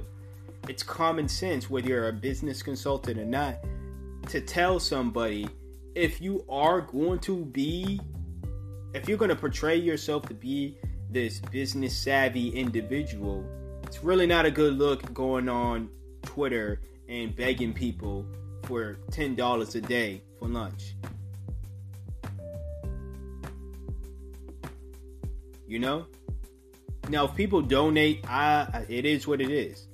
it's 0.68 0.82
common 0.82 1.28
sense 1.28 1.70
whether 1.70 1.88
you're 1.88 2.08
a 2.08 2.12
business 2.12 2.62
consultant 2.62 3.18
or 3.18 3.24
not 3.24 3.56
to 4.28 4.40
tell 4.40 4.78
somebody 4.78 5.48
if 5.94 6.20
you 6.20 6.44
are 6.48 6.80
going 6.80 7.18
to 7.20 7.44
be 7.46 8.00
if 8.94 9.08
you're 9.08 9.18
going 9.18 9.30
to 9.30 9.36
portray 9.36 9.76
yourself 9.76 10.26
to 10.28 10.34
be 10.34 10.76
this 11.10 11.40
business 11.40 11.96
savvy 11.96 12.48
individual, 12.50 13.44
it's 13.84 14.02
really 14.02 14.26
not 14.26 14.46
a 14.46 14.50
good 14.50 14.74
look 14.74 15.12
going 15.14 15.48
on 15.48 15.88
Twitter 16.22 16.80
and 17.08 17.34
begging 17.34 17.72
people 17.72 18.26
for 18.64 18.98
$10 19.10 19.74
a 19.74 19.80
day 19.80 20.22
for 20.38 20.48
lunch. 20.48 20.94
You 25.70 25.78
know? 25.78 26.06
Now, 27.08 27.26
if 27.26 27.36
people 27.36 27.62
donate, 27.62 28.28
I 28.28 28.84
it 28.88 29.06
is 29.06 29.28
what 29.28 29.40
it 29.40 29.52
is. 29.52 29.86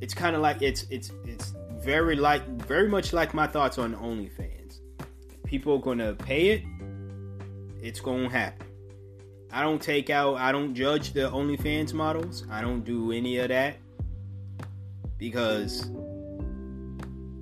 It's 0.00 0.14
kind 0.14 0.36
of 0.36 0.40
like 0.40 0.62
it's 0.62 0.84
it's 0.88 1.10
it's 1.24 1.52
very 1.80 2.14
like 2.14 2.46
very 2.62 2.88
much 2.88 3.12
like 3.12 3.34
my 3.34 3.48
thoughts 3.48 3.76
on 3.76 3.96
OnlyFans. 3.96 4.78
People 5.44 5.74
are 5.74 5.80
gonna 5.80 6.14
pay 6.14 6.50
it. 6.50 6.62
It's 7.82 7.98
gonna 7.98 8.28
happen. 8.28 8.68
I 9.50 9.62
don't 9.62 9.82
take 9.82 10.10
out. 10.10 10.36
I 10.36 10.52
don't 10.52 10.76
judge 10.76 11.12
the 11.12 11.28
OnlyFans 11.28 11.92
models. 11.92 12.44
I 12.48 12.60
don't 12.60 12.84
do 12.84 13.10
any 13.10 13.38
of 13.38 13.48
that 13.48 13.78
because 15.18 15.90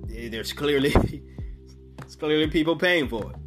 there's 0.07 0.53
clearly 0.53 0.91
it's 2.01 2.15
clearly 2.15 2.47
people 2.47 2.75
paying 2.75 3.07
for 3.07 3.29
it 3.29 3.44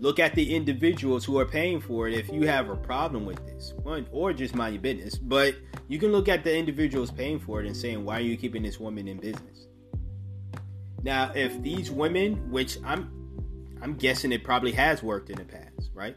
look 0.00 0.18
at 0.18 0.34
the 0.34 0.54
individuals 0.54 1.24
who 1.24 1.38
are 1.38 1.44
paying 1.44 1.78
for 1.78 2.08
it 2.08 2.14
if 2.14 2.28
you 2.30 2.46
have 2.46 2.70
a 2.70 2.76
problem 2.76 3.26
with 3.26 3.44
this 3.46 3.74
or 4.10 4.32
just 4.32 4.54
mind 4.54 4.74
your 4.74 4.82
business 4.82 5.16
but 5.16 5.54
you 5.88 5.98
can 5.98 6.10
look 6.10 6.28
at 6.28 6.42
the 6.42 6.56
individuals 6.56 7.10
paying 7.10 7.38
for 7.38 7.60
it 7.60 7.66
and 7.66 7.76
saying 7.76 8.02
why 8.04 8.16
are 8.16 8.22
you 8.22 8.36
keeping 8.36 8.62
this 8.62 8.80
woman 8.80 9.06
in 9.06 9.18
business? 9.18 9.66
Now 11.02 11.32
if 11.34 11.62
these 11.62 11.90
women 11.90 12.50
which 12.50 12.78
i'm 12.84 13.12
i'm 13.82 13.94
guessing 13.94 14.32
it 14.32 14.42
probably 14.42 14.72
has 14.72 15.02
worked 15.02 15.30
in 15.30 15.36
the 15.36 15.44
past 15.44 15.90
right? 15.94 16.16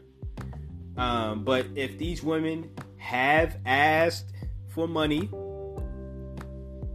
Um, 0.96 1.44
but 1.44 1.66
if 1.74 1.98
these 1.98 2.22
women 2.22 2.70
have 2.96 3.58
asked 3.66 4.32
for 4.68 4.88
money 4.88 5.28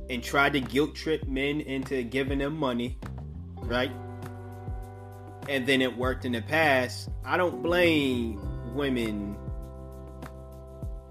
and 0.09 0.23
tried 0.23 0.53
to 0.53 0.61
guilt 0.61 0.95
trip 0.95 1.27
men 1.27 1.61
into 1.61 2.01
giving 2.01 2.39
them 2.39 2.57
money 2.57 2.97
right 3.61 3.91
and 5.49 5.65
then 5.65 5.81
it 5.81 5.97
worked 5.97 6.25
in 6.25 6.31
the 6.33 6.41
past, 6.43 7.09
I 7.25 7.35
don't 7.35 7.63
blame 7.63 8.39
women 8.75 9.35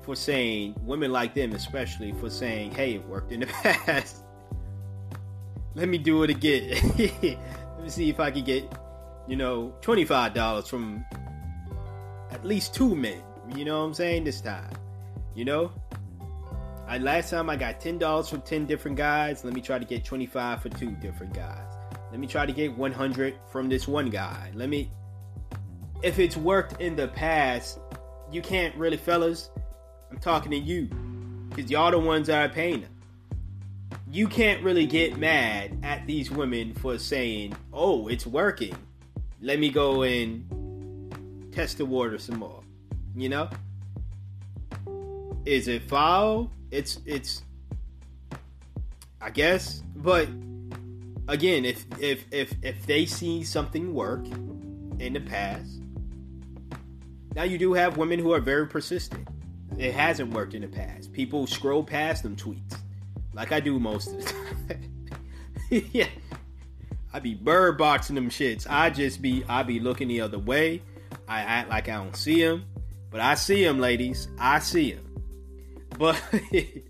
for 0.03 0.15
saying, 0.15 0.77
women 0.85 1.11
like 1.11 1.35
them 1.35 1.53
especially, 1.53 2.13
for 2.13 2.31
saying, 2.31 2.71
hey, 2.71 2.95
it 2.95 3.07
worked 3.09 3.33
in 3.33 3.41
the 3.41 3.47
past. 3.63 4.23
Let 5.75 5.89
me 5.89 5.99
do 5.99 6.23
it 6.23 6.31
again. 6.31 6.71
Let 6.97 7.83
me 7.83 7.89
see 7.89 8.09
if 8.09 8.21
I 8.21 8.31
can 8.31 8.45
get, 8.45 8.65
you 9.27 9.37
know, 9.37 9.75
$25 9.83 10.69
from 10.69 11.05
at 12.31 12.45
least 12.45 12.75
two 12.75 12.95
men. 12.95 13.21
You 13.57 13.65
know 13.65 13.81
what 13.81 13.87
I'm 13.87 13.95
saying? 13.95 14.25
This 14.25 14.41
time. 14.41 14.71
You 15.35 15.45
know? 15.45 15.73
I 16.87 16.99
last 16.99 17.31
time 17.31 17.51
I 17.51 17.57
got 17.57 17.81
$10 17.81 18.31
from 18.31 18.41
10 18.43 18.67
different 18.67 18.97
guys. 18.97 19.45
Let 19.45 19.53
me 19.53 19.61
try 19.61 19.79
to 19.79 19.85
get 19.85 20.05
25 20.05 20.63
for 20.63 20.69
two 20.69 20.93
different 20.93 21.35
guys. 21.35 21.78
Let 22.11 22.21
me 22.21 22.27
try 22.27 22.47
to 22.47 22.53
get 22.53 22.77
100 22.77 23.35
from 23.51 23.69
this 23.69 23.87
one 23.87 24.11
guy. 24.11 24.51
Let 24.55 24.69
me. 24.69 24.91
If 26.03 26.19
it's 26.19 26.37
worked 26.37 26.81
in 26.81 26.97
the 26.97 27.09
past, 27.09 27.81
you 28.31 28.41
can't 28.41 28.75
really, 28.77 28.97
fellas. 28.97 29.51
I'm 30.11 30.19
talking 30.19 30.51
to 30.53 30.57
you. 30.57 30.87
Because 31.49 31.71
y'all 31.71 31.91
the 31.91 31.99
ones 31.99 32.29
that 32.29 32.51
are 32.51 32.53
paying 32.53 32.83
them. 32.83 32.95
You 34.11 34.27
can't 34.27 34.63
really 34.63 34.87
get 34.87 35.19
mad 35.19 35.79
at 35.83 36.07
these 36.07 36.31
women 36.31 36.73
for 36.75 36.99
saying, 36.99 37.55
oh, 37.73 38.09
it's 38.09 38.27
working. 38.27 38.75
Let 39.43 39.59
me 39.59 39.71
go 39.71 40.03
and 40.03 41.53
test 41.53 41.79
the 41.79 41.85
water 41.85 42.19
some 42.19 42.39
more. 42.39 42.63
You 43.15 43.29
know? 43.29 43.51
Is 45.45 45.69
it 45.69 45.83
foul? 45.83 46.51
It's, 46.71 47.01
it's, 47.05 47.43
I 49.21 49.31
guess, 49.31 49.83
but 49.97 50.29
again, 51.29 51.65
if 51.65 51.85
if 52.01 52.25
if 52.33 52.53
if 52.63 52.87
they 52.87 53.07
see 53.07 53.45
something 53.45 53.95
work 53.95 54.27
in 54.99 55.13
the 55.13 55.21
past, 55.21 55.81
now 57.35 57.45
you 57.45 57.59
do 57.59 57.75
have 57.75 57.97
women 57.97 58.19
who 58.19 58.33
are 58.33 58.41
very 58.41 58.67
persistent. 58.67 59.29
It 59.77 59.95
hasn't 59.95 60.33
worked 60.33 60.55
in 60.55 60.63
the 60.63 60.69
past. 60.69 61.13
People 61.13 61.47
scroll 61.47 61.85
past 61.85 62.25
them 62.25 62.35
tweets, 62.35 62.79
like 63.35 63.53
I 63.53 63.61
do 63.61 63.79
most 63.79 64.09
of 64.09 64.25
the 64.25 64.33
time. 64.33 65.89
yeah, 65.93 66.09
I 67.13 67.21
be 67.21 67.35
bird 67.35 67.79
boxing 67.79 68.17
them 68.17 68.31
shits. 68.31 68.67
I 68.69 68.91
just 68.91 69.23
be 69.23 69.45
I 69.49 69.63
be 69.63 69.79
looking 69.79 70.09
the 70.09 70.23
other 70.23 70.39
way. 70.39 70.83
I 71.29 71.43
act 71.43 71.69
like 71.69 71.89
I 71.89 71.97
don't 71.97 72.17
see 72.17 72.43
them, 72.43 72.65
but 73.11 73.21
I 73.21 73.35
see 73.35 73.63
them, 73.63 73.79
ladies. 73.79 74.29
I 74.39 74.59
see 74.59 74.93
them. 74.93 75.05
But 75.99 76.21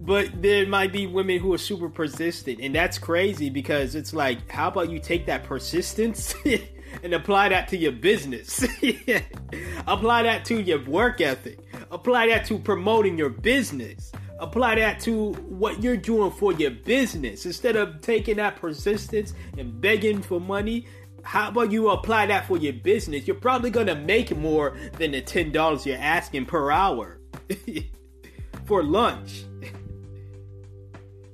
but 0.00 0.40
there 0.40 0.66
might 0.66 0.92
be 0.92 1.06
women 1.06 1.38
who 1.38 1.52
are 1.52 1.58
super 1.58 1.90
persistent, 1.90 2.58
and 2.60 2.74
that's 2.74 2.98
crazy 2.98 3.50
because 3.50 3.94
it's 3.94 4.14
like, 4.14 4.50
how 4.50 4.68
about 4.68 4.90
you 4.90 4.98
take 4.98 5.26
that 5.26 5.44
persistence 5.44 6.34
and 7.02 7.12
apply 7.12 7.50
that 7.50 7.68
to 7.68 7.76
your 7.76 7.92
business? 7.92 8.64
apply 9.86 10.22
that 10.22 10.46
to 10.46 10.62
your 10.62 10.82
work 10.86 11.20
ethic. 11.20 11.58
Apply 11.90 12.28
that 12.28 12.46
to 12.46 12.58
promoting 12.58 13.18
your 13.18 13.28
business. 13.28 14.10
Apply 14.38 14.76
that 14.76 15.00
to 15.00 15.32
what 15.34 15.82
you're 15.82 15.98
doing 15.98 16.30
for 16.30 16.54
your 16.54 16.70
business. 16.70 17.44
Instead 17.44 17.76
of 17.76 18.00
taking 18.00 18.36
that 18.36 18.56
persistence 18.56 19.34
and 19.58 19.82
begging 19.82 20.22
for 20.22 20.40
money, 20.40 20.86
how 21.22 21.50
about 21.50 21.70
you 21.70 21.90
apply 21.90 22.24
that 22.24 22.46
for 22.46 22.56
your 22.56 22.72
business? 22.72 23.26
You're 23.26 23.36
probably 23.36 23.68
gonna 23.68 23.96
make 23.96 24.34
more 24.34 24.78
than 24.96 25.10
the 25.10 25.20
ten 25.20 25.52
dollars 25.52 25.84
you're 25.84 25.98
asking 25.98 26.46
per 26.46 26.70
hour 26.70 27.20
for 28.64 28.82
lunch 28.82 29.44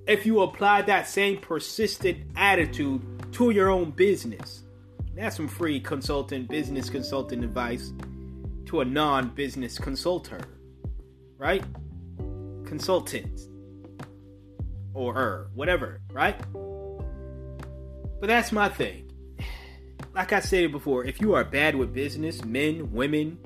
if 0.07 0.25
you 0.25 0.43
apply 0.43 0.83
that 0.83 1.09
same 1.09 1.39
persistent 1.39 2.19
attitude 2.37 3.03
to 3.33 3.51
your 3.51 3.71
own 3.71 3.91
business. 3.91 4.63
That's 5.15 5.37
some 5.37 5.49
free 5.49 5.81
consultant, 5.81 6.49
business 6.49 6.91
consultant 6.91 7.43
advice 7.43 7.93
to 8.67 8.81
a 8.81 8.85
non 8.85 9.31
business 9.31 9.79
consultant, 9.79 10.45
right? 11.39 11.65
Consultant 12.67 13.41
or 14.95 15.17
er, 15.17 15.51
whatever, 15.55 16.01
right? 16.13 16.39
But 18.21 18.29
that's 18.29 18.53
my 18.53 18.69
thing. 18.69 19.11
Like 20.15 20.33
I 20.33 20.41
stated 20.41 20.73
before, 20.73 21.05
if 21.05 21.21
you 21.21 21.35
are 21.35 21.45
bad 21.45 21.75
with 21.75 21.93
business, 21.93 22.45
men, 22.45 22.91
women, 22.93 23.39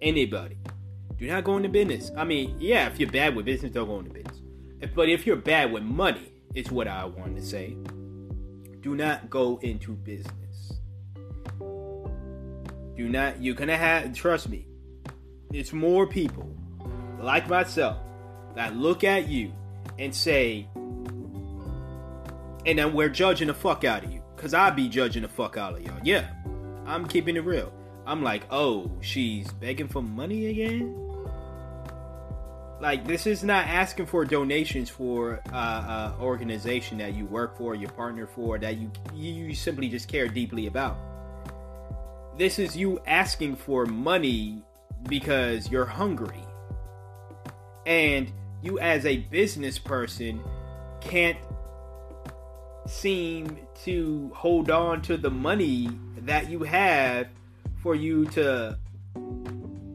anybody, 0.00 0.58
do 1.16 1.26
not 1.28 1.44
go 1.44 1.56
into 1.56 1.68
business. 1.68 2.10
I 2.16 2.24
mean, 2.24 2.56
yeah, 2.58 2.88
if 2.88 2.98
you're 2.98 3.10
bad 3.10 3.36
with 3.36 3.44
business, 3.44 3.72
don't 3.72 3.86
go 3.86 3.98
into 3.98 4.10
business. 4.10 4.41
But 4.94 5.08
if 5.08 5.26
you're 5.26 5.36
bad 5.36 5.72
with 5.72 5.82
money, 5.82 6.32
is 6.54 6.70
what 6.70 6.88
I 6.88 7.04
want 7.04 7.36
to 7.36 7.42
say. 7.42 7.76
Do 8.80 8.94
not 8.94 9.30
go 9.30 9.58
into 9.62 9.92
business. 9.92 10.72
Do 12.96 13.08
not. 13.08 13.42
You're 13.42 13.54
gonna 13.54 13.76
have. 13.76 14.12
Trust 14.14 14.48
me. 14.48 14.66
It's 15.52 15.72
more 15.72 16.06
people 16.06 16.54
like 17.20 17.48
myself 17.48 17.98
that 18.54 18.76
look 18.76 19.04
at 19.04 19.28
you 19.28 19.52
and 19.98 20.14
say, 20.14 20.68
and 22.66 22.78
then 22.78 22.92
we're 22.92 23.08
judging 23.08 23.48
the 23.48 23.54
fuck 23.54 23.84
out 23.84 24.04
of 24.04 24.12
you. 24.12 24.22
Cause 24.36 24.54
I 24.54 24.70
be 24.70 24.88
judging 24.88 25.22
the 25.22 25.28
fuck 25.28 25.56
out 25.56 25.74
of 25.74 25.82
y'all. 25.82 26.00
Yeah, 26.02 26.28
I'm 26.84 27.06
keeping 27.06 27.36
it 27.36 27.44
real. 27.44 27.72
I'm 28.04 28.24
like, 28.24 28.42
oh, 28.50 28.90
she's 29.00 29.52
begging 29.52 29.86
for 29.86 30.02
money 30.02 30.46
again. 30.46 31.11
Like 32.82 33.06
this 33.06 33.28
is 33.28 33.44
not 33.44 33.68
asking 33.68 34.06
for 34.06 34.24
donations 34.24 34.90
for 34.90 35.40
uh, 35.52 35.56
uh, 35.56 36.14
organization 36.20 36.98
that 36.98 37.14
you 37.14 37.26
work 37.26 37.56
for, 37.56 37.76
your 37.76 37.90
partner 37.90 38.26
for, 38.26 38.58
that 38.58 38.76
you 38.76 38.90
you 39.14 39.54
simply 39.54 39.88
just 39.88 40.08
care 40.08 40.26
deeply 40.26 40.66
about. 40.66 40.98
This 42.36 42.58
is 42.58 42.76
you 42.76 42.98
asking 43.06 43.54
for 43.54 43.86
money 43.86 44.64
because 45.08 45.70
you're 45.70 45.86
hungry, 45.86 46.44
and 47.86 48.32
you 48.62 48.80
as 48.80 49.06
a 49.06 49.18
business 49.18 49.78
person 49.78 50.42
can't 51.00 51.38
seem 52.88 53.58
to 53.84 54.32
hold 54.34 54.72
on 54.72 55.02
to 55.02 55.16
the 55.16 55.30
money 55.30 55.88
that 56.22 56.50
you 56.50 56.64
have 56.64 57.28
for 57.80 57.94
you 57.94 58.24
to 58.24 58.76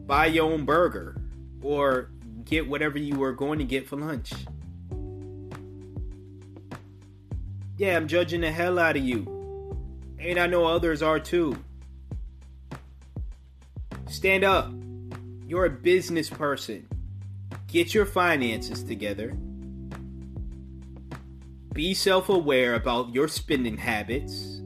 buy 0.06 0.24
your 0.24 0.50
own 0.50 0.64
burger 0.64 1.20
or 1.60 2.08
get 2.48 2.66
whatever 2.66 2.98
you 2.98 3.16
were 3.16 3.32
going 3.32 3.58
to 3.58 3.64
get 3.64 3.86
for 3.86 3.96
lunch. 3.96 4.32
Yeah, 7.76 7.96
I'm 7.96 8.08
judging 8.08 8.40
the 8.40 8.50
hell 8.50 8.78
out 8.78 8.96
of 8.96 9.04
you. 9.04 9.34
And 10.18 10.38
I 10.38 10.46
know 10.46 10.64
others 10.64 11.02
are 11.02 11.20
too. 11.20 11.56
Stand 14.08 14.42
up. 14.42 14.72
You're 15.46 15.66
a 15.66 15.70
business 15.70 16.28
person. 16.28 16.88
Get 17.68 17.94
your 17.94 18.06
finances 18.06 18.82
together. 18.82 19.36
Be 21.72 21.94
self 21.94 22.28
aware 22.28 22.74
about 22.74 23.14
your 23.14 23.28
spending 23.28 23.76
habits. 23.76 24.60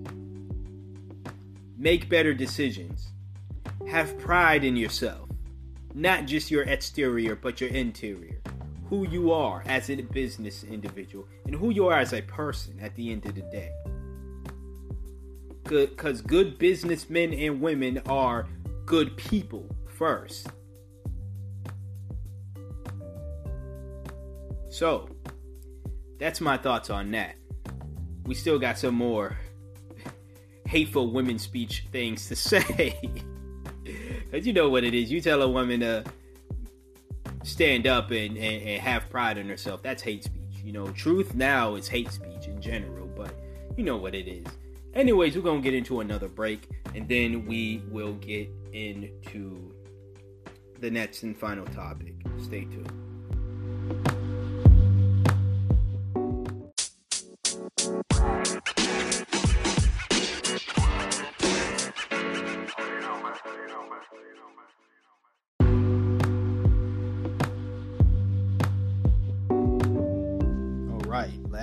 Make 1.76 2.09
better 2.09 2.33
decisions. 2.33 3.09
Have 3.89 4.18
pride 4.18 4.64
in 4.64 4.76
yourself 4.76 5.28
not 5.95 6.26
just 6.26 6.51
your 6.51 6.62
exterior, 6.62 7.36
but 7.36 7.61
your 7.61 7.70
interior. 7.70 8.40
Who 8.88 9.07
you 9.09 9.32
are 9.32 9.62
as 9.66 9.90
a 9.90 9.97
business 9.97 10.64
individual 10.64 11.26
and 11.47 11.55
who 11.55 11.70
you 11.70 11.88
are 11.88 11.99
as 11.99 12.12
a 12.12 12.22
person 12.22 12.78
at 12.80 12.95
the 12.95 13.11
end 13.11 13.24
of 13.26 13.34
the 13.34 13.43
day. 13.43 13.70
Because 15.64 16.20
good 16.20 16.59
businessmen 16.59 17.32
and 17.32 17.61
women 17.61 18.03
are 18.07 18.47
good 18.84 19.16
people 19.16 19.66
first. 19.86 20.49
So, 24.68 25.09
that's 26.18 26.40
my 26.40 26.57
thoughts 26.57 26.90
on 26.90 27.11
that. 27.12 27.36
We 28.24 28.34
still 28.34 28.59
got 28.59 28.78
some 28.78 28.95
more 28.95 29.36
hateful 30.66 31.12
women 31.12 31.38
speech 31.38 31.86
things 31.93 32.28
to 32.28 32.36
say. 32.36 32.99
Cause 34.33 34.47
you 34.47 34.55
know 34.55 34.70
what 34.70 34.83
it 34.83 34.95
is. 34.95 35.12
You 35.12 35.20
tell 35.20 35.43
a 35.43 35.49
woman 35.49 35.80
to 35.80 36.05
stand 37.45 37.87
up 37.87 38.11
and, 38.11 38.37
and, 38.39 38.62
and 38.62 38.80
have 38.80 39.11
pride 39.11 39.37
in 39.37 39.47
herself. 39.47 39.83
That's 39.83 40.03
hate 40.03 40.24
speech. 40.24 40.43
You 40.64 40.72
know, 40.72 40.87
truth 40.93 41.35
now 41.35 41.74
is 41.74 41.87
hate 41.87 42.11
speech 42.11 42.47
in 42.47 42.61
general, 42.61 43.09
but 43.14 43.35
you 43.76 43.85
know 43.85 43.97
what 43.97 44.14
it 44.14 44.28
is. 44.28 44.47
Anyways, 44.95 45.37
we're 45.37 45.43
gonna 45.43 45.61
get 45.61 45.74
into 45.74 46.01
another 46.01 46.28
break, 46.28 46.68
and 46.95 47.09
then 47.09 47.47
we 47.47 47.83
will 47.91 48.14
get 48.14 48.49
into 48.72 49.72
the 50.80 50.91
next 50.91 51.22
and 51.24 51.39
final 51.39 51.66
topic. 51.66 52.14
Stay 52.41 52.64
tuned. 52.64 53.11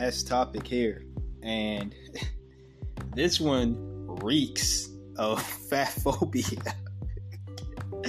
Last 0.10 0.28
topic 0.28 0.66
here, 0.66 1.04
and 1.44 1.94
this 3.16 3.40
one 3.40 3.76
reeks 4.24 4.90
of 5.20 5.40
fat 5.70 5.92
phobia. 6.02 6.44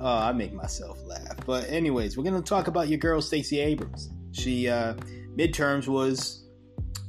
oh, 0.00 0.18
I 0.18 0.32
make 0.32 0.52
myself 0.52 0.98
laugh. 1.06 1.36
But 1.46 1.70
anyways, 1.70 2.16
we're 2.16 2.24
gonna 2.24 2.42
talk 2.42 2.66
about 2.66 2.88
your 2.88 2.98
girl 2.98 3.22
Stacey 3.22 3.60
Abrams. 3.60 4.10
She 4.32 4.68
uh, 4.68 4.94
midterms 5.36 5.86
was 5.86 6.48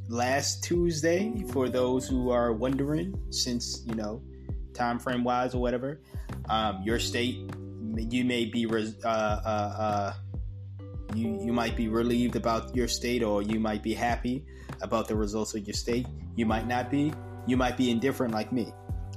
last 0.07 0.63
Tuesday 0.63 1.43
for 1.51 1.67
those 1.67 2.07
who 2.07 2.29
are 2.29 2.53
wondering, 2.53 3.19
since 3.31 3.83
you 3.87 3.95
know 3.95 4.21
time 4.75 4.99
frame 4.99 5.23
wise 5.23 5.55
or 5.55 5.61
whatever. 5.63 5.99
Um, 6.47 6.83
your 6.83 6.99
state, 6.99 7.49
you 7.97 8.23
may 8.23 8.45
be 8.45 8.67
uh, 8.67 8.77
uh, 9.03 9.07
uh 9.07 10.13
you 11.15 11.39
you 11.41 11.53
might 11.53 11.75
be 11.75 11.87
relieved 11.87 12.35
about 12.35 12.75
your 12.75 12.87
state 12.87 13.23
or 13.23 13.41
you 13.41 13.59
might 13.59 13.83
be 13.83 13.93
happy 13.93 14.45
about 14.81 15.07
the 15.07 15.15
results 15.15 15.53
of 15.55 15.65
your 15.67 15.73
state. 15.73 16.07
You 16.35 16.45
might 16.45 16.67
not 16.67 16.89
be. 16.89 17.13
You 17.47 17.57
might 17.57 17.77
be 17.77 17.89
indifferent 17.89 18.33
like 18.33 18.51
me. 18.51 18.71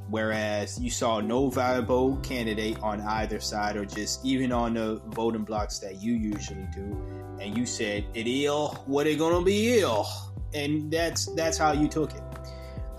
Whereas 0.09 0.79
you 0.79 0.91
saw 0.91 1.21
no 1.21 1.49
viable 1.49 2.17
candidate 2.19 2.79
on 2.83 3.01
either 3.01 3.41
side 3.41 3.77
or 3.77 3.85
just 3.85 4.25
even 4.25 4.53
on 4.53 4.75
the 4.75 5.01
voting 5.09 5.45
blocks 5.45 5.79
that 5.79 6.03
you 6.03 6.15
usually 6.15 6.69
do. 6.75 7.01
And 7.41 7.57
you 7.57 7.67
said 7.67 8.05
it 8.15 8.27
ill. 8.27 8.83
What 8.87 9.07
it 9.07 9.19
gonna 9.19 9.45
be 9.45 9.79
ill? 9.81 10.07
And 10.53 10.91
that's 10.93 11.27
that's 11.35 11.59
how 11.59 11.73
you 11.73 11.89
took 11.89 12.13
it. 12.15 12.23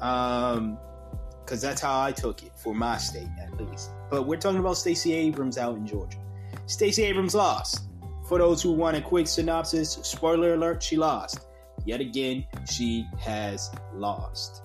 Um 0.01 0.77
because 1.43 1.61
that's 1.61 1.79
how 1.79 2.01
i 2.01 2.11
took 2.11 2.41
it 2.41 2.51
for 2.57 2.73
my 2.73 2.97
state 2.97 3.27
at 3.39 3.55
least. 3.61 3.91
But 4.09 4.23
we're 4.23 4.37
talking 4.37 4.59
about 4.59 4.77
stacey 4.77 5.13
abrams 5.13 5.59
out 5.59 5.75
in 5.77 5.85
georgia. 5.85 6.17
Stacey 6.65 7.03
abrams 7.03 7.35
lost 7.35 7.83
for 8.27 8.39
those 8.39 8.61
who 8.61 8.71
want 8.71 8.97
a 8.97 9.01
quick 9.01 9.27
synopsis, 9.27 9.93
spoiler 10.01 10.53
alert, 10.53 10.81
she 10.81 10.97
lost. 10.97 11.47
Yet 11.85 12.01
again, 12.01 12.45
she 12.71 13.07
has 13.19 13.69
lost. 13.93 14.63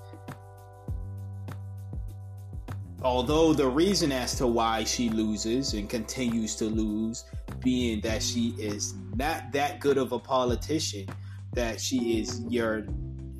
Although 3.02 3.54
the 3.54 3.66
reason 3.66 4.12
as 4.12 4.34
to 4.36 4.46
why 4.46 4.84
she 4.84 5.08
loses 5.08 5.72
and 5.72 5.88
continues 5.88 6.54
to 6.56 6.66
lose 6.66 7.24
being 7.60 8.00
that 8.02 8.22
she 8.22 8.54
is 8.58 8.94
not 9.14 9.52
that 9.52 9.80
good 9.80 9.96
of 9.96 10.12
a 10.12 10.18
politician, 10.18 11.06
that 11.54 11.80
she 11.80 12.20
is 12.20 12.42
your 12.48 12.86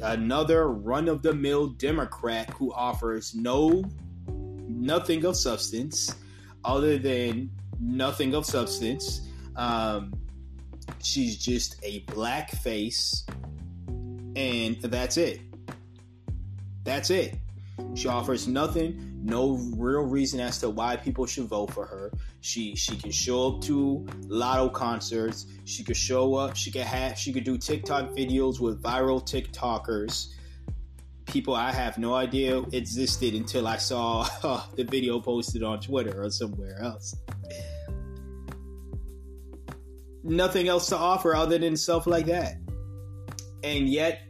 another 0.03 0.69
run 0.69 1.09
of 1.09 1.23
the 1.23 1.35
mill 1.35 1.69
Democrat 1.69 2.49
who 2.51 2.73
offers 2.73 3.35
no 3.35 3.85
nothing 4.27 5.25
of 5.27 5.37
substance, 5.37 6.15
other 6.65 6.99
than 6.99 7.51
nothing 7.79 8.35
of 8.35 8.47
substance. 8.47 9.29
Um, 9.61 10.15
she's 11.03 11.37
just 11.37 11.77
a 11.83 11.99
black 12.01 12.51
face, 12.51 13.27
and 14.35 14.81
that's 14.81 15.19
it. 15.19 15.43
That's 16.83 17.11
it. 17.11 17.37
She 17.95 18.09
offers 18.09 18.49
nothing, 18.49 19.21
no 19.23 19.59
real 19.77 20.01
reason 20.01 20.41
as 20.41 20.59
to 20.61 20.71
why 20.71 20.97
people 20.97 21.27
should 21.27 21.45
vote 21.45 21.75
for 21.75 21.85
her. 21.85 22.11
She 22.41 22.75
she 22.75 22.97
can 22.97 23.11
show 23.11 23.49
up 23.49 23.61
to 23.63 24.07
lotto 24.29 24.71
concerts. 24.71 25.47
She 25.67 25.85
could 25.85 25.97
show 25.97 26.37
up. 26.37 26.57
She 26.57 26.71
could 26.71 26.83
have. 26.83 27.19
She 27.19 27.31
could 27.31 27.45
do 27.45 27.59
TikTok 27.59 28.13
videos 28.13 28.61
with 28.61 28.83
viral 28.83 29.23
TikTokers. 29.23 30.33
People 31.27 31.55
I 31.55 31.71
have 31.71 31.99
no 31.99 32.15
idea 32.15 32.63
existed 32.73 33.35
until 33.35 33.67
I 33.67 33.77
saw 33.77 34.27
uh, 34.43 34.63
the 34.75 34.85
video 34.85 35.21
posted 35.21 35.63
on 35.63 35.81
Twitter 35.81 36.23
or 36.23 36.31
somewhere 36.31 36.81
else. 36.81 37.15
Nothing 40.23 40.69
else 40.69 40.89
to 40.89 40.97
offer 40.97 41.35
other 41.35 41.59
than 41.59 41.77
stuff 41.77 42.07
like 42.07 42.27
that. 42.27 42.57
And 43.63 43.89
yet, 43.89 44.23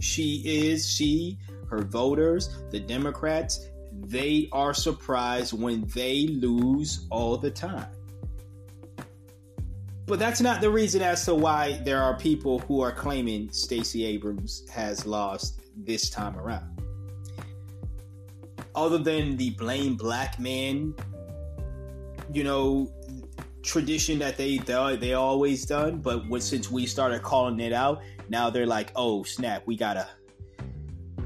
she 0.00 0.42
is 0.44 0.90
she 0.90 1.38
her 1.70 1.82
voters, 1.82 2.62
the 2.70 2.80
Democrats, 2.80 3.68
they 3.92 4.48
are 4.52 4.74
surprised 4.74 5.52
when 5.52 5.86
they 5.94 6.26
lose 6.26 7.06
all 7.10 7.36
the 7.36 7.50
time. 7.50 7.88
But 10.06 10.18
that's 10.18 10.40
not 10.40 10.60
the 10.60 10.70
reason 10.70 11.02
as 11.02 11.24
to 11.26 11.34
why 11.34 11.80
there 11.84 12.02
are 12.02 12.16
people 12.16 12.58
who 12.60 12.80
are 12.80 12.90
claiming 12.90 13.52
Stacey 13.52 14.04
Abrams 14.04 14.68
has 14.68 15.06
lost 15.06 15.60
this 15.76 16.10
time 16.10 16.36
around. 16.36 16.82
Other 18.74 18.98
than 18.98 19.36
the 19.36 19.50
blame 19.50 19.94
black 19.94 20.40
man, 20.40 20.94
you 22.32 22.42
know, 22.42 22.92
tradition 23.62 24.18
that 24.20 24.36
they 24.36 24.58
they 24.58 25.14
always 25.14 25.66
done, 25.66 25.98
but 25.98 26.42
since 26.42 26.70
we 26.70 26.86
started 26.86 27.22
calling 27.22 27.60
it 27.60 27.72
out, 27.72 28.02
now 28.28 28.50
they're 28.50 28.66
like, 28.66 28.92
"Oh 28.96 29.22
snap, 29.22 29.62
we 29.66 29.76
gotta 29.76 30.08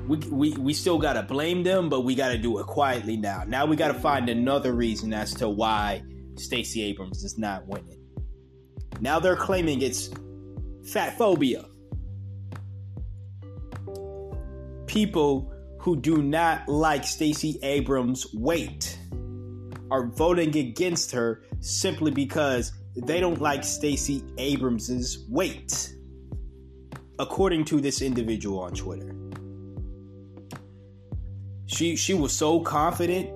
we, 0.07 0.19
we, 0.19 0.53
we 0.53 0.75
still 0.75 0.99
got 0.99 1.15
to 1.15 1.23
blame 1.23 1.63
them, 1.63 1.89
but 1.89 2.03
we 2.03 2.15
got 2.15 2.29
to 2.29 2.39
do 2.39 2.59
it 2.59 2.67
quietly 2.67 3.17
now. 3.17 3.45
Now 3.47 3.67
we 3.67 3.77
got 3.77 3.89
to 3.89 3.95
find 3.95 4.29
another 4.29 4.73
reason 4.73 5.13
as 5.13 5.33
to 5.35 5.49
why 5.49 6.03
Stacey 6.37 6.83
Abrams 6.83 7.25
is 7.25 7.39
not 7.39 7.67
winning. 7.67 8.01
Now 9.01 9.19
they're 9.19 9.37
claiming 9.37 9.83
it's 9.83 10.11
fat 10.85 11.17
phobia. 11.17 11.65
People 14.87 15.53
who 15.81 15.97
do 15.97 16.23
not 16.23 16.69
like 16.69 17.05
Stacey 17.05 17.59
Abrams' 17.63 18.27
weight 18.35 18.99
are 19.91 20.07
voting 20.07 20.57
against 20.57 21.13
her 21.13 21.43
simply 21.65 22.11
because 22.11 22.73
they 22.95 23.21
don't 23.21 23.41
like 23.41 23.65
Stacey 23.65 24.23
Abrams's 24.39 25.27
weight, 25.29 25.95
according 27.19 27.65
to 27.67 27.81
this 27.81 28.03
individual 28.03 28.61
on 28.61 28.73
Twitter. 28.75 29.15
She 31.67 31.97
she 31.97 32.15
was 32.15 32.33
so 32.33 32.61
confident 32.61 33.31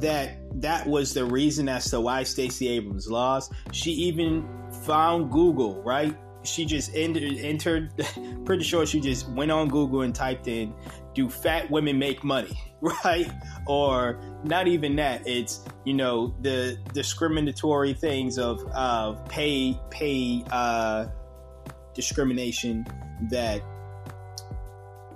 that 0.00 0.36
that 0.60 0.86
was 0.86 1.12
the 1.14 1.24
reason 1.24 1.68
as 1.68 1.90
to 1.90 2.00
why 2.00 2.22
Stacey 2.22 2.68
Abrams 2.68 3.10
lost. 3.10 3.52
She 3.72 3.90
even 3.90 4.48
found 4.84 5.30
Google, 5.30 5.82
right? 5.82 6.16
She 6.44 6.64
just 6.64 6.94
entered, 6.94 7.22
entered 7.38 7.92
pretty 8.44 8.64
sure 8.64 8.86
she 8.86 9.00
just 9.00 9.28
went 9.30 9.50
on 9.50 9.68
Google 9.68 10.02
and 10.02 10.14
typed 10.14 10.46
in 10.46 10.72
do 11.18 11.28
fat 11.28 11.70
women 11.70 11.98
make 11.98 12.22
money, 12.24 12.58
right? 12.80 13.30
Or 13.66 14.20
not 14.44 14.68
even 14.68 14.96
that. 14.96 15.26
It's, 15.26 15.64
you 15.84 15.94
know, 15.94 16.34
the 16.40 16.78
discriminatory 16.94 17.94
things 17.94 18.38
of 18.38 18.64
of 18.68 19.28
pay 19.28 19.78
pay 19.90 20.44
uh 20.50 21.06
discrimination 21.94 22.86
that 23.30 23.60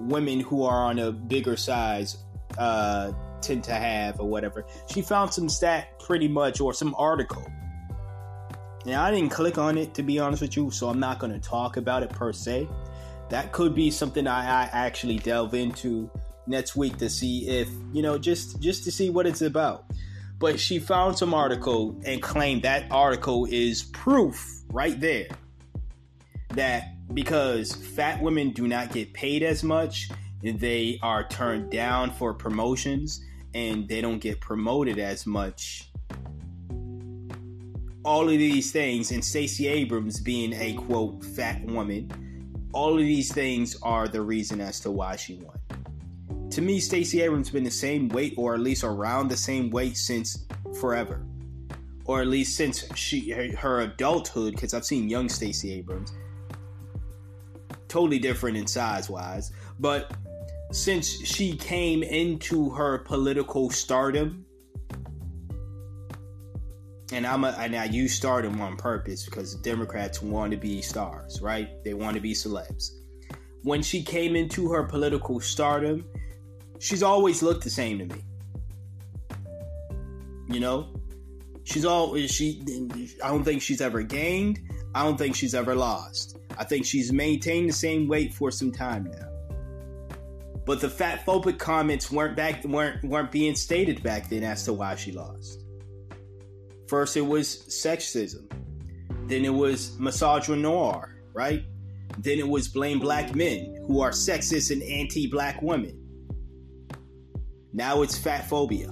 women 0.01 0.41
who 0.41 0.65
are 0.65 0.85
on 0.85 0.99
a 0.99 1.13
bigger 1.13 1.57
size 1.57 2.19
uh, 2.59 3.13
tend 3.41 3.63
to 3.65 3.73
have 3.73 4.19
or 4.19 4.29
whatever. 4.29 4.67
She 4.89 5.01
found 5.01 5.33
some 5.33 5.49
stat 5.49 6.01
pretty 6.01 6.27
much 6.27 6.61
or 6.61 6.75
some 6.75 6.95
article. 6.99 7.47
Now 8.85 9.05
I 9.05 9.13
didn't 9.13 9.31
click 9.31 9.59
on 9.59 9.79
it 9.79 9.95
to 9.95 10.03
be 10.03 10.19
honest 10.19 10.43
with 10.43 10.57
you, 10.57 10.73
so 10.73 10.89
I'm 10.89 10.99
not 10.99 11.21
going 11.21 11.33
to 11.33 11.39
talk 11.39 11.77
about 11.77 12.03
it 12.03 12.11
per 12.11 12.33
se. 12.33 12.67
That 13.33 13.51
could 13.51 13.74
be 13.74 13.91
something 13.91 14.26
I, 14.26 14.43
I 14.43 14.68
actually 14.74 15.16
delve 15.16 15.55
into 15.55 16.11
next 16.47 16.76
week 16.76 16.99
to 16.99 17.09
see 17.09 17.49
if 17.49 17.66
you 17.95 18.03
know 18.03 18.18
just 18.18 18.61
just 18.61 18.85
to 18.85 18.93
see 18.93 19.09
what 19.09 19.26
it's 19.26 19.41
about. 19.41 19.87
But 20.39 20.61
she 20.61 20.78
found 20.78 21.16
some 21.16 21.33
article 21.33 21.99
and 22.05 22.20
claimed 22.20 22.61
that 22.64 22.85
article 22.91 23.47
is 23.47 23.85
proof 23.85 24.61
right 24.68 25.01
there 25.01 25.28
that 26.51 26.89
because 27.14 27.72
fat 27.74 28.20
women 28.20 28.51
do 28.51 28.68
not 28.68 28.93
get 28.93 29.14
paid 29.14 29.43
as 29.43 29.64
much 29.64 30.11
they 30.43 30.99
are 31.03 31.26
turned 31.26 31.70
down 31.70 32.11
for 32.11 32.35
promotions 32.35 33.24
and 33.55 33.89
they 33.89 34.03
don't 34.03 34.18
get 34.18 34.43
promoted 34.43 34.99
as 34.99 35.24
much. 35.24 35.91
All 38.05 38.24
of 38.24 38.28
these 38.28 38.72
things, 38.72 39.11
and 39.11 39.24
Stacey 39.24 39.68
Abrams 39.68 40.20
being 40.20 40.53
a 40.53 40.74
quote 40.74 41.24
fat 41.24 41.64
woman, 41.64 42.11
all 42.73 42.95
of 42.95 43.01
these 43.01 43.33
things 43.33 43.77
are 43.83 44.09
the 44.09 44.20
reason 44.20 44.61
as 44.61 44.81
to 44.81 44.91
why 44.91 45.16
she 45.16 45.35
won. 45.35 45.59
To 46.51 46.61
me, 46.61 46.81
Stacey 46.81 47.23
Abrams 47.23 47.49
has 47.49 47.53
been 47.53 47.64
the 47.64 47.70
same 47.70 48.09
weight, 48.09 48.35
or 48.37 48.55
at 48.55 48.61
least 48.61 48.85
around 48.85 49.29
the 49.29 49.37
same 49.37 49.70
weight 49.70 49.97
since 49.97 50.47
forever, 50.79 51.25
or 52.05 52.20
at 52.20 52.27
least 52.27 52.57
since 52.57 52.85
she 52.95 53.31
her, 53.31 53.57
her 53.57 53.81
adulthood. 53.81 54.55
Because 54.55 54.75
I've 54.75 54.85
seen 54.85 55.09
young 55.09 55.29
Stacey 55.29 55.73
Abrams, 55.73 56.12
totally 57.89 58.18
different 58.18 58.57
in 58.57 58.66
size 58.66 59.09
wise, 59.09 59.53
but 59.79 60.12
since 60.73 61.09
she 61.27 61.57
came 61.57 62.03
into 62.03 62.70
her 62.70 62.99
political 62.99 63.70
stardom, 63.70 64.45
and 67.13 67.27
I'm 67.27 67.45
a, 67.45 67.55
and 67.59 67.77
I 67.77 67.85
use 67.85 68.25
on 68.25 68.77
purpose 68.77 69.25
because 69.25 69.55
Democrats 69.57 70.23
want 70.23 70.51
to 70.53 70.57
be 70.57 70.81
stars, 70.81 71.41
right? 71.43 71.83
They 71.85 71.95
want 71.95 72.15
to 72.15 72.21
be 72.21 72.33
celebs. 72.33 72.91
When 73.63 73.83
she 73.83 74.03
came 74.03 74.35
into 74.35 74.73
her 74.73 74.83
political 74.83 75.39
stardom, 75.41 76.05
she's 76.79 77.03
always 77.03 77.43
looked 77.43 77.65
the 77.65 77.71
same 77.71 77.99
to 77.99 78.07
me. 78.07 78.25
You 80.49 80.61
know, 80.61 80.89
she's 81.65 81.85
always 81.85 82.31
she. 82.31 82.63
I 83.23 83.29
don't 83.29 83.45
think 83.45 83.63
she's 83.63 83.81
ever 83.81 84.03
gained. 84.03 84.61
I 84.95 85.05
don't 85.05 85.17
think 85.17 85.37
she's 85.37 85.55
ever 85.55 85.75
lost. 85.75 86.39
I 86.59 86.65
think 86.65 86.85
she's 86.85 87.13
maintained 87.13 87.69
the 87.69 87.75
same 87.75 88.09
weight 88.09 88.35
for 88.35 88.51
some 88.51 88.73
time 88.73 89.05
now. 89.05 89.29
But 90.65 90.81
the 90.81 90.91
fat 90.91 91.25
phobic 91.27 91.59
comments 91.59 92.11
weren't 92.11 92.37
back 92.37 92.65
weren't 92.65 93.05
weren't 93.05 93.31
being 93.31 93.55
stated 93.55 94.03
back 94.03 94.29
then 94.29 94.43
as 94.43 94.65
to 94.65 94.73
why 94.73 94.95
she 94.97 95.13
lost. 95.13 95.62
First 96.93 97.16
it 97.16 97.22
was 97.22 97.47
sexism. 97.70 98.53
Then 99.26 99.47
it 99.47 99.55
was 99.55 99.97
misogynoir, 99.99 101.14
right? 101.32 101.64
Then 102.18 102.38
it 102.38 102.47
was 102.47 102.68
blame 102.68 102.99
black 102.99 103.34
men 103.34 103.82
who 103.86 104.03
are 104.03 104.11
sexist 104.11 104.70
and 104.70 104.82
anti-black 104.82 105.62
women. 105.62 105.99
Now 107.72 108.03
it's 108.03 108.18
fat 108.18 108.47
phobia. 108.47 108.88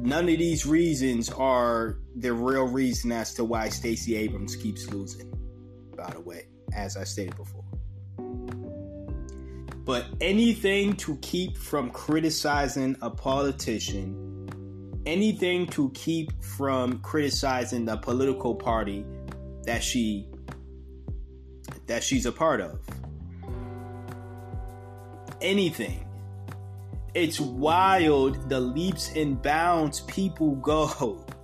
None 0.00 0.28
of 0.28 0.38
these 0.38 0.66
reasons 0.66 1.30
are 1.30 2.00
the 2.16 2.32
real 2.32 2.64
reason 2.64 3.12
as 3.12 3.34
to 3.34 3.44
why 3.44 3.68
Stacey 3.68 4.16
Abrams 4.16 4.56
keeps 4.56 4.90
losing, 4.90 5.32
by 5.96 6.10
the 6.10 6.20
way 6.20 6.48
as 6.74 6.96
I 6.96 7.04
stated 7.04 7.36
before. 7.36 7.59
But 9.84 10.06
anything 10.20 10.94
to 10.96 11.16
keep 11.16 11.56
from 11.56 11.90
criticizing 11.90 12.96
a 13.02 13.10
politician, 13.10 15.00
anything 15.06 15.66
to 15.68 15.90
keep 15.90 16.42
from 16.42 17.00
criticizing 17.00 17.86
the 17.86 17.96
political 17.96 18.54
party 18.54 19.04
that 19.64 19.82
she 19.82 20.28
that 21.86 22.04
she's 22.04 22.26
a 22.26 22.32
part 22.32 22.60
of. 22.60 22.78
Anything. 25.40 26.06
It's 27.14 27.40
wild 27.40 28.48
the 28.48 28.60
leaps 28.60 29.10
and 29.16 29.42
bounds 29.42 30.00
people 30.02 30.56
go. 30.56 31.24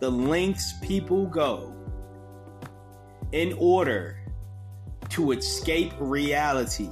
The 0.00 0.10
lengths 0.10 0.74
people 0.82 1.24
go 1.24 1.72
in 3.32 3.54
order 3.58 4.18
to 5.10 5.32
escape 5.32 5.92
reality. 5.98 6.90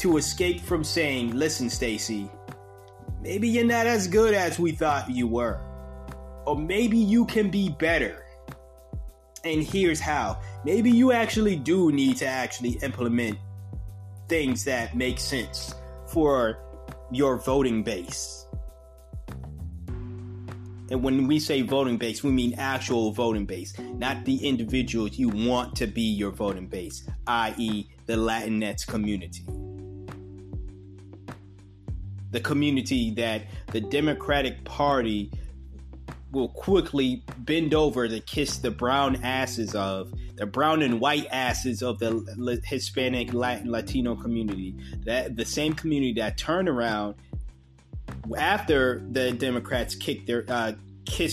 To 0.00 0.16
escape 0.16 0.62
from 0.62 0.82
saying, 0.82 1.36
listen, 1.36 1.68
Stacy, 1.68 2.30
maybe 3.20 3.46
you're 3.46 3.66
not 3.66 3.86
as 3.86 4.08
good 4.08 4.32
as 4.32 4.58
we 4.58 4.72
thought 4.72 5.10
you 5.10 5.26
were. 5.26 5.60
Or 6.46 6.56
maybe 6.56 6.96
you 6.96 7.26
can 7.26 7.50
be 7.50 7.68
better. 7.68 8.24
And 9.44 9.62
here's 9.62 10.00
how. 10.00 10.40
Maybe 10.64 10.90
you 10.90 11.12
actually 11.12 11.56
do 11.56 11.92
need 11.92 12.16
to 12.16 12.26
actually 12.26 12.78
implement 12.82 13.36
things 14.26 14.64
that 14.64 14.96
make 14.96 15.20
sense 15.20 15.74
for 16.06 16.58
your 17.12 17.36
voting 17.36 17.82
base. 17.82 18.46
And 20.90 21.02
when 21.02 21.26
we 21.26 21.38
say 21.38 21.60
voting 21.60 21.98
base, 21.98 22.24
we 22.24 22.30
mean 22.30 22.54
actual 22.54 23.12
voting 23.12 23.44
base, 23.44 23.78
not 23.78 24.24
the 24.24 24.48
individuals 24.48 25.18
you 25.18 25.28
want 25.28 25.76
to 25.76 25.86
be 25.86 26.00
your 26.00 26.30
voting 26.30 26.68
base, 26.68 27.06
i.e., 27.26 27.86
the 28.06 28.16
Latinx 28.16 28.86
community. 28.86 29.44
The 32.30 32.40
community 32.40 33.12
that 33.14 33.42
the 33.72 33.80
Democratic 33.80 34.64
Party 34.64 35.30
will 36.32 36.48
quickly 36.48 37.24
bend 37.38 37.74
over 37.74 38.06
to 38.06 38.20
kiss 38.20 38.58
the 38.58 38.70
brown 38.70 39.16
asses 39.24 39.74
of 39.74 40.12
the 40.36 40.46
brown 40.46 40.80
and 40.82 41.00
white 41.00 41.26
asses 41.30 41.82
of 41.82 41.98
the 41.98 42.60
Hispanic 42.64 43.34
Latin 43.34 43.70
Latino 43.70 44.14
community. 44.14 44.74
That 45.04 45.36
the 45.36 45.44
same 45.44 45.74
community 45.74 46.14
that 46.14 46.38
turned 46.38 46.68
around 46.68 47.16
after 48.38 49.02
the 49.10 49.32
Democrats 49.32 49.94
kicked 49.94 50.26
their 50.26 50.44
uh, 50.48 50.72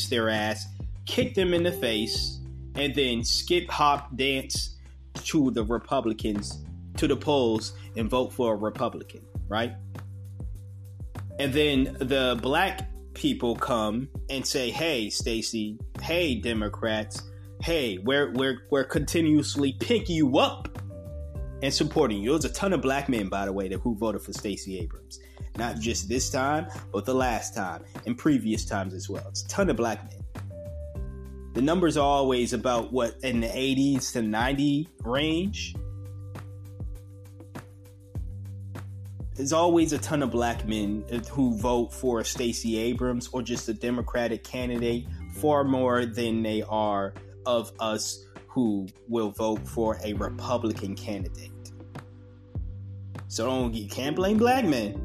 their 0.09 0.29
ass, 0.29 0.65
kicked 1.05 1.35
them 1.35 1.53
in 1.53 1.63
the 1.63 1.71
face, 1.71 2.39
and 2.75 2.95
then 2.95 3.23
skip 3.23 3.69
hop 3.69 4.15
dance 4.15 4.75
to 5.23 5.51
the 5.51 5.63
Republicans 5.63 6.63
to 6.97 7.07
the 7.07 7.15
polls 7.15 7.73
and 7.95 8.09
vote 8.09 8.33
for 8.33 8.53
a 8.53 8.57
Republican, 8.57 9.21
right? 9.47 9.73
And 11.39 11.53
then 11.53 11.97
the 11.99 12.37
black 12.41 12.89
people 13.13 13.55
come 13.55 14.09
and 14.29 14.45
say, 14.45 14.71
"Hey, 14.71 15.09
Stacey, 15.09 15.77
hey, 16.01 16.35
Democrats, 16.35 17.21
hey, 17.61 17.97
we're 17.99 18.31
we're 18.33 18.59
we're 18.71 18.83
continuously 18.83 19.73
picking 19.79 20.15
you 20.15 20.37
up 20.37 20.67
and 21.61 21.73
supporting 21.73 22.21
you." 22.21 22.31
There's 22.31 22.45
a 22.45 22.49
ton 22.49 22.73
of 22.73 22.81
black 22.81 23.09
men, 23.09 23.29
by 23.29 23.45
the 23.45 23.53
way, 23.53 23.67
that 23.67 23.79
who 23.79 23.95
voted 23.95 24.21
for 24.21 24.33
Stacey 24.33 24.79
Abrams, 24.79 25.19
not 25.57 25.79
just 25.79 26.09
this 26.09 26.29
time, 26.29 26.67
but 26.91 27.05
the 27.05 27.13
last 27.13 27.53
time 27.53 27.83
and 28.05 28.17
previous 28.17 28.65
times 28.65 28.93
as 28.93 29.09
well. 29.09 29.25
It's 29.29 29.43
a 29.43 29.47
ton 29.47 29.69
of 29.69 29.75
black 29.77 30.03
men. 30.05 30.43
The 31.53 31.63
numbers 31.63 31.97
are 31.97 32.05
always 32.05 32.53
about 32.53 32.93
what 32.93 33.15
in 33.23 33.41
the 33.41 33.47
80s 33.47 34.11
to 34.13 34.21
90 34.21 34.87
range. 35.03 35.75
There's 39.37 39.53
always 39.53 39.93
a 39.93 39.99
ton 39.99 40.23
of 40.23 40.31
black 40.31 40.67
men 40.67 41.05
who 41.31 41.55
vote 41.57 41.93
for 41.93 42.23
Stacey 42.23 42.75
Abrams 42.77 43.29
or 43.31 43.43
just 43.43 43.69
a 43.69 43.73
Democratic 43.73 44.43
candidate 44.43 45.05
far 45.35 45.63
more 45.63 46.07
than 46.07 46.41
they 46.41 46.63
are 46.63 47.13
of 47.45 47.71
us 47.79 48.25
who 48.47 48.87
will 49.07 49.29
vote 49.29 49.65
for 49.67 49.99
a 50.03 50.13
Republican 50.13 50.95
candidate. 50.95 51.51
So 53.27 53.69
you 53.69 53.87
can't 53.87 54.15
blame 54.15 54.37
black 54.37 54.65
men. 54.65 55.03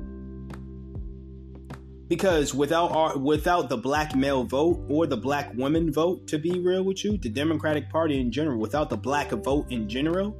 Because 2.09 2.55
without 2.55 2.91
our, 2.93 3.19
without 3.19 3.69
the 3.69 3.77
black 3.77 4.17
male 4.17 4.45
vote 4.45 4.83
or 4.89 5.07
the 5.07 5.17
black 5.17 5.55
woman 5.55 5.93
vote, 5.93 6.27
to 6.29 6.39
be 6.39 6.59
real 6.59 6.83
with 6.83 7.05
you, 7.05 7.19
the 7.19 7.29
Democratic 7.29 7.91
Party 7.91 8.19
in 8.19 8.33
general, 8.33 8.59
without 8.59 8.89
the 8.89 8.97
black 8.97 9.31
vote 9.31 9.71
in 9.71 9.89
general, 9.89 10.37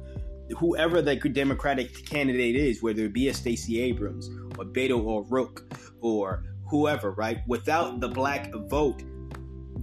whoever 0.57 1.01
the 1.01 1.15
Democratic 1.15 2.05
candidate 2.05 2.55
is, 2.55 2.81
whether 2.81 3.03
it 3.03 3.13
be 3.13 3.27
a 3.27 3.33
Stacey 3.33 3.81
Abrams 3.81 4.29
or 4.57 4.65
Beto 4.65 5.05
O'Rourke 5.05 5.73
or 6.01 6.43
whoever, 6.67 7.11
right? 7.11 7.39
Without 7.47 7.99
the 7.99 8.07
black 8.07 8.51
vote, 8.53 9.03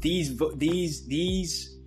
these 0.01 0.41
these 0.57 1.07
these 1.07 1.79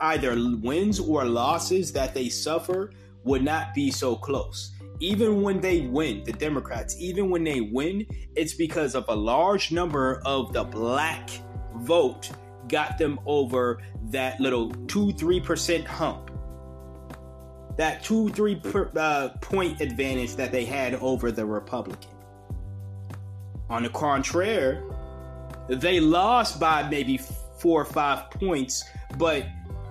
either 0.00 0.34
wins 0.60 0.98
or 0.98 1.24
losses 1.24 1.92
that 1.92 2.12
they 2.12 2.28
suffer 2.28 2.92
would 3.24 3.42
not 3.42 3.72
be 3.74 3.90
so 3.90 4.16
close. 4.16 4.72
Even 4.98 5.42
when 5.42 5.60
they 5.60 5.82
win, 5.82 6.22
the 6.24 6.32
Democrats, 6.32 6.96
even 6.98 7.30
when 7.30 7.44
they 7.44 7.60
win, 7.60 8.06
it's 8.36 8.54
because 8.54 8.94
of 8.94 9.04
a 9.08 9.14
large 9.14 9.72
number 9.72 10.20
of 10.24 10.52
the 10.52 10.64
black 10.64 11.30
vote 11.76 12.30
got 12.68 12.98
them 12.98 13.18
over 13.26 13.82
that 14.10 14.40
little 14.40 14.70
2 14.86 15.08
3% 15.08 15.84
hump 15.84 16.31
that 17.76 18.02
two, 18.02 18.28
three 18.30 18.56
per, 18.56 18.90
uh, 18.96 19.30
point 19.40 19.80
advantage 19.80 20.36
that 20.36 20.52
they 20.52 20.64
had 20.64 20.94
over 20.96 21.32
the 21.32 21.44
Republican. 21.44 22.10
On 23.70 23.82
the 23.82 23.88
contrary, 23.88 24.78
they 25.68 26.00
lost 26.00 26.60
by 26.60 26.88
maybe 26.88 27.18
four 27.58 27.82
or 27.82 27.84
five 27.86 28.30
points, 28.30 28.84
but 29.16 29.46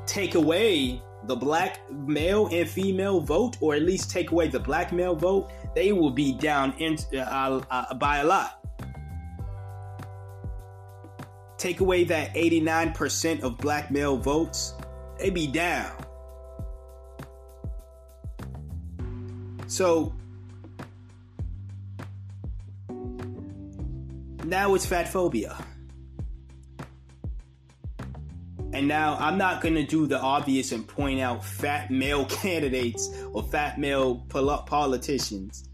take 0.06 0.36
away 0.36 1.02
the 1.26 1.36
black 1.36 1.80
male 1.92 2.48
and 2.52 2.70
female 2.70 3.22
vote, 3.22 3.58
or 3.62 3.76
at 3.76 3.84
least 3.84 4.12
take 4.12 4.32
away 4.32 4.48
the 4.48 4.60
black 4.60 4.92
male 4.92 5.16
vote, 5.16 5.52
they 5.76 5.92
will 5.92 6.12
be 6.12 6.34
down 6.34 6.74
in, 6.80 6.98
uh, 7.16 7.62
uh, 7.70 7.94
by 7.96 8.18
a 8.18 8.24
lot. 8.24 8.60
Take 11.58 11.80
away 11.80 12.04
that 12.06 12.34
89% 12.34 13.42
of 13.44 13.58
black 13.58 13.92
male 13.92 14.18
votes, 14.18 14.74
they 15.20 15.30
be 15.30 15.46
down. 15.46 15.92
So 19.72 20.14
now 24.44 24.76
it's 24.76 24.86
fat 24.86 25.08
phobia. 25.08 25.56
And 28.74 28.86
now 28.86 29.16
I'm 29.18 29.38
not 29.38 29.62
going 29.62 29.76
to 29.76 29.86
do 29.86 30.08
the 30.08 30.20
obvious 30.20 30.74
and 30.74 30.86
point 30.86 31.22
out 31.22 31.46
fat 31.46 31.90
male 31.90 32.26
candidates 32.42 33.10
or 33.32 33.44
fat 33.44 33.80
male 33.80 34.26
politicians 34.28 35.70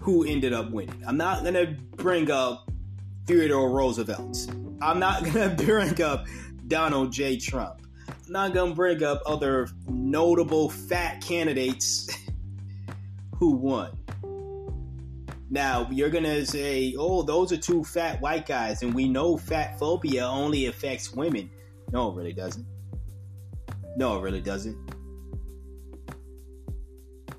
who 0.00 0.26
ended 0.26 0.52
up 0.52 0.70
winning. 0.70 1.02
I'm 1.06 1.16
not 1.16 1.44
going 1.44 1.54
to 1.54 1.78
bring 1.96 2.30
up 2.30 2.70
Theodore 3.24 3.70
Roosevelt. 3.70 4.36
I'm 4.82 4.98
not 4.98 5.24
going 5.32 5.56
to 5.56 5.64
bring 5.64 6.02
up 6.02 6.26
Donald 6.68 7.10
J. 7.10 7.38
Trump 7.38 7.79
not 8.30 8.54
gonna 8.54 8.74
bring 8.74 9.02
up 9.02 9.22
other 9.26 9.68
notable 9.88 10.70
fat 10.70 11.20
candidates 11.20 12.08
who 13.36 13.50
won. 13.50 13.96
Now 15.50 15.88
you're 15.90 16.10
gonna 16.10 16.46
say, 16.46 16.94
"Oh, 16.96 17.22
those 17.22 17.50
are 17.50 17.56
two 17.56 17.82
fat 17.82 18.20
white 18.20 18.46
guys," 18.46 18.82
and 18.82 18.94
we 18.94 19.08
know 19.08 19.36
fat 19.36 19.78
phobia 19.78 20.24
only 20.24 20.66
affects 20.66 21.12
women. 21.12 21.50
No, 21.92 22.12
it 22.12 22.14
really 22.14 22.32
doesn't. 22.32 22.66
No, 23.96 24.18
it 24.18 24.22
really 24.22 24.40
doesn't. 24.40 24.78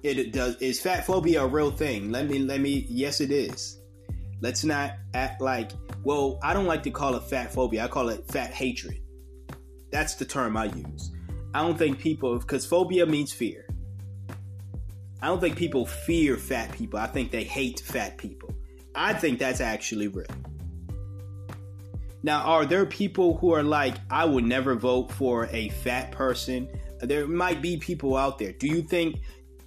It 0.04 0.34
does. 0.34 0.58
Is 0.58 0.82
fat 0.82 1.06
phobia 1.06 1.44
a 1.44 1.48
real 1.48 1.72
thing? 1.72 2.12
Let 2.12 2.28
me. 2.28 2.40
Let 2.40 2.60
me. 2.60 2.86
Yes, 2.90 3.22
it 3.22 3.32
is. 3.32 3.80
Let's 4.42 4.66
not 4.66 4.92
act 5.14 5.42
like. 5.42 5.72
Well, 6.04 6.38
I 6.44 6.54
don't 6.54 6.66
like 6.66 6.84
to 6.84 6.92
call 6.92 7.16
it 7.16 7.24
fat 7.24 7.54
phobia. 7.54 7.86
I 7.86 7.88
call 7.88 8.10
it 8.10 8.28
fat 8.28 8.52
hatred. 8.52 9.00
That's 9.92 10.16
the 10.16 10.26
term 10.26 10.58
I 10.58 10.66
use. 10.66 11.12
I 11.54 11.62
don't 11.62 11.78
think 11.78 12.00
people, 12.00 12.40
because 12.40 12.66
phobia 12.66 13.06
means 13.06 13.34
fear. 13.34 13.66
I 15.22 15.28
don't 15.28 15.40
think 15.40 15.56
people 15.56 15.86
fear 15.86 16.38
fat 16.38 16.72
people. 16.72 17.00
I 17.00 17.08
think 17.08 17.32
they 17.32 17.44
hate 17.44 17.82
fat 17.82 18.18
people. 18.18 18.54
I 18.96 19.14
think 19.14 19.38
that's 19.38 19.62
actually 19.62 20.08
real. 20.08 20.26
Now, 22.24 22.42
are 22.44 22.66
there 22.66 22.86
people 22.86 23.38
who 23.38 23.54
are 23.54 23.64
like, 23.64 23.96
I 24.10 24.26
would 24.26 24.44
never 24.46 24.76
vote 24.76 25.12
for 25.12 25.48
a 25.48 25.70
fat 25.70 26.12
person? 26.12 26.70
There 27.00 27.28
might 27.28 27.62
be 27.62 27.78
people 27.78 28.16
out 28.16 28.38
there. 28.38 28.52
Do 28.52 28.68
you 28.68 28.82
think, 28.82 29.22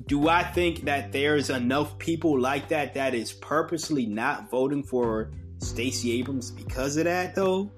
do 0.07 0.29
I 0.29 0.43
think 0.43 0.85
that 0.85 1.13
there's 1.13 1.51
enough 1.51 1.99
people 1.99 2.39
like 2.39 2.69
that 2.69 2.95
that 2.95 3.15
is 3.15 3.33
purposely 3.33 4.07
not 4.07 4.51
voting 4.51 4.83
for 4.83 5.33
Stacey 5.59 6.19
Abrams 6.19 6.51
because 6.51 6.97
of 6.97 7.05
that, 7.05 7.35
though? 7.35 7.71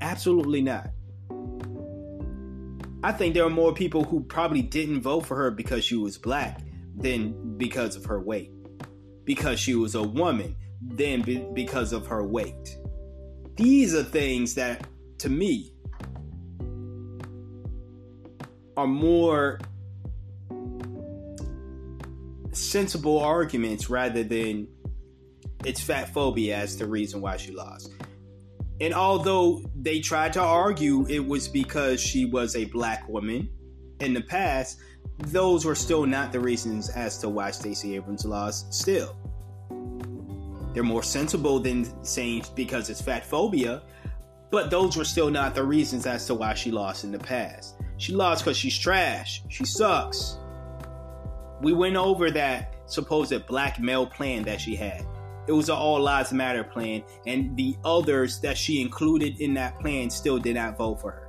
Absolutely 0.00 0.62
not. 0.62 0.90
I 3.04 3.12
think 3.12 3.34
there 3.34 3.44
are 3.44 3.50
more 3.50 3.74
people 3.74 4.04
who 4.04 4.20
probably 4.22 4.62
didn't 4.62 5.02
vote 5.02 5.26
for 5.26 5.36
her 5.36 5.50
because 5.50 5.84
she 5.84 5.96
was 5.96 6.18
black 6.18 6.60
than 6.96 7.56
because 7.56 7.96
of 7.96 8.04
her 8.04 8.20
weight. 8.20 8.52
Because 9.24 9.58
she 9.58 9.74
was 9.74 9.94
a 9.94 10.02
woman 10.02 10.54
than 10.80 11.22
be- 11.22 11.46
because 11.52 11.92
of 11.92 12.06
her 12.06 12.24
weight. 12.24 12.76
These 13.56 13.94
are 13.94 14.04
things 14.04 14.54
that, 14.54 14.86
to 15.18 15.28
me, 15.28 15.72
are 18.76 18.86
more 18.86 19.58
sensible 22.52 23.18
arguments 23.18 23.90
rather 23.90 24.22
than 24.22 24.68
it's 25.64 25.80
fat 25.80 26.12
phobia 26.12 26.56
as 26.56 26.76
the 26.78 26.86
reason 26.86 27.20
why 27.20 27.36
she 27.36 27.50
lost. 27.52 27.92
And 28.82 28.92
although 28.92 29.62
they 29.76 30.00
tried 30.00 30.32
to 30.32 30.40
argue 30.40 31.06
it 31.08 31.24
was 31.24 31.46
because 31.46 32.00
she 32.00 32.24
was 32.24 32.56
a 32.56 32.64
black 32.64 33.08
woman 33.08 33.48
in 34.00 34.12
the 34.12 34.22
past, 34.22 34.80
those 35.18 35.64
were 35.64 35.76
still 35.76 36.04
not 36.04 36.32
the 36.32 36.40
reasons 36.40 36.90
as 36.90 37.16
to 37.18 37.28
why 37.28 37.52
Stacey 37.52 37.94
Abrams 37.94 38.24
lost. 38.24 38.74
Still, 38.74 39.14
they're 40.74 40.82
more 40.82 41.04
sensible 41.04 41.60
than 41.60 42.04
saying 42.04 42.44
because 42.56 42.90
it's 42.90 43.00
fat 43.00 43.24
phobia. 43.24 43.84
But 44.50 44.68
those 44.68 44.96
were 44.96 45.04
still 45.04 45.30
not 45.30 45.54
the 45.54 45.62
reasons 45.62 46.04
as 46.04 46.26
to 46.26 46.34
why 46.34 46.54
she 46.54 46.72
lost 46.72 47.04
in 47.04 47.12
the 47.12 47.20
past. 47.20 47.76
She 47.98 48.12
lost 48.12 48.44
because 48.44 48.56
she's 48.56 48.76
trash. 48.76 49.44
She 49.48 49.64
sucks. 49.64 50.38
We 51.60 51.72
went 51.72 51.94
over 51.94 52.32
that 52.32 52.74
supposed 52.86 53.46
black 53.46 53.78
male 53.78 54.06
plan 54.06 54.42
that 54.42 54.60
she 54.60 54.74
had. 54.74 55.06
It 55.46 55.52
was 55.52 55.68
an 55.68 55.76
all 55.76 56.00
lives 56.00 56.32
matter 56.32 56.62
plan, 56.64 57.02
and 57.26 57.56
the 57.56 57.76
others 57.84 58.40
that 58.40 58.56
she 58.56 58.80
included 58.80 59.40
in 59.40 59.54
that 59.54 59.78
plan 59.80 60.08
still 60.10 60.38
did 60.38 60.54
not 60.54 60.78
vote 60.78 61.00
for 61.00 61.10
her. 61.10 61.28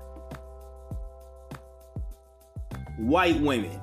White 2.98 3.40
women 3.42 3.80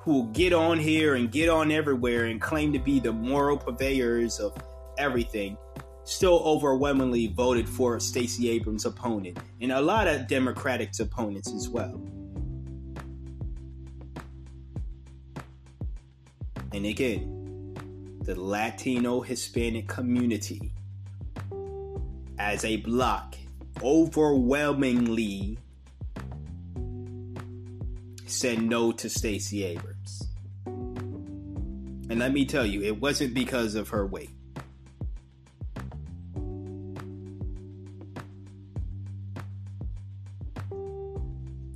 who 0.00 0.30
get 0.32 0.52
on 0.52 0.78
here 0.78 1.16
and 1.16 1.30
get 1.30 1.48
on 1.48 1.70
everywhere 1.70 2.26
and 2.26 2.40
claim 2.40 2.72
to 2.72 2.78
be 2.78 3.00
the 3.00 3.12
moral 3.12 3.58
purveyors 3.58 4.38
of 4.38 4.56
everything 4.96 5.56
still 6.04 6.40
overwhelmingly 6.44 7.26
voted 7.26 7.68
for 7.68 8.00
Stacey 8.00 8.48
Abrams' 8.48 8.86
opponent 8.86 9.38
and 9.60 9.72
a 9.72 9.80
lot 9.80 10.06
of 10.06 10.26
Democrats' 10.26 11.00
opponents 11.00 11.52
as 11.52 11.68
well. 11.68 12.00
And 16.72 16.86
again, 16.86 17.37
the 18.28 18.38
Latino 18.38 19.22
Hispanic 19.22 19.88
community 19.88 20.70
as 22.38 22.62
a 22.62 22.76
block 22.76 23.34
overwhelmingly 23.82 25.56
said 28.26 28.60
no 28.60 28.92
to 28.92 29.08
Stacey 29.08 29.64
Abrams. 29.64 30.28
And 30.66 32.18
let 32.18 32.34
me 32.34 32.44
tell 32.44 32.66
you, 32.66 32.82
it 32.82 33.00
wasn't 33.00 33.32
because 33.32 33.74
of 33.74 33.88
her 33.88 34.04
weight. 34.06 34.28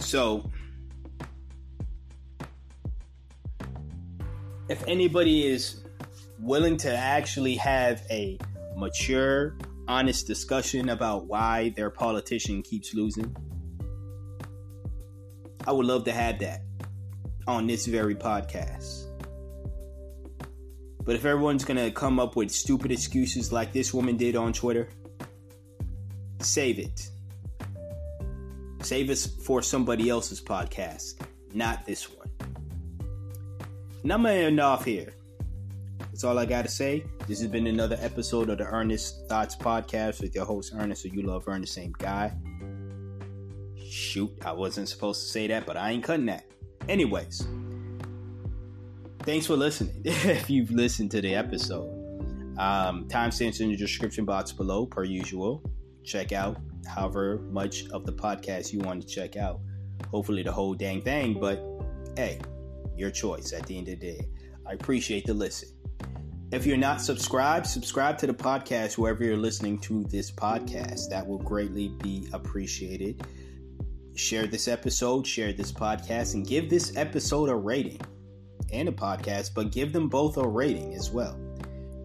So, 0.00 0.50
if 4.68 4.86
anybody 4.86 5.46
is 5.46 5.81
willing 6.42 6.76
to 6.76 6.94
actually 6.94 7.54
have 7.54 8.02
a 8.10 8.36
mature, 8.76 9.56
honest 9.86 10.26
discussion 10.26 10.88
about 10.88 11.26
why 11.26 11.72
their 11.76 11.88
politician 11.88 12.62
keeps 12.62 12.92
losing, 12.94 13.34
I 15.66 15.72
would 15.72 15.86
love 15.86 16.04
to 16.04 16.12
have 16.12 16.40
that 16.40 16.62
on 17.46 17.66
this 17.66 17.86
very 17.86 18.16
podcast. 18.16 19.06
But 21.04 21.16
if 21.16 21.24
everyone's 21.24 21.64
going 21.64 21.78
to 21.78 21.90
come 21.90 22.20
up 22.20 22.36
with 22.36 22.50
stupid 22.50 22.90
excuses 22.92 23.52
like 23.52 23.72
this 23.72 23.94
woman 23.94 24.16
did 24.16 24.36
on 24.36 24.52
Twitter, 24.52 24.88
save 26.40 26.78
it. 26.78 27.08
Save 28.82 29.10
us 29.10 29.26
for 29.26 29.62
somebody 29.62 30.08
else's 30.08 30.40
podcast, 30.40 31.24
not 31.54 31.86
this 31.86 32.10
one. 32.10 32.28
And 34.02 34.12
I'm 34.12 34.22
gonna 34.24 34.34
end 34.34 34.58
off 34.58 34.84
here. 34.84 35.14
That's 36.12 36.24
all 36.24 36.38
I 36.38 36.44
gotta 36.44 36.68
say. 36.68 37.06
This 37.26 37.40
has 37.40 37.48
been 37.48 37.66
another 37.66 37.96
episode 37.98 38.50
of 38.50 38.58
the 38.58 38.66
Earnest 38.66 39.26
Thoughts 39.28 39.56
Podcast 39.56 40.20
with 40.20 40.34
your 40.34 40.44
host 40.44 40.74
Ernest, 40.76 41.04
so 41.04 41.08
you 41.08 41.22
love 41.22 41.48
Ernest, 41.48 41.72
same 41.72 41.94
guy. 41.98 42.36
Shoot, 43.82 44.30
I 44.44 44.52
wasn't 44.52 44.90
supposed 44.90 45.22
to 45.22 45.28
say 45.28 45.46
that, 45.46 45.64
but 45.64 45.78
I 45.78 45.90
ain't 45.90 46.04
cutting 46.04 46.26
that. 46.26 46.44
Anyways, 46.86 47.46
thanks 49.20 49.46
for 49.46 49.56
listening. 49.56 49.94
if 50.04 50.50
you've 50.50 50.70
listened 50.70 51.10
to 51.12 51.22
the 51.22 51.34
episode, 51.34 51.88
um, 52.58 53.08
timestamps 53.08 53.62
in 53.62 53.70
the 53.70 53.76
description 53.76 54.26
box 54.26 54.52
below, 54.52 54.84
per 54.84 55.04
usual. 55.04 55.62
Check 56.04 56.32
out 56.32 56.58
however 56.86 57.38
much 57.50 57.88
of 57.88 58.04
the 58.04 58.12
podcast 58.12 58.70
you 58.70 58.80
want 58.80 59.00
to 59.00 59.08
check 59.08 59.38
out. 59.38 59.60
Hopefully, 60.10 60.42
the 60.42 60.52
whole 60.52 60.74
dang 60.74 61.00
thing, 61.00 61.40
but 61.40 61.64
hey, 62.16 62.38
your 62.98 63.10
choice 63.10 63.54
at 63.54 63.66
the 63.66 63.78
end 63.78 63.88
of 63.88 63.98
the 63.98 64.12
day. 64.12 64.28
I 64.68 64.74
appreciate 64.74 65.24
the 65.24 65.32
listen. 65.32 65.70
If 66.52 66.66
you're 66.66 66.76
not 66.76 67.00
subscribed, 67.00 67.66
subscribe 67.66 68.18
to 68.18 68.26
the 68.26 68.34
podcast 68.34 68.98
wherever 68.98 69.24
you're 69.24 69.38
listening 69.38 69.78
to 69.80 70.04
this 70.04 70.30
podcast. 70.30 71.08
That 71.08 71.26
will 71.26 71.38
greatly 71.38 71.88
be 72.02 72.28
appreciated. 72.34 73.26
Share 74.16 74.46
this 74.46 74.68
episode, 74.68 75.26
share 75.26 75.54
this 75.54 75.72
podcast, 75.72 76.34
and 76.34 76.46
give 76.46 76.68
this 76.68 76.94
episode 76.94 77.48
a 77.48 77.54
rating 77.54 78.02
and 78.70 78.86
a 78.86 78.92
podcast, 78.92 79.54
but 79.54 79.72
give 79.72 79.94
them 79.94 80.10
both 80.10 80.36
a 80.36 80.46
rating 80.46 80.92
as 80.92 81.10
well. 81.10 81.40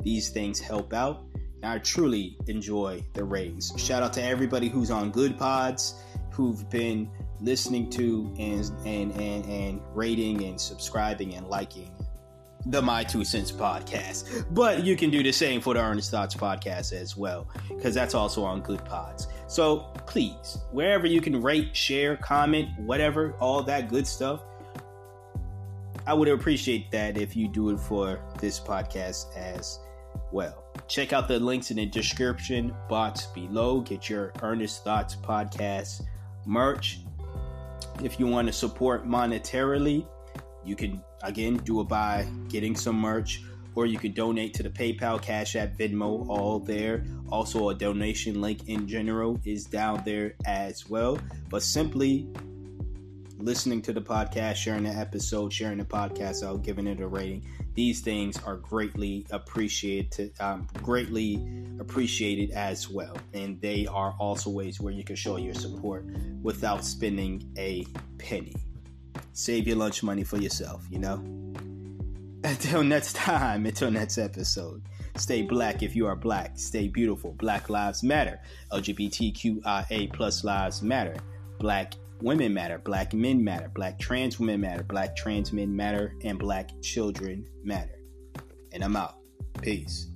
These 0.01 0.29
things 0.29 0.61
help 0.61 0.93
out 0.93 1.25
and 1.61 1.65
I 1.65 1.79
truly 1.79 2.37
enjoy 2.47 3.03
the 3.15 3.25
ratings. 3.25 3.73
Shout 3.75 4.01
out 4.01 4.13
to 4.13 4.23
everybody 4.23 4.69
who's 4.69 4.91
on 4.91 5.11
Goodpods, 5.11 5.95
who've 6.31 6.69
been 6.69 7.11
listening 7.41 7.89
to 7.89 8.33
and 8.39 8.63
and 8.85 9.11
and, 9.11 9.45
and 9.45 9.81
rating 9.93 10.45
and 10.45 10.59
subscribing 10.59 11.35
and 11.35 11.49
liking 11.49 11.91
the 12.69 12.81
My 12.81 13.03
Two 13.03 13.23
Cents 13.23 13.51
podcast. 13.51 14.45
But 14.51 14.83
you 14.83 14.95
can 14.95 15.09
do 15.09 15.23
the 15.23 15.31
same 15.31 15.61
for 15.61 15.73
the 15.73 15.81
Earnest 15.81 16.11
Thoughts 16.11 16.35
podcast 16.35 16.93
as 16.93 17.15
well, 17.15 17.47
because 17.69 17.93
that's 17.93 18.13
also 18.13 18.43
on 18.43 18.61
Goodpods. 18.61 19.27
So 19.47 19.91
please, 20.05 20.59
wherever 20.71 21.07
you 21.07 21.21
can 21.21 21.41
rate, 21.41 21.75
share, 21.75 22.17
comment, 22.17 22.69
whatever, 22.79 23.33
all 23.39 23.63
that 23.63 23.89
good 23.89 24.05
stuff. 24.05 24.41
I 26.05 26.13
would 26.13 26.27
appreciate 26.29 26.89
that 26.91 27.17
if 27.17 27.35
you 27.35 27.47
do 27.47 27.69
it 27.69 27.79
for 27.79 28.21
this 28.39 28.59
podcast 28.59 29.35
as 29.35 29.79
well. 30.31 30.63
Check 30.87 31.11
out 31.11 31.27
the 31.27 31.39
links 31.39 31.69
in 31.69 31.77
the 31.77 31.85
description 31.85 32.73
box 32.87 33.25
below. 33.27 33.81
Get 33.81 34.09
your 34.09 34.31
Earnest 34.41 34.83
Thoughts 34.83 35.15
podcast 35.15 36.01
merch. 36.45 36.99
If 38.01 38.19
you 38.19 38.27
want 38.27 38.47
to 38.47 38.53
support 38.53 39.05
monetarily, 39.05 40.05
you 40.63 40.75
can 40.75 41.01
again 41.23 41.57
do 41.57 41.81
it 41.81 41.87
by 41.87 42.27
getting 42.49 42.75
some 42.75 42.99
merch 42.99 43.41
or 43.77 43.85
you 43.85 43.99
can 43.99 44.11
donate 44.11 44.55
to 44.55 44.63
the 44.63 44.71
PayPal, 44.71 45.21
Cash 45.21 45.55
App, 45.55 45.77
Venmo, 45.77 46.27
all 46.27 46.57
there. 46.57 47.05
Also, 47.29 47.69
a 47.69 47.75
donation 47.75 48.41
link 48.41 48.67
in 48.67 48.87
general 48.87 49.39
is 49.45 49.65
down 49.65 50.01
there 50.03 50.33
as 50.45 50.89
well. 50.89 51.19
But 51.49 51.61
simply 51.61 52.27
listening 53.37 53.83
to 53.83 53.93
the 53.93 54.01
podcast, 54.01 54.55
sharing 54.55 54.83
the 54.83 54.89
episode, 54.89 55.53
sharing 55.53 55.77
the 55.77 55.85
podcast 55.85 56.43
out, 56.43 56.63
giving 56.63 56.87
it 56.87 56.99
a 56.99 57.07
rating. 57.07 57.45
These 57.75 58.01
things 58.01 58.41
are 58.43 58.55
greatly 58.57 59.27
appreciated, 59.29 60.33
um, 60.39 60.67
greatly 60.81 61.39
appreciated 61.79 62.51
as 62.51 62.89
well, 62.89 63.15
and 63.33 63.61
they 63.61 63.85
are 63.85 64.15
also 64.19 64.49
ways 64.49 64.81
where 64.81 64.91
you 64.91 65.03
can 65.03 65.15
show 65.15 65.37
your 65.37 65.53
support 65.53 66.05
without 66.41 66.83
spending 66.83 67.47
a 67.59 67.85
penny. 68.17 68.55
Save 69.33 69.67
your 69.67 69.77
lunch 69.77 70.03
money 70.03 70.23
for 70.23 70.37
yourself, 70.37 70.85
you 70.89 70.99
know. 70.99 71.23
Until 72.43 72.83
next 72.83 73.15
time, 73.15 73.65
until 73.65 73.91
next 73.91 74.17
episode. 74.17 74.81
Stay 75.17 75.41
black 75.41 75.81
if 75.81 75.95
you 75.95 76.05
are 76.05 76.15
black. 76.15 76.51
Stay 76.55 76.87
beautiful. 76.87 77.33
Black 77.33 77.69
lives 77.69 78.03
matter. 78.03 78.39
LGBTQIA 78.71 80.13
plus 80.13 80.43
lives 80.43 80.81
matter. 80.83 81.15
Black 81.59 81.95
women 82.21 82.53
matter, 82.53 82.77
black 82.77 83.13
men 83.13 83.43
matter, 83.43 83.69
black 83.73 83.99
trans 83.99 84.39
women 84.39 84.61
matter, 84.61 84.83
black 84.83 85.15
trans 85.15 85.51
men 85.51 85.75
matter, 85.75 86.13
and 86.23 86.39
black 86.39 86.69
children 86.81 87.45
matter. 87.63 87.99
And 88.71 88.83
I'm 88.83 88.95
out. 88.95 89.15
Peace. 89.61 90.07